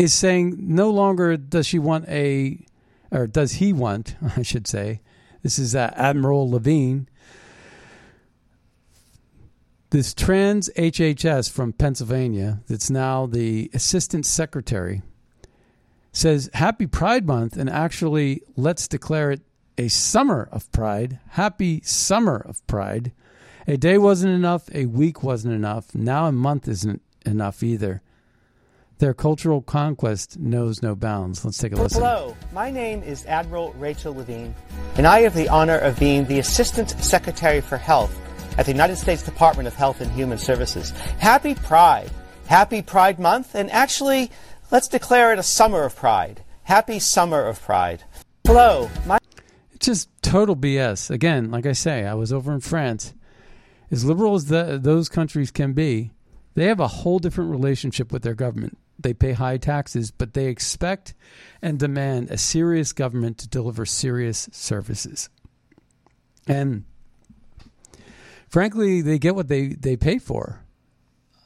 is 0.02 0.16
saying 0.16 0.56
no 0.60 0.90
longer 0.90 1.38
does 1.38 1.68
she 1.68 1.78
want 1.78 2.10
a, 2.10 2.66
or 3.12 3.28
does 3.28 3.54
he 3.54 3.72
want, 3.72 4.16
I 4.36 4.42
should 4.42 4.68
say, 4.68 5.02
this 5.44 5.60
is 5.60 5.76
uh, 5.76 5.92
Admiral 5.96 6.50
Levine, 6.50 7.08
this 9.92 10.14
trans 10.14 10.70
HHS 10.76 11.52
from 11.52 11.74
Pennsylvania, 11.74 12.62
that's 12.68 12.90
now 12.90 13.28
the 13.28 13.70
assistant 13.76 14.26
secretary, 14.26 15.04
says 16.12 16.50
Happy 16.56 16.88
Pride 16.88 17.28
Month 17.28 17.56
and 17.56 17.70
actually 17.70 18.42
let's 18.56 18.88
declare 18.88 19.30
it 19.30 19.42
a 19.78 19.88
summer 19.88 20.50
of 20.52 20.72
pride. 20.72 21.20
Happy 21.30 21.82
summer 21.84 22.38
of 22.38 22.66
pride. 22.66 23.12
A 23.68 23.78
day 23.78 24.00
wasn't 24.00 24.34
enough, 24.34 24.68
a 24.74 24.88
week 24.88 25.22
wasn't 25.22 25.54
enough, 25.54 25.94
now 25.94 26.26
a 26.26 26.32
month 26.32 26.68
isn't 26.68 27.04
enough 27.24 27.62
either. 27.62 28.02
Their 29.02 29.16
cultural 29.16 29.64
conquest 29.64 30.38
knows 30.38 30.84
no 30.84 30.96
bounds. 30.96 31.44
Let's 31.44 31.58
take 31.58 31.74
a 31.74 31.76
listen. 31.76 32.04
Hello, 32.04 32.38
my 32.54 32.70
name 32.70 33.02
is 33.02 33.26
Admiral 33.26 33.74
Rachel 33.80 34.14
Levine, 34.14 34.54
and 34.96 35.08
I 35.08 35.22
have 35.22 35.34
the 35.34 35.50
honor 35.50 35.80
of 35.80 35.98
being 35.98 36.26
the 36.26 36.38
Assistant 36.38 36.92
Secretary 37.04 37.62
for 37.62 37.78
Health 37.78 38.16
at 38.60 38.68
the 38.68 38.72
United 38.72 38.98
States 38.98 39.24
Department 39.24 39.68
of 39.68 39.74
Health 39.74 40.02
and 40.02 40.12
Human 40.12 40.38
Services. 40.38 40.92
Happy 41.18 41.56
Pride. 41.56 42.12
Happy 42.46 42.84
Pride 42.84 43.18
Month. 43.18 43.56
And 43.56 43.72
actually, 43.72 44.30
let's 44.70 44.88
declare 44.88 45.34
it 45.34 45.40
a 45.40 45.44
summer 45.44 45.82
of 45.82 45.96
pride. 45.96 46.44
Happy 46.62 47.00
summer 47.00 47.44
of 47.44 47.60
pride. 47.60 48.04
Hello. 48.46 48.88
My- 49.08 49.18
it's 49.72 49.88
just 49.88 50.10
total 50.22 50.56
BS. 50.56 51.10
Again, 51.10 51.50
like 51.50 51.66
I 51.66 51.74
say, 51.74 52.06
I 52.06 52.14
was 52.14 52.32
over 52.32 52.54
in 52.54 52.60
France. 52.60 53.16
As 53.90 54.06
liberal 54.06 54.36
as 54.36 54.46
the, 54.46 54.80
those 54.80 55.10
countries 55.10 55.50
can 55.50 55.74
be, 55.74 56.12
they 56.54 56.66
have 56.66 56.80
a 56.80 56.88
whole 56.88 57.18
different 57.18 57.50
relationship 57.50 58.12
with 58.12 58.22
their 58.22 58.36
government. 58.36 58.78
They 59.04 59.14
pay 59.14 59.34
high 59.34 59.58
taxes, 59.58 60.12
but 60.12 60.34
they 60.34 60.48
expect 60.48 61.14
and 61.62 61.80
demand 61.80 62.30
a 62.30 62.38
serious 62.38 62.94
government 62.94 63.38
to 63.40 63.48
deliver 63.48 63.86
serious 63.86 64.50
services. 64.52 65.30
And 66.48 66.86
frankly, 68.50 69.02
they 69.02 69.20
get 69.20 69.36
what 69.36 69.48
they, 69.48 69.70
they 69.70 69.96
pay 69.96 70.20
for 70.20 70.64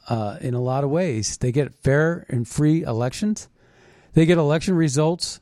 uh, 0.08 0.38
in 0.40 0.54
a 0.54 0.60
lot 0.60 0.84
of 0.84 0.90
ways. 0.90 1.36
They 1.36 1.52
get 1.52 1.74
fair 1.82 2.26
and 2.28 2.46
free 2.46 2.82
elections, 2.82 3.48
they 4.14 4.26
get 4.26 4.38
election 4.38 4.74
results 4.74 5.40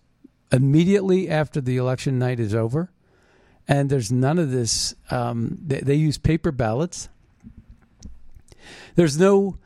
immediately 0.51 1.29
after 1.29 1.61
the 1.61 1.77
election 1.77 2.19
night 2.19 2.41
is 2.41 2.55
over. 2.55 2.91
And 3.67 3.89
there's 3.89 4.13
none 4.13 4.39
of 4.39 4.51
this. 4.51 4.95
Um, 5.11 5.59
they, 5.65 5.81
they, 5.81 5.95
use 5.95 6.19
paper 6.19 6.53
ballots. 6.53 7.09
There's 8.95 9.19
no, 9.19 9.59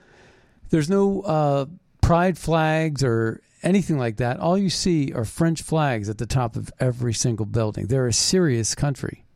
there's 0.71 0.89
no 0.89 1.23
uh, 1.23 1.67
pride 2.09 2.39
flags 2.39 3.05
or 3.05 3.39
anything 3.63 3.99
like 3.99 4.17
that. 4.17 4.41
All 4.41 4.57
you 4.57 4.71
see 4.71 5.13
are 5.13 5.27
French 5.27 5.61
flags 5.61 6.09
at 6.09 6.17
the 6.17 6.25
top 6.25 6.57
of 6.57 6.73
every 6.81 7.13
single 7.13 7.45
building. 7.45 7.87
They're 7.87 8.07
a 8.07 8.15
serious 8.15 8.75
country. 8.75 9.27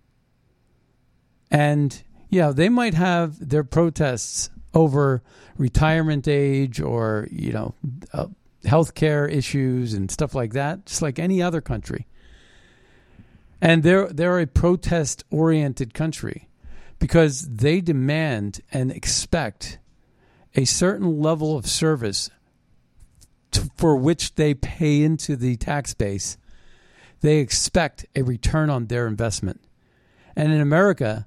And 1.50 2.02
yeah, 2.30 2.50
they 2.50 2.70
might 2.70 2.94
have 2.94 3.46
their 3.46 3.62
protests 3.62 4.48
over 4.72 5.22
retirement 5.58 6.26
age 6.26 6.80
or 6.80 7.28
you 7.30 7.52
know 7.52 7.74
uh, 8.14 8.28
healthcare 8.64 9.30
issues 9.30 9.92
and 9.92 10.10
stuff 10.10 10.34
like 10.34 10.54
that, 10.54 10.86
just 10.86 11.02
like 11.02 11.18
any 11.18 11.42
other 11.42 11.60
country. 11.60 12.06
And 13.60 13.82
they're 13.82 14.08
they're 14.08 14.40
a 14.40 14.46
protest 14.46 15.24
oriented 15.30 15.92
country 15.92 16.48
because 16.98 17.46
they 17.46 17.82
demand 17.82 18.62
and 18.72 18.90
expect 18.90 19.78
a 20.54 20.64
certain 20.64 21.20
level 21.20 21.54
of 21.54 21.66
service 21.66 22.30
for 23.76 23.96
which 23.96 24.34
they 24.34 24.54
pay 24.54 25.02
into 25.02 25.36
the 25.36 25.56
tax 25.56 25.94
base. 25.94 26.36
They 27.20 27.38
expect 27.38 28.06
a 28.16 28.22
return 28.22 28.70
on 28.70 28.86
their 28.86 29.06
investment. 29.06 29.60
And 30.34 30.52
in 30.52 30.60
America, 30.60 31.26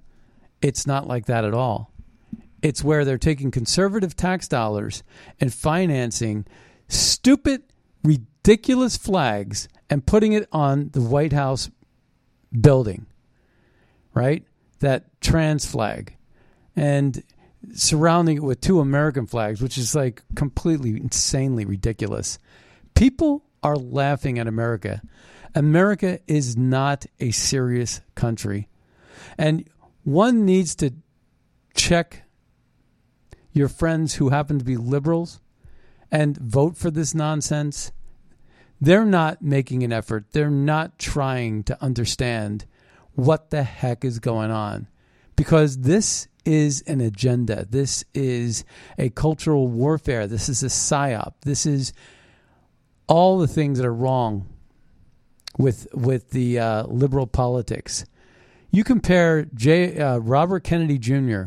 it's 0.61 0.87
not 0.87 1.07
like 1.07 1.25
that 1.25 1.45
at 1.45 1.53
all. 1.53 1.91
It's 2.61 2.83
where 2.83 3.05
they're 3.05 3.17
taking 3.17 3.51
conservative 3.51 4.15
tax 4.15 4.47
dollars 4.47 5.03
and 5.39 5.53
financing 5.53 6.45
stupid, 6.87 7.63
ridiculous 8.03 8.97
flags 8.97 9.67
and 9.89 10.05
putting 10.05 10.33
it 10.33 10.47
on 10.51 10.89
the 10.93 11.01
White 11.01 11.33
House 11.33 11.69
building, 12.59 13.05
right? 14.13 14.43
That 14.79 15.21
trans 15.21 15.65
flag. 15.65 16.15
And 16.75 17.23
surrounding 17.73 18.37
it 18.37 18.43
with 18.43 18.61
two 18.61 18.79
American 18.79 19.25
flags, 19.25 19.61
which 19.61 19.77
is 19.77 19.95
like 19.95 20.23
completely 20.35 20.91
insanely 20.91 21.65
ridiculous. 21.65 22.37
People 22.93 23.43
are 23.63 23.75
laughing 23.75 24.39
at 24.39 24.47
America. 24.47 25.01
America 25.53 26.19
is 26.27 26.55
not 26.55 27.05
a 27.19 27.31
serious 27.31 28.01
country. 28.13 28.67
And 29.37 29.67
one 30.03 30.45
needs 30.45 30.75
to 30.75 30.91
check 31.73 32.23
your 33.51 33.69
friends 33.69 34.15
who 34.15 34.29
happen 34.29 34.59
to 34.59 34.65
be 34.65 34.77
liberals 34.77 35.39
and 36.11 36.37
vote 36.37 36.77
for 36.77 36.91
this 36.91 37.15
nonsense. 37.15 37.91
they're 38.81 39.05
not 39.05 39.41
making 39.41 39.83
an 39.83 39.93
effort. 39.93 40.25
They're 40.33 40.49
not 40.49 40.99
trying 40.99 41.63
to 41.63 41.81
understand 41.81 42.65
what 43.13 43.49
the 43.49 43.63
heck 43.63 44.03
is 44.03 44.19
going 44.19 44.51
on 44.51 44.87
because 45.35 45.79
this 45.79 46.27
is 46.45 46.81
an 46.87 47.01
agenda. 47.01 47.65
This 47.69 48.05
is 48.13 48.63
a 48.97 49.09
cultural 49.09 49.67
warfare. 49.67 50.27
This 50.27 50.47
is 50.47 50.63
a 50.63 50.67
psyop. 50.67 51.33
This 51.41 51.65
is 51.65 51.93
all 53.07 53.39
the 53.39 53.47
things 53.47 53.79
that 53.79 53.85
are 53.85 53.93
wrong 53.93 54.47
with 55.57 55.87
with 55.93 56.31
the 56.31 56.59
uh, 56.59 56.83
liberal 56.87 57.27
politics. 57.27 58.05
You 58.71 58.83
compare 58.83 59.45
J, 59.53 59.97
uh, 59.97 60.17
Robert 60.17 60.63
Kennedy 60.63 60.97
Jr. 60.97 61.43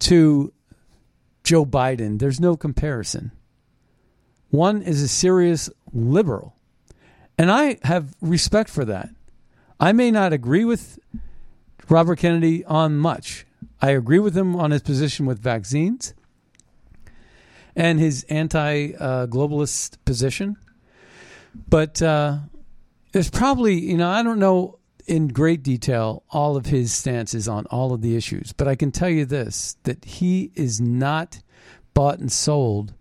to 0.00 0.52
Joe 1.42 1.66
Biden. 1.66 2.18
There's 2.18 2.40
no 2.40 2.56
comparison. 2.56 3.32
One 4.50 4.82
is 4.82 5.02
a 5.02 5.08
serious 5.08 5.70
liberal, 5.92 6.56
and 7.38 7.50
I 7.50 7.78
have 7.82 8.14
respect 8.20 8.70
for 8.70 8.84
that. 8.84 9.10
I 9.78 9.92
may 9.92 10.10
not 10.10 10.32
agree 10.32 10.64
with 10.64 10.98
Robert 11.88 12.18
Kennedy 12.18 12.64
on 12.64 12.98
much. 12.98 13.46
I 13.82 13.90
agree 13.90 14.18
with 14.18 14.36
him 14.36 14.56
on 14.56 14.70
his 14.70 14.82
position 14.82 15.26
with 15.26 15.38
vaccines 15.38 16.14
and 17.74 17.98
his 17.98 18.24
anti 18.24 18.92
globalist 18.92 19.96
position. 20.04 20.56
But 21.68 22.00
uh, 22.00 22.38
there's 23.12 23.30
probably, 23.30 23.80
you 23.80 23.96
know, 23.96 24.08
I 24.08 24.22
don't 24.22 24.38
know 24.38 24.78
in 25.06 25.28
great 25.28 25.62
detail 25.62 26.22
all 26.30 26.56
of 26.56 26.66
his 26.66 26.92
stances 26.92 27.48
on 27.48 27.66
all 27.66 27.92
of 27.92 28.02
the 28.02 28.16
issues, 28.16 28.52
but 28.52 28.68
I 28.68 28.76
can 28.76 28.92
tell 28.92 29.08
you 29.08 29.24
this 29.24 29.76
that 29.82 30.04
he 30.04 30.52
is 30.54 30.80
not 30.80 31.40
bought 31.94 32.18
and 32.18 32.30
sold 32.30 32.94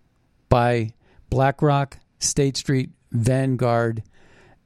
by 0.47 0.93
BlackRock, 1.30 1.99
State 2.19 2.57
Street, 2.57 2.89
Vanguard, 3.11 4.01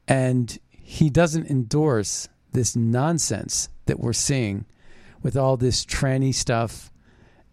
and 0.08 0.58
he 0.70 1.10
doesn't 1.10 1.50
endorse 1.50 2.28
this 2.52 2.74
nonsense 2.74 3.68
that 3.86 4.00
we're 4.00 4.12
seeing 4.12 4.64
with 5.24 5.36
all 5.36 5.56
this 5.56 5.84
tranny 5.84 6.32
stuff 6.32 6.92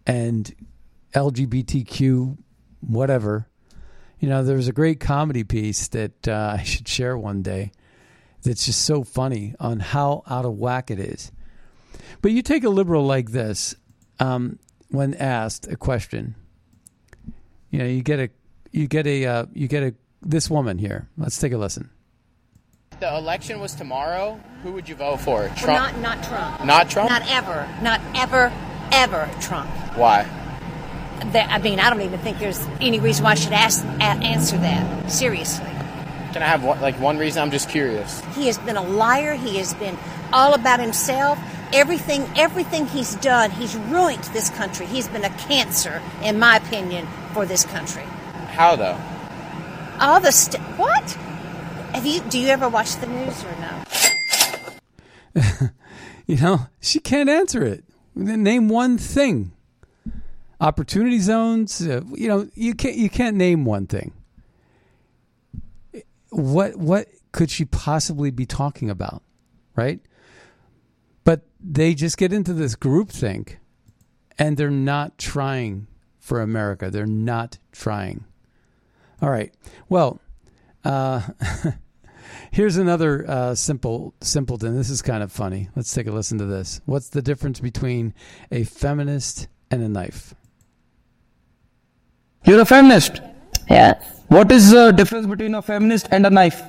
and 0.06 0.54
LGBTQ, 1.14 2.36
whatever. 2.80 3.48
You 4.20 4.28
know, 4.28 4.44
there 4.44 4.56
was 4.56 4.68
a 4.68 4.72
great 4.72 5.00
comedy 5.00 5.42
piece 5.42 5.88
that 5.88 6.28
uh, 6.28 6.56
I 6.60 6.62
should 6.62 6.86
share 6.86 7.18
one 7.18 7.42
day 7.42 7.72
that's 8.42 8.66
just 8.66 8.82
so 8.82 9.02
funny 9.02 9.54
on 9.58 9.80
how 9.80 10.22
out 10.28 10.44
of 10.44 10.52
whack 10.52 10.90
it 10.90 11.00
is. 11.00 11.32
But 12.20 12.32
you 12.32 12.42
take 12.42 12.62
a 12.62 12.68
liberal 12.68 13.04
like 13.04 13.32
this, 13.32 13.74
um, 14.20 14.58
when 14.88 15.14
asked 15.14 15.66
a 15.66 15.76
question, 15.76 16.34
you 17.70 17.78
know, 17.78 17.86
you 17.86 18.02
get 18.02 18.20
a, 18.20 18.28
you 18.70 18.86
get 18.86 19.06
a, 19.06 19.24
uh, 19.24 19.46
you 19.54 19.66
get 19.66 19.82
a, 19.82 19.94
this 20.20 20.50
woman 20.50 20.78
here. 20.78 21.08
Let's 21.16 21.38
take 21.38 21.52
a 21.52 21.58
listen. 21.58 21.90
The 23.02 23.16
election 23.16 23.58
was 23.58 23.74
tomorrow. 23.74 24.38
Who 24.62 24.70
would 24.74 24.88
you 24.88 24.94
vote 24.94 25.16
for? 25.16 25.48
Trump? 25.56 25.62
Well, 25.66 25.92
not 25.92 25.98
not 25.98 26.22
Trump. 26.22 26.64
Not 26.64 26.88
Trump? 26.88 27.10
Not 27.10 27.28
ever. 27.28 27.68
Not 27.82 28.00
ever, 28.14 28.52
ever 28.92 29.28
Trump. 29.40 29.68
Why? 29.96 30.22
That, 31.32 31.50
I 31.50 31.58
mean, 31.58 31.80
I 31.80 31.90
don't 31.90 32.02
even 32.02 32.20
think 32.20 32.38
there's 32.38 32.64
any 32.80 33.00
reason 33.00 33.24
why 33.24 33.32
I 33.32 33.34
should 33.34 33.54
ask, 33.54 33.84
a- 33.84 34.04
answer 34.04 34.56
that. 34.58 35.10
Seriously. 35.10 35.66
Can 36.32 36.44
I 36.44 36.46
have 36.46 36.62
one, 36.62 36.80
like 36.80 36.94
one 37.00 37.18
reason? 37.18 37.42
I'm 37.42 37.50
just 37.50 37.68
curious. 37.68 38.22
He 38.36 38.46
has 38.46 38.56
been 38.58 38.76
a 38.76 38.84
liar. 38.84 39.34
He 39.34 39.56
has 39.56 39.74
been 39.74 39.98
all 40.32 40.54
about 40.54 40.78
himself. 40.78 41.40
Everything, 41.72 42.24
everything 42.36 42.86
he's 42.86 43.16
done, 43.16 43.50
he's 43.50 43.74
ruined 43.74 44.22
this 44.32 44.48
country. 44.50 44.86
He's 44.86 45.08
been 45.08 45.24
a 45.24 45.36
cancer, 45.48 46.00
in 46.22 46.38
my 46.38 46.58
opinion, 46.58 47.08
for 47.32 47.46
this 47.46 47.64
country. 47.64 48.04
How 48.50 48.76
though? 48.76 48.96
All 49.98 50.20
the 50.20 50.30
st- 50.30 50.62
what? 50.78 51.18
Have 52.02 52.10
you? 52.10 52.20
Do 52.30 52.38
you 52.40 52.48
ever 52.48 52.68
watch 52.68 52.96
the 52.96 53.06
news 53.06 53.44
or 53.44 53.54
no? 55.36 55.68
You 56.26 56.36
know, 56.36 56.66
she 56.80 56.98
can't 56.98 57.28
answer 57.28 57.62
it. 57.64 57.84
Name 58.16 58.68
one 58.68 58.98
thing. 58.98 59.52
Opportunity 60.60 61.20
zones. 61.20 61.86
Uh, 61.86 62.02
you 62.12 62.26
know, 62.26 62.48
you 62.54 62.74
can't. 62.74 62.96
You 62.96 63.08
can't 63.08 63.36
name 63.36 63.64
one 63.64 63.86
thing. 63.86 64.12
What 66.30 66.76
what 66.76 67.06
could 67.30 67.50
she 67.50 67.64
possibly 67.66 68.32
be 68.32 68.46
talking 68.46 68.90
about, 68.90 69.22
right? 69.76 70.00
But 71.22 71.42
they 71.60 71.94
just 71.94 72.16
get 72.18 72.32
into 72.32 72.52
this 72.52 72.74
groupthink, 72.74 73.58
and 74.38 74.56
they're 74.56 74.70
not 74.70 75.18
trying 75.18 75.86
for 76.18 76.40
America. 76.40 76.90
They're 76.90 77.06
not 77.06 77.58
trying. 77.70 78.24
All 79.20 79.30
right. 79.30 79.52
Well, 79.88 80.20
uh, 80.84 81.22
here's 82.50 82.76
another 82.76 83.28
uh, 83.28 83.54
simple 83.54 84.14
simpleton. 84.20 84.76
This 84.76 84.90
is 84.90 85.02
kind 85.02 85.22
of 85.22 85.32
funny. 85.32 85.68
Let's 85.76 85.92
take 85.92 86.06
a 86.06 86.12
listen 86.12 86.38
to 86.38 86.46
this. 86.46 86.80
What's 86.86 87.08
the 87.08 87.22
difference 87.22 87.60
between 87.60 88.14
a 88.50 88.64
feminist 88.64 89.48
and 89.70 89.82
a 89.82 89.88
knife? 89.88 90.34
You're 92.44 92.60
a 92.60 92.64
feminist. 92.64 93.20
Yes. 93.68 94.04
What 94.28 94.50
is 94.50 94.70
the 94.70 94.92
difference 94.92 95.26
between 95.26 95.54
a 95.54 95.62
feminist 95.62 96.08
and 96.10 96.26
a 96.26 96.30
knife? 96.30 96.62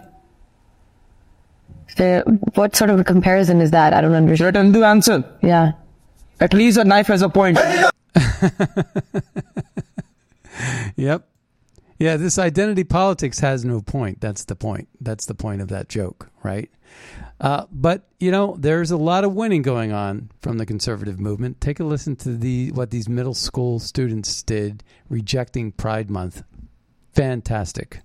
So 1.97 2.21
what 2.55 2.75
sort 2.75 2.89
of 2.89 2.99
a 2.99 3.03
comparison 3.03 3.61
is 3.61 3.71
that? 3.71 3.93
I 3.93 4.01
don't 4.01 4.13
understand. 4.13 4.53
Threaten 4.53 4.73
to 4.73 4.83
answer. 4.83 5.23
Yeah. 5.41 5.73
At 6.39 6.53
least 6.53 6.77
a 6.77 6.83
knife 6.83 7.07
has 7.07 7.21
a 7.21 7.29
point. 7.29 7.57
Yep. 10.95 11.27
Yeah, 12.03 12.17
this 12.17 12.37
identity 12.37 12.83
politics 12.83 13.39
has 13.39 13.63
no 13.63 13.81
point. 13.81 14.19
That's 14.19 14.43
the 14.43 14.57
point. 14.57 14.89
That's 14.99 15.25
the 15.25 15.33
point 15.33 15.61
of 15.61 15.69
that 15.69 15.87
joke, 15.87 16.29
right? 16.43 16.69
Uh, 17.39 17.65
but 17.71 18.09
you 18.19 18.29
know, 18.29 18.57
there's 18.59 18.91
a 18.91 18.97
lot 18.97 19.23
of 19.23 19.31
winning 19.31 19.61
going 19.61 19.93
on 19.93 20.29
from 20.41 20.57
the 20.57 20.65
conservative 20.65 21.17
movement. 21.17 21.61
Take 21.61 21.79
a 21.79 21.85
listen 21.85 22.17
to 22.17 22.35
the 22.35 22.73
what 22.73 22.91
these 22.91 23.07
middle 23.07 23.33
school 23.33 23.79
students 23.79 24.43
did 24.43 24.83
rejecting 25.07 25.71
Pride 25.71 26.09
Month. 26.09 26.43
Fantastic. 27.13 28.01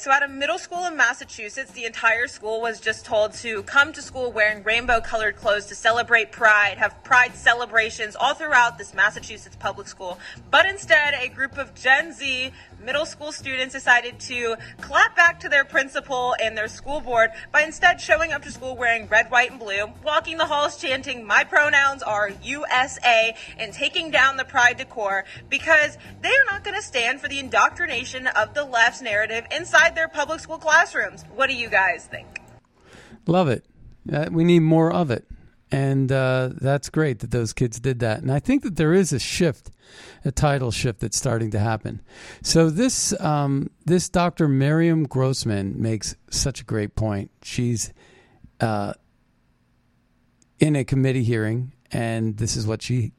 So, 0.00 0.12
at 0.12 0.22
a 0.22 0.28
middle 0.28 0.58
school 0.58 0.86
in 0.86 0.96
Massachusetts, 0.96 1.72
the 1.72 1.84
entire 1.84 2.28
school 2.28 2.60
was 2.60 2.78
just 2.78 3.04
told 3.04 3.32
to 3.42 3.64
come 3.64 3.92
to 3.92 4.00
school 4.00 4.30
wearing 4.30 4.62
rainbow 4.62 5.00
colored 5.00 5.34
clothes 5.34 5.66
to 5.66 5.74
celebrate 5.74 6.30
Pride, 6.30 6.78
have 6.78 7.02
Pride 7.02 7.34
celebrations 7.34 8.14
all 8.14 8.32
throughout 8.32 8.78
this 8.78 8.94
Massachusetts 8.94 9.56
public 9.56 9.88
school. 9.88 10.20
But 10.52 10.66
instead, 10.66 11.14
a 11.14 11.26
group 11.26 11.58
of 11.58 11.74
Gen 11.74 12.12
Z 12.12 12.52
middle 12.82 13.06
school 13.06 13.32
students 13.32 13.74
decided 13.74 14.18
to 14.20 14.56
clap 14.80 15.16
back 15.16 15.40
to 15.40 15.48
their 15.48 15.64
principal 15.64 16.34
and 16.42 16.56
their 16.56 16.68
school 16.68 17.00
board 17.00 17.30
by 17.52 17.62
instead 17.62 18.00
showing 18.00 18.32
up 18.32 18.42
to 18.42 18.50
school 18.50 18.76
wearing 18.76 19.08
red, 19.08 19.30
white, 19.30 19.50
and 19.50 19.58
blue, 19.58 19.86
walking 20.04 20.38
the 20.38 20.46
halls 20.46 20.80
chanting, 20.80 21.26
My 21.26 21.44
pronouns 21.44 22.02
are 22.02 22.30
USA, 22.42 23.34
and 23.58 23.72
taking 23.72 24.10
down 24.10 24.36
the 24.36 24.44
Pride 24.44 24.78
decor 24.78 25.24
because 25.48 25.98
they 26.22 26.30
are 26.30 26.44
not 26.50 26.64
going 26.64 26.76
to 26.76 26.82
stand 26.82 27.20
for 27.20 27.28
the 27.28 27.38
indoctrination 27.38 28.26
of 28.28 28.54
the 28.54 28.64
left's 28.64 29.02
narrative 29.02 29.46
inside 29.50 29.94
their 29.94 30.08
public 30.08 30.40
school 30.40 30.58
classrooms. 30.58 31.24
What 31.34 31.48
do 31.48 31.56
you 31.56 31.68
guys 31.68 32.06
think? 32.06 32.26
Love 33.26 33.48
it. 33.48 33.64
Uh, 34.10 34.28
we 34.30 34.44
need 34.44 34.60
more 34.60 34.92
of 34.92 35.10
it. 35.10 35.24
And 35.70 36.10
uh, 36.10 36.50
that's 36.60 36.88
great 36.88 37.18
that 37.20 37.30
those 37.30 37.52
kids 37.52 37.78
did 37.78 38.00
that. 38.00 38.22
And 38.22 38.32
I 38.32 38.40
think 38.40 38.62
that 38.62 38.76
there 38.76 38.94
is 38.94 39.12
a 39.12 39.18
shift, 39.18 39.70
a 40.24 40.32
title 40.32 40.70
shift 40.70 41.00
that's 41.00 41.16
starting 41.16 41.50
to 41.50 41.58
happen. 41.58 42.00
So 42.42 42.70
this 42.70 43.18
um, 43.20 43.70
this 43.84 44.08
Dr. 44.08 44.48
Miriam 44.48 45.04
Grossman 45.04 45.80
makes 45.80 46.16
such 46.30 46.62
a 46.62 46.64
great 46.64 46.94
point. 46.94 47.30
She's 47.42 47.92
uh, 48.60 48.94
in 50.58 50.74
a 50.74 50.84
committee 50.84 51.24
hearing, 51.24 51.72
and 51.92 52.38
this 52.38 52.56
is 52.56 52.66
what 52.66 52.80
she 52.80 53.12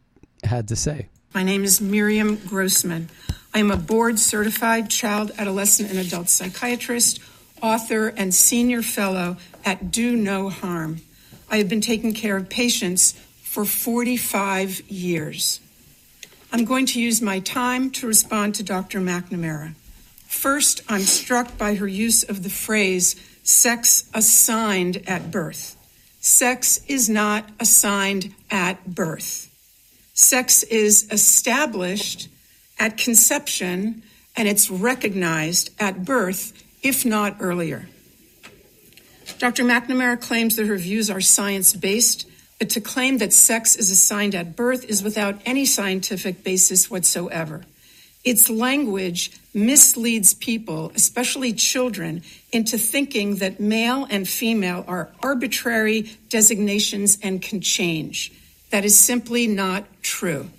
had 0.44 0.68
to 0.70 0.76
say. 0.76 1.10
My 1.34 1.44
name 1.44 1.64
is 1.64 1.80
Miriam 1.80 2.38
Grossman. 2.38 3.10
I 3.54 3.60
am 3.60 3.70
a 3.70 3.78
board 3.78 4.18
certified 4.18 4.90
child, 4.90 5.32
adolescent, 5.38 5.90
and 5.90 6.00
adult 6.00 6.30
psychiatrist, 6.30 7.20
author, 7.62 8.08
and 8.08 8.34
senior 8.34 8.82
fellow 8.82 9.38
at 9.64 9.92
Do 9.92 10.16
No 10.16 10.50
Harm. 10.50 11.02
I 11.50 11.58
have 11.58 11.70
been 11.70 11.82
taking 11.82 12.14
care 12.14 12.38
of 12.38 12.50
patients 12.50 13.14
for 13.42 13.66
45 13.66 14.82
years. 14.90 15.60
I'm 16.52 16.66
going 16.66 16.86
to 16.88 17.02
use 17.02 17.22
my 17.22 17.40
time 17.40 17.92
to 17.92 18.08
respond 18.08 18.56
to 18.56 18.64
Dr. 18.64 19.00
McNamara. 19.00 19.74
First, 20.28 20.82
I'm 20.88 21.02
struck 21.02 21.58
by 21.58 21.76
her 21.76 21.88
use 21.88 22.24
of 22.24 22.44
the 22.44 22.50
phrase 22.50 23.16
sex 23.44 24.10
assigned 24.14 25.02
at 25.08 25.32
birth. 25.32 25.76
Sex 26.22 26.82
is 26.88 27.10
not 27.10 27.50
assigned 27.60 28.34
at 28.52 28.94
birth. 28.94 29.50
Sex 30.14 30.64
is 30.64 31.08
established 31.12 32.28
at 32.78 32.98
conception 32.98 34.04
and 34.36 34.48
it's 34.48 34.70
recognized 34.70 35.72
at 35.80 36.06
birth, 36.06 36.64
if 36.84 37.06
not 37.06 37.38
earlier. 37.40 37.88
Dr. 39.38 39.64
McNamara 39.64 40.20
claims 40.20 40.56
that 40.56 40.68
her 40.68 40.78
views 40.78 41.10
are 41.10 41.22
science 41.22 41.74
based, 41.74 42.28
but 42.58 42.70
to 42.72 42.82
claim 42.82 43.20
that 43.20 43.34
sex 43.34 43.76
is 43.76 43.90
assigned 43.90 44.36
at 44.36 44.56
birth 44.56 44.86
is 44.86 45.04
without 45.04 45.40
any 45.46 45.66
scientific 45.66 46.44
basis 46.44 46.90
whatsoever. 46.90 47.64
It's 48.26 48.50
language 48.50 49.32
misleads 49.54 50.34
people, 50.34 50.92
especially 50.94 51.54
children, 51.54 52.22
into 52.52 52.78
thinking 52.78 53.36
that 53.38 53.60
male 53.60 54.06
and 54.10 54.28
female 54.28 54.84
are 54.88 55.10
arbitrary 55.24 56.18
designations 56.28 57.18
and 57.24 57.42
can 57.42 57.62
change. 57.62 58.32
That 58.72 58.84
is 58.84 58.98
simply 58.98 59.48
not 59.48 59.86
true. 60.04 60.50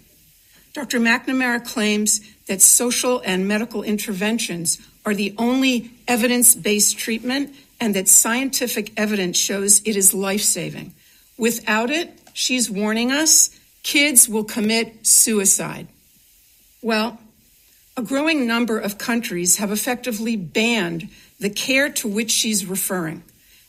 Dr. 0.73 1.01
McNamara 1.01 1.65
claims 1.65 2.21
that 2.47 2.63
social 2.63 3.21
and 3.25 3.47
medical 3.47 3.83
interventions 3.83 4.79
are 5.05 5.15
the 5.15 5.35
only 5.37 5.91
evidence 6.09 6.55
based 6.55 6.99
treatment 6.99 7.55
and 7.81 7.95
that 7.95 8.09
scientific 8.09 8.93
evidence 8.97 9.39
shows 9.39 9.81
it 9.85 9.97
is 9.97 10.13
life 10.15 10.43
saving. 10.43 10.95
Without 11.39 11.91
it, 11.91 12.13
she's 12.35 12.71
warning 12.71 13.11
us, 13.11 13.51
kids 13.83 14.29
will 14.29 14.45
commit 14.45 15.07
suicide. 15.07 15.89
Well, 16.83 17.19
a 17.97 18.03
growing 18.03 18.47
number 18.47 18.79
of 18.79 18.99
countries 18.99 19.57
have 19.57 19.73
effectively 19.73 20.37
banned 20.37 21.09
the 21.39 21.51
care 21.51 21.91
to 21.91 22.09
which 22.09 22.31
she's 22.31 22.67
referring. 22.67 23.23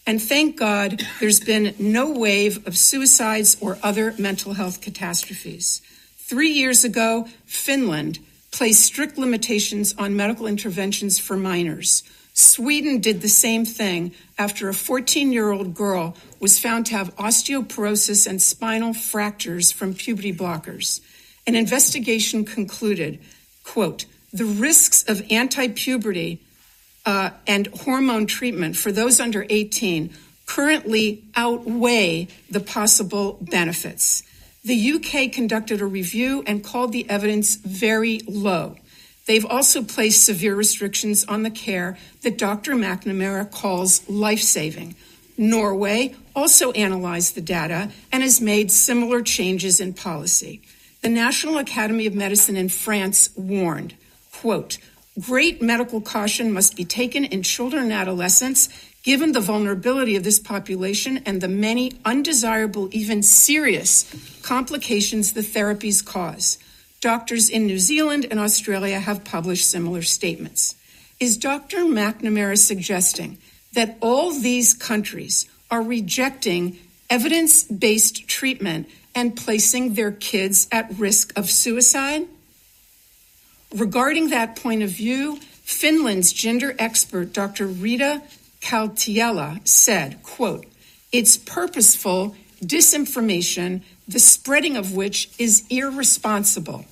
And 0.06 0.22
thank 0.22 0.58
God 0.58 1.02
there's 1.20 1.40
been 1.40 1.76
no 1.80 2.12
wave 2.12 2.66
of 2.68 2.78
suicides 2.78 3.56
or 3.62 3.78
other 3.84 4.14
mental 4.18 4.54
health 4.54 4.82
catastrophes. 4.82 5.82
Three 6.18 6.50
years 6.50 6.84
ago, 6.84 7.28
Finland 7.46 8.20
placed 8.52 8.82
strict 8.84 9.18
limitations 9.18 9.94
on 9.98 10.16
medical 10.16 10.48
interventions 10.48 11.20
for 11.20 11.38
minors. 11.38 12.04
Sweden 12.42 13.00
did 13.00 13.22
the 13.22 13.30
same 13.30 13.66
thing 13.66 14.14
after 14.38 14.68
a 14.68 14.74
14 14.74 15.32
year 15.32 15.52
old 15.52 15.74
girl 15.74 16.16
was 16.40 16.60
found 16.60 16.88
to 16.88 16.94
have 16.96 17.16
osteoporosis 17.16 18.28
and 18.28 18.42
spinal 18.42 18.94
fractures 18.94 19.72
from 19.72 19.94
puberty 19.94 20.34
blockers. 20.34 21.02
An 21.46 21.56
investigation 21.56 22.44
concluded, 22.44 23.20
quote, 23.64 24.06
the 24.34 24.46
risks 24.46 25.04
of 25.08 25.26
anti 25.30 25.68
puberty 25.68 26.40
uh, 27.06 27.32
and 27.46 27.68
hormone 27.68 28.28
treatment 28.28 28.76
for 28.76 28.92
those 28.92 29.20
under 29.20 29.46
18 29.50 30.14
currently 30.46 31.24
outweigh 31.36 32.28
the 32.50 32.60
possible 32.60 33.38
benefits. 33.42 34.24
The 34.64 34.94
UK 34.94 35.32
conducted 35.32 35.82
a 35.82 35.86
review 35.86 36.44
and 36.46 36.64
called 36.64 36.92
the 36.92 37.10
evidence 37.10 37.56
very 37.56 38.20
low. 38.28 38.76
They've 39.32 39.46
also 39.46 39.82
placed 39.82 40.26
severe 40.26 40.54
restrictions 40.54 41.24
on 41.24 41.44
the 41.44 41.50
care 41.50 41.98
that 42.22 42.38
Dr. 42.38 42.74
McNamara 42.74 43.50
calls 43.50 44.06
life 44.10 44.42
saving. 44.42 44.94
Norway 45.38 46.16
also 46.36 46.74
analyzed 46.74 47.36
the 47.36 47.42
data 47.42 47.92
and 48.12 48.24
has 48.24 48.42
made 48.42 48.72
similar 48.72 49.22
changes 49.22 49.80
in 49.80 49.94
policy. 49.94 50.62
The 51.00 51.08
National 51.08 51.60
Academy 51.60 52.06
of 52.08 52.14
Medicine 52.14 52.58
in 52.58 52.68
France 52.68 53.30
warned, 53.38 53.94
quote, 54.34 54.78
great 55.18 55.62
medical 55.62 56.02
caution 56.02 56.52
must 56.52 56.76
be 56.76 56.84
taken 56.84 57.24
in 57.24 57.42
children 57.42 57.84
and 57.84 57.94
adolescents 57.94 58.68
given 59.02 59.32
the 59.32 59.40
vulnerability 59.40 60.18
of 60.18 60.26
this 60.26 60.40
population 60.40 61.20
and 61.20 61.40
the 61.40 61.48
many 61.48 61.94
undesirable, 62.04 62.90
even 62.92 63.24
serious 63.24 64.14
complications 64.44 65.32
the 65.32 65.40
therapies 65.40 66.06
cause. 66.06 66.58
Doctors 67.02 67.50
in 67.50 67.66
New 67.66 67.80
Zealand 67.80 68.28
and 68.30 68.40
Australia 68.40 69.00
have 69.00 69.24
published 69.24 69.68
similar 69.68 70.04
statements. 70.04 70.76
Is 71.20 71.36
Dr. 71.36 71.80
McNamara 71.80 72.56
suggesting 72.56 73.40
that 73.74 73.98
all 74.02 74.32
these 74.32 74.76
countries 74.76 75.50
are 75.72 75.82
rejecting 75.82 76.78
evidence 77.10 77.64
based 77.64 78.28
treatment 78.28 78.88
and 79.16 79.36
placing 79.36 79.96
their 79.96 80.12
kids 80.12 80.68
at 80.72 80.94
risk 81.00 81.36
of 81.36 81.50
suicide? 81.50 82.28
Regarding 83.74 84.30
that 84.30 84.56
point 84.56 84.84
of 84.84 84.92
view, 84.92 85.38
Finland's 85.64 86.32
gender 86.32 86.76
expert, 86.78 87.34
Dr. 87.34 87.66
Rita 87.66 88.22
Kaltiala, 88.62 89.68
said, 89.68 90.22
quote, 90.22 90.68
it's 91.12 91.36
purposeful 91.36 92.36
disinformation, 92.64 93.82
the 94.08 94.20
spreading 94.20 94.78
of 94.78 94.94
which 94.94 95.32
is 95.40 95.64
irresponsible. 95.72 96.86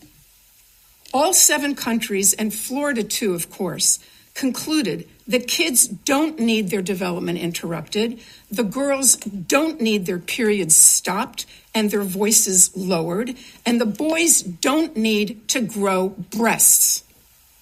All 1.13 1.33
seven 1.33 1.75
countries, 1.75 2.33
and 2.33 2.53
Florida 2.53 3.03
too, 3.03 3.33
of 3.33 3.49
course, 3.49 3.99
concluded 4.35 5.07
that 5.27 5.47
kids 5.47 5.87
don't 5.87 6.39
need 6.39 6.69
their 6.69 6.81
development 6.81 7.39
interrupted, 7.39 8.19
the 8.49 8.63
girls 8.63 9.15
don't 9.15 9.81
need 9.81 10.05
their 10.05 10.19
periods 10.19 10.75
stopped 10.75 11.45
and 11.73 11.91
their 11.91 12.03
voices 12.03 12.75
lowered, 12.75 13.35
and 13.65 13.79
the 13.79 13.85
boys 13.85 14.41
don't 14.41 14.95
need 14.95 15.47
to 15.49 15.61
grow 15.61 16.09
breasts. 16.09 17.03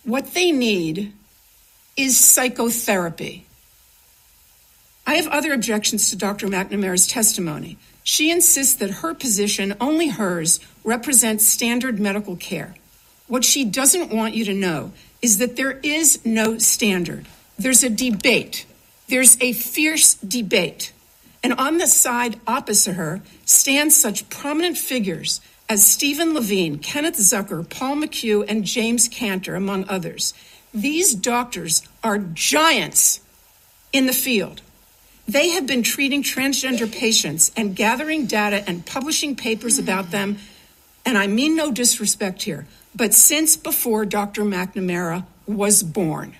What 0.03 0.33
they 0.33 0.51
need 0.51 1.13
is 1.97 2.17
psychotherapy. 2.17 3.45
I 5.05 5.15
have 5.15 5.27
other 5.27 5.53
objections 5.53 6.09
to 6.09 6.15
Dr. 6.15 6.47
McNamara's 6.47 7.07
testimony. 7.07 7.77
She 8.03 8.29
insists 8.29 8.75
that 8.75 8.89
her 8.89 9.13
position, 9.13 9.75
only 9.81 10.09
hers, 10.09 10.59
represents 10.83 11.47
standard 11.47 11.99
medical 11.99 12.35
care. 12.35 12.75
What 13.27 13.43
she 13.43 13.65
doesn't 13.65 14.13
want 14.13 14.35
you 14.35 14.45
to 14.45 14.53
know 14.53 14.91
is 15.21 15.37
that 15.39 15.55
there 15.55 15.79
is 15.83 16.25
no 16.25 16.57
standard. 16.57 17.27
There's 17.57 17.83
a 17.83 17.89
debate. 17.89 18.65
There's 19.07 19.37
a 19.41 19.53
fierce 19.53 20.15
debate. 20.15 20.93
And 21.43 21.53
on 21.53 21.77
the 21.77 21.87
side 21.87 22.39
opposite 22.47 22.93
her 22.93 23.21
stand 23.45 23.93
such 23.93 24.29
prominent 24.29 24.77
figures 24.77 25.41
as 25.69 25.85
Stephen 25.85 26.33
Levine, 26.33 26.79
Kenneth 26.79 27.17
Zucker, 27.17 27.67
Paul 27.69 27.97
McHugh, 27.97 28.45
and 28.47 28.63
James 28.63 29.07
Cantor, 29.07 29.55
among 29.55 29.87
others. 29.89 30.33
These 30.73 31.13
doctors 31.15 31.81
are 32.03 32.17
giants 32.17 33.19
in 33.91 34.05
the 34.05 34.13
field. 34.13 34.61
They 35.27 35.49
have 35.49 35.67
been 35.67 35.83
treating 35.83 36.23
transgender 36.23 36.89
patients 36.89 37.51
and 37.57 37.75
gathering 37.75 38.27
data 38.27 38.63
and 38.67 38.85
publishing 38.85 39.35
papers 39.35 39.77
about 39.77 40.11
them. 40.11 40.37
And 41.05 41.17
I 41.17 41.27
mean 41.27 41.55
no 41.55 41.71
disrespect 41.71 42.43
here, 42.43 42.65
but 42.97 43.13
since 43.13 43.55
before 43.55 44.05
Dr. 44.05 44.41
McNamara 44.41 45.25
was 45.45 45.83
born. 45.83 46.35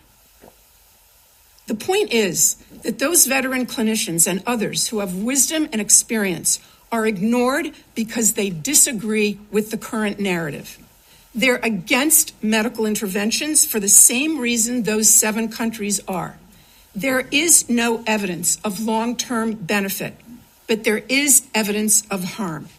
The 1.67 1.75
point 1.75 2.11
is 2.11 2.55
that 2.83 2.97
those 2.97 3.27
veteran 3.27 3.65
clinicians 3.65 4.25
and 4.27 4.41
others 4.47 4.87
who 4.87 4.99
have 4.99 5.13
wisdom 5.15 5.69
and 5.71 5.79
experience 5.79 6.59
are 6.91 7.05
ignored 7.05 7.73
because 7.93 8.33
they 8.33 8.49
disagree 8.49 9.39
with 9.51 9.69
the 9.69 9.77
current 9.77 10.19
narrative. 10.19 10.79
They're 11.35 11.59
against 11.61 12.33
medical 12.41 12.85
interventions 12.85 13.65
for 13.65 13.79
the 13.79 13.89
same 13.89 14.39
reason 14.39 14.83
those 14.83 15.09
seven 15.09 15.49
countries 15.49 15.99
are. 16.07 16.37
There 16.95 17.27
is 17.31 17.69
no 17.69 18.03
evidence 18.07 18.57
of 18.63 18.79
long 18.79 19.15
term 19.15 19.53
benefit, 19.53 20.15
but 20.65 20.83
there 20.83 21.03
is 21.09 21.43
evidence 21.53 22.03
of 22.09 22.23
harm. 22.23 22.69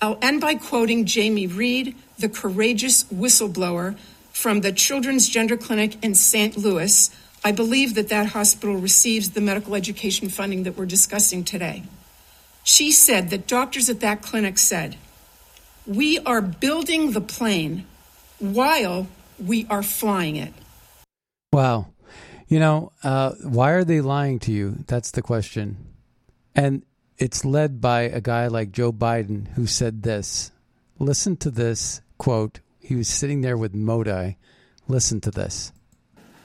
I'll 0.00 0.18
end 0.22 0.40
by 0.40 0.54
quoting 0.54 1.06
Jamie 1.06 1.48
Reed, 1.48 1.96
the 2.18 2.28
courageous 2.28 3.04
whistleblower 3.04 3.96
from 4.32 4.60
the 4.60 4.72
Children's 4.72 5.28
Gender 5.28 5.56
Clinic 5.56 6.02
in 6.04 6.14
St. 6.14 6.56
Louis. 6.56 7.10
I 7.44 7.50
believe 7.50 7.94
that 7.94 8.08
that 8.08 8.28
hospital 8.28 8.76
receives 8.76 9.30
the 9.30 9.40
medical 9.40 9.74
education 9.74 10.28
funding 10.28 10.62
that 10.62 10.76
we're 10.76 10.86
discussing 10.86 11.42
today. 11.42 11.82
She 12.62 12.92
said 12.92 13.30
that 13.30 13.46
doctors 13.48 13.88
at 13.88 14.00
that 14.00 14.22
clinic 14.22 14.58
said, 14.58 14.96
We 15.86 16.18
are 16.20 16.42
building 16.42 17.12
the 17.12 17.20
plane 17.20 17.86
while 18.38 19.08
we 19.44 19.66
are 19.68 19.82
flying 19.82 20.36
it. 20.36 20.52
Wow. 21.52 21.86
You 22.46 22.60
know, 22.60 22.92
uh, 23.02 23.32
why 23.42 23.72
are 23.72 23.84
they 23.84 24.00
lying 24.00 24.38
to 24.40 24.52
you? 24.52 24.84
That's 24.86 25.10
the 25.10 25.22
question. 25.22 25.76
And 26.54 26.82
it's 27.18 27.44
led 27.44 27.80
by 27.80 28.02
a 28.02 28.20
guy 28.20 28.46
like 28.46 28.70
Joe 28.72 28.92
Biden 28.92 29.48
who 29.48 29.66
said 29.66 30.02
this. 30.02 30.52
Listen 30.98 31.36
to 31.38 31.50
this 31.50 32.00
quote. 32.16 32.60
He 32.78 32.94
was 32.96 33.08
sitting 33.08 33.40
there 33.40 33.56
with 33.56 33.74
Modi. 33.74 34.36
Listen 34.86 35.20
to 35.22 35.30
this. 35.30 35.72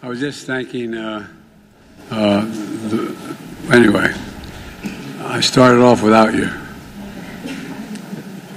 I 0.02 0.10
was 0.10 0.20
just 0.20 0.46
thanking, 0.46 0.94
uh, 0.96 1.26
uh, 2.12 2.42
the, 2.42 3.16
anyway, 3.72 4.14
I 5.22 5.40
started 5.40 5.82
off 5.82 6.04
without 6.04 6.34
you. 6.34 6.50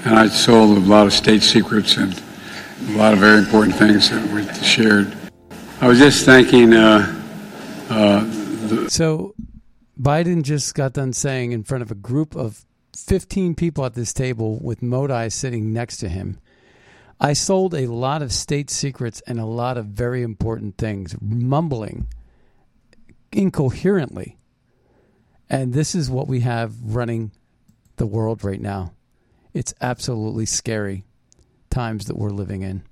And 0.04 0.14
I 0.18 0.28
sold 0.28 0.76
a 0.78 0.80
lot 0.80 1.06
of 1.06 1.12
state 1.12 1.42
secrets 1.42 1.96
and 1.96 2.12
a 2.90 2.96
lot 2.96 3.12
of 3.12 3.18
very 3.20 3.38
important 3.38 3.76
things 3.76 4.10
that 4.10 4.28
we 4.32 4.44
shared. 4.64 5.16
I 5.80 5.88
was 5.88 5.98
just 5.98 6.24
thanking. 6.24 6.72
Uh, 6.72 7.22
uh, 7.90 8.24
the- 8.68 8.90
So 8.90 9.34
Biden 10.00 10.42
just 10.42 10.74
got 10.74 10.92
done 10.92 11.12
saying 11.12 11.52
in 11.52 11.64
front 11.64 11.82
of 11.82 11.90
a 11.90 11.94
group 11.94 12.36
of 12.36 12.64
15 12.94 13.54
people 13.54 13.84
at 13.84 13.94
this 13.94 14.12
table 14.12 14.58
with 14.62 14.82
Modi 14.82 15.30
sitting 15.30 15.72
next 15.72 15.98
to 15.98 16.08
him 16.08 16.38
I 17.18 17.32
sold 17.32 17.74
a 17.74 17.86
lot 17.86 18.20
of 18.20 18.32
state 18.32 18.68
secrets 18.68 19.22
and 19.26 19.40
a 19.40 19.46
lot 19.46 19.78
of 19.78 19.86
very 19.86 20.22
important 20.22 20.76
things, 20.76 21.16
mumbling 21.20 22.08
incoherently. 23.32 24.36
And 25.48 25.72
this 25.72 25.94
is 25.94 26.10
what 26.10 26.28
we 26.28 26.40
have 26.40 26.74
running 26.82 27.32
the 27.96 28.06
world 28.06 28.44
right 28.44 28.60
now. 28.60 28.92
It's 29.54 29.72
absolutely 29.80 30.44
scary 30.44 31.04
times 31.70 32.06
that 32.06 32.18
we're 32.18 32.30
living 32.30 32.62
in. 32.62 32.82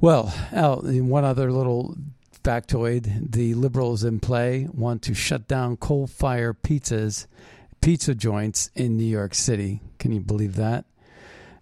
Well, 0.00 0.32
Al, 0.50 0.80
one 0.80 1.24
other 1.24 1.52
little 1.52 1.96
factoid 2.42 3.32
the 3.32 3.54
liberals 3.54 4.04
in 4.04 4.20
play 4.20 4.68
want 4.72 5.02
to 5.02 5.14
shut 5.14 5.46
down 5.48 5.76
coal 5.76 6.06
fire 6.06 6.54
pizzas, 6.54 7.26
pizza 7.80 8.14
joints 8.14 8.70
in 8.74 8.96
New 8.96 9.04
York 9.04 9.34
City. 9.34 9.80
Can 9.98 10.12
you 10.12 10.20
believe 10.20 10.56
that? 10.56 10.84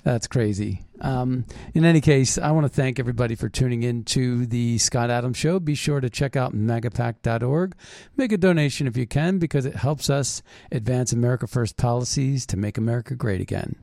That's 0.04 0.26
crazy. 0.26 0.84
Um, 1.00 1.44
in 1.74 1.84
any 1.84 2.00
case, 2.00 2.38
I 2.38 2.52
want 2.52 2.64
to 2.64 2.72
thank 2.72 2.98
everybody 2.98 3.34
for 3.34 3.48
tuning 3.48 3.82
in 3.82 4.04
to 4.04 4.46
the 4.46 4.78
Scott 4.78 5.10
Adams 5.10 5.36
Show. 5.36 5.60
Be 5.60 5.74
sure 5.74 6.00
to 6.00 6.08
check 6.08 6.36
out 6.36 6.54
magapack.org. 6.54 7.74
Make 8.16 8.32
a 8.32 8.38
donation 8.38 8.86
if 8.86 8.96
you 8.96 9.06
can 9.06 9.38
because 9.38 9.66
it 9.66 9.76
helps 9.76 10.08
us 10.08 10.42
advance 10.72 11.12
America 11.12 11.46
First 11.46 11.76
policies 11.76 12.46
to 12.46 12.56
make 12.56 12.78
America 12.78 13.14
great 13.14 13.40
again. 13.40 13.76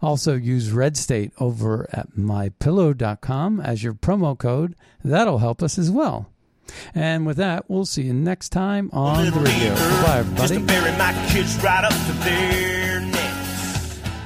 Also, 0.00 0.34
use 0.34 0.72
Red 0.72 0.96
State 0.96 1.32
over 1.38 1.88
at 1.92 2.12
mypillow.com 2.12 3.60
as 3.60 3.82
your 3.82 3.94
promo 3.94 4.36
code. 4.36 4.74
That'll 5.04 5.38
help 5.38 5.62
us 5.62 5.78
as 5.78 5.90
well. 5.90 6.28
And 6.94 7.26
with 7.26 7.36
that, 7.36 7.68
we'll 7.68 7.84
see 7.84 8.02
you 8.02 8.14
next 8.14 8.48
time 8.50 8.88
on 8.92 9.24
the 9.26 9.32
radio. 9.32 9.74
Bye, 9.74 10.18
everybody. 10.18 10.54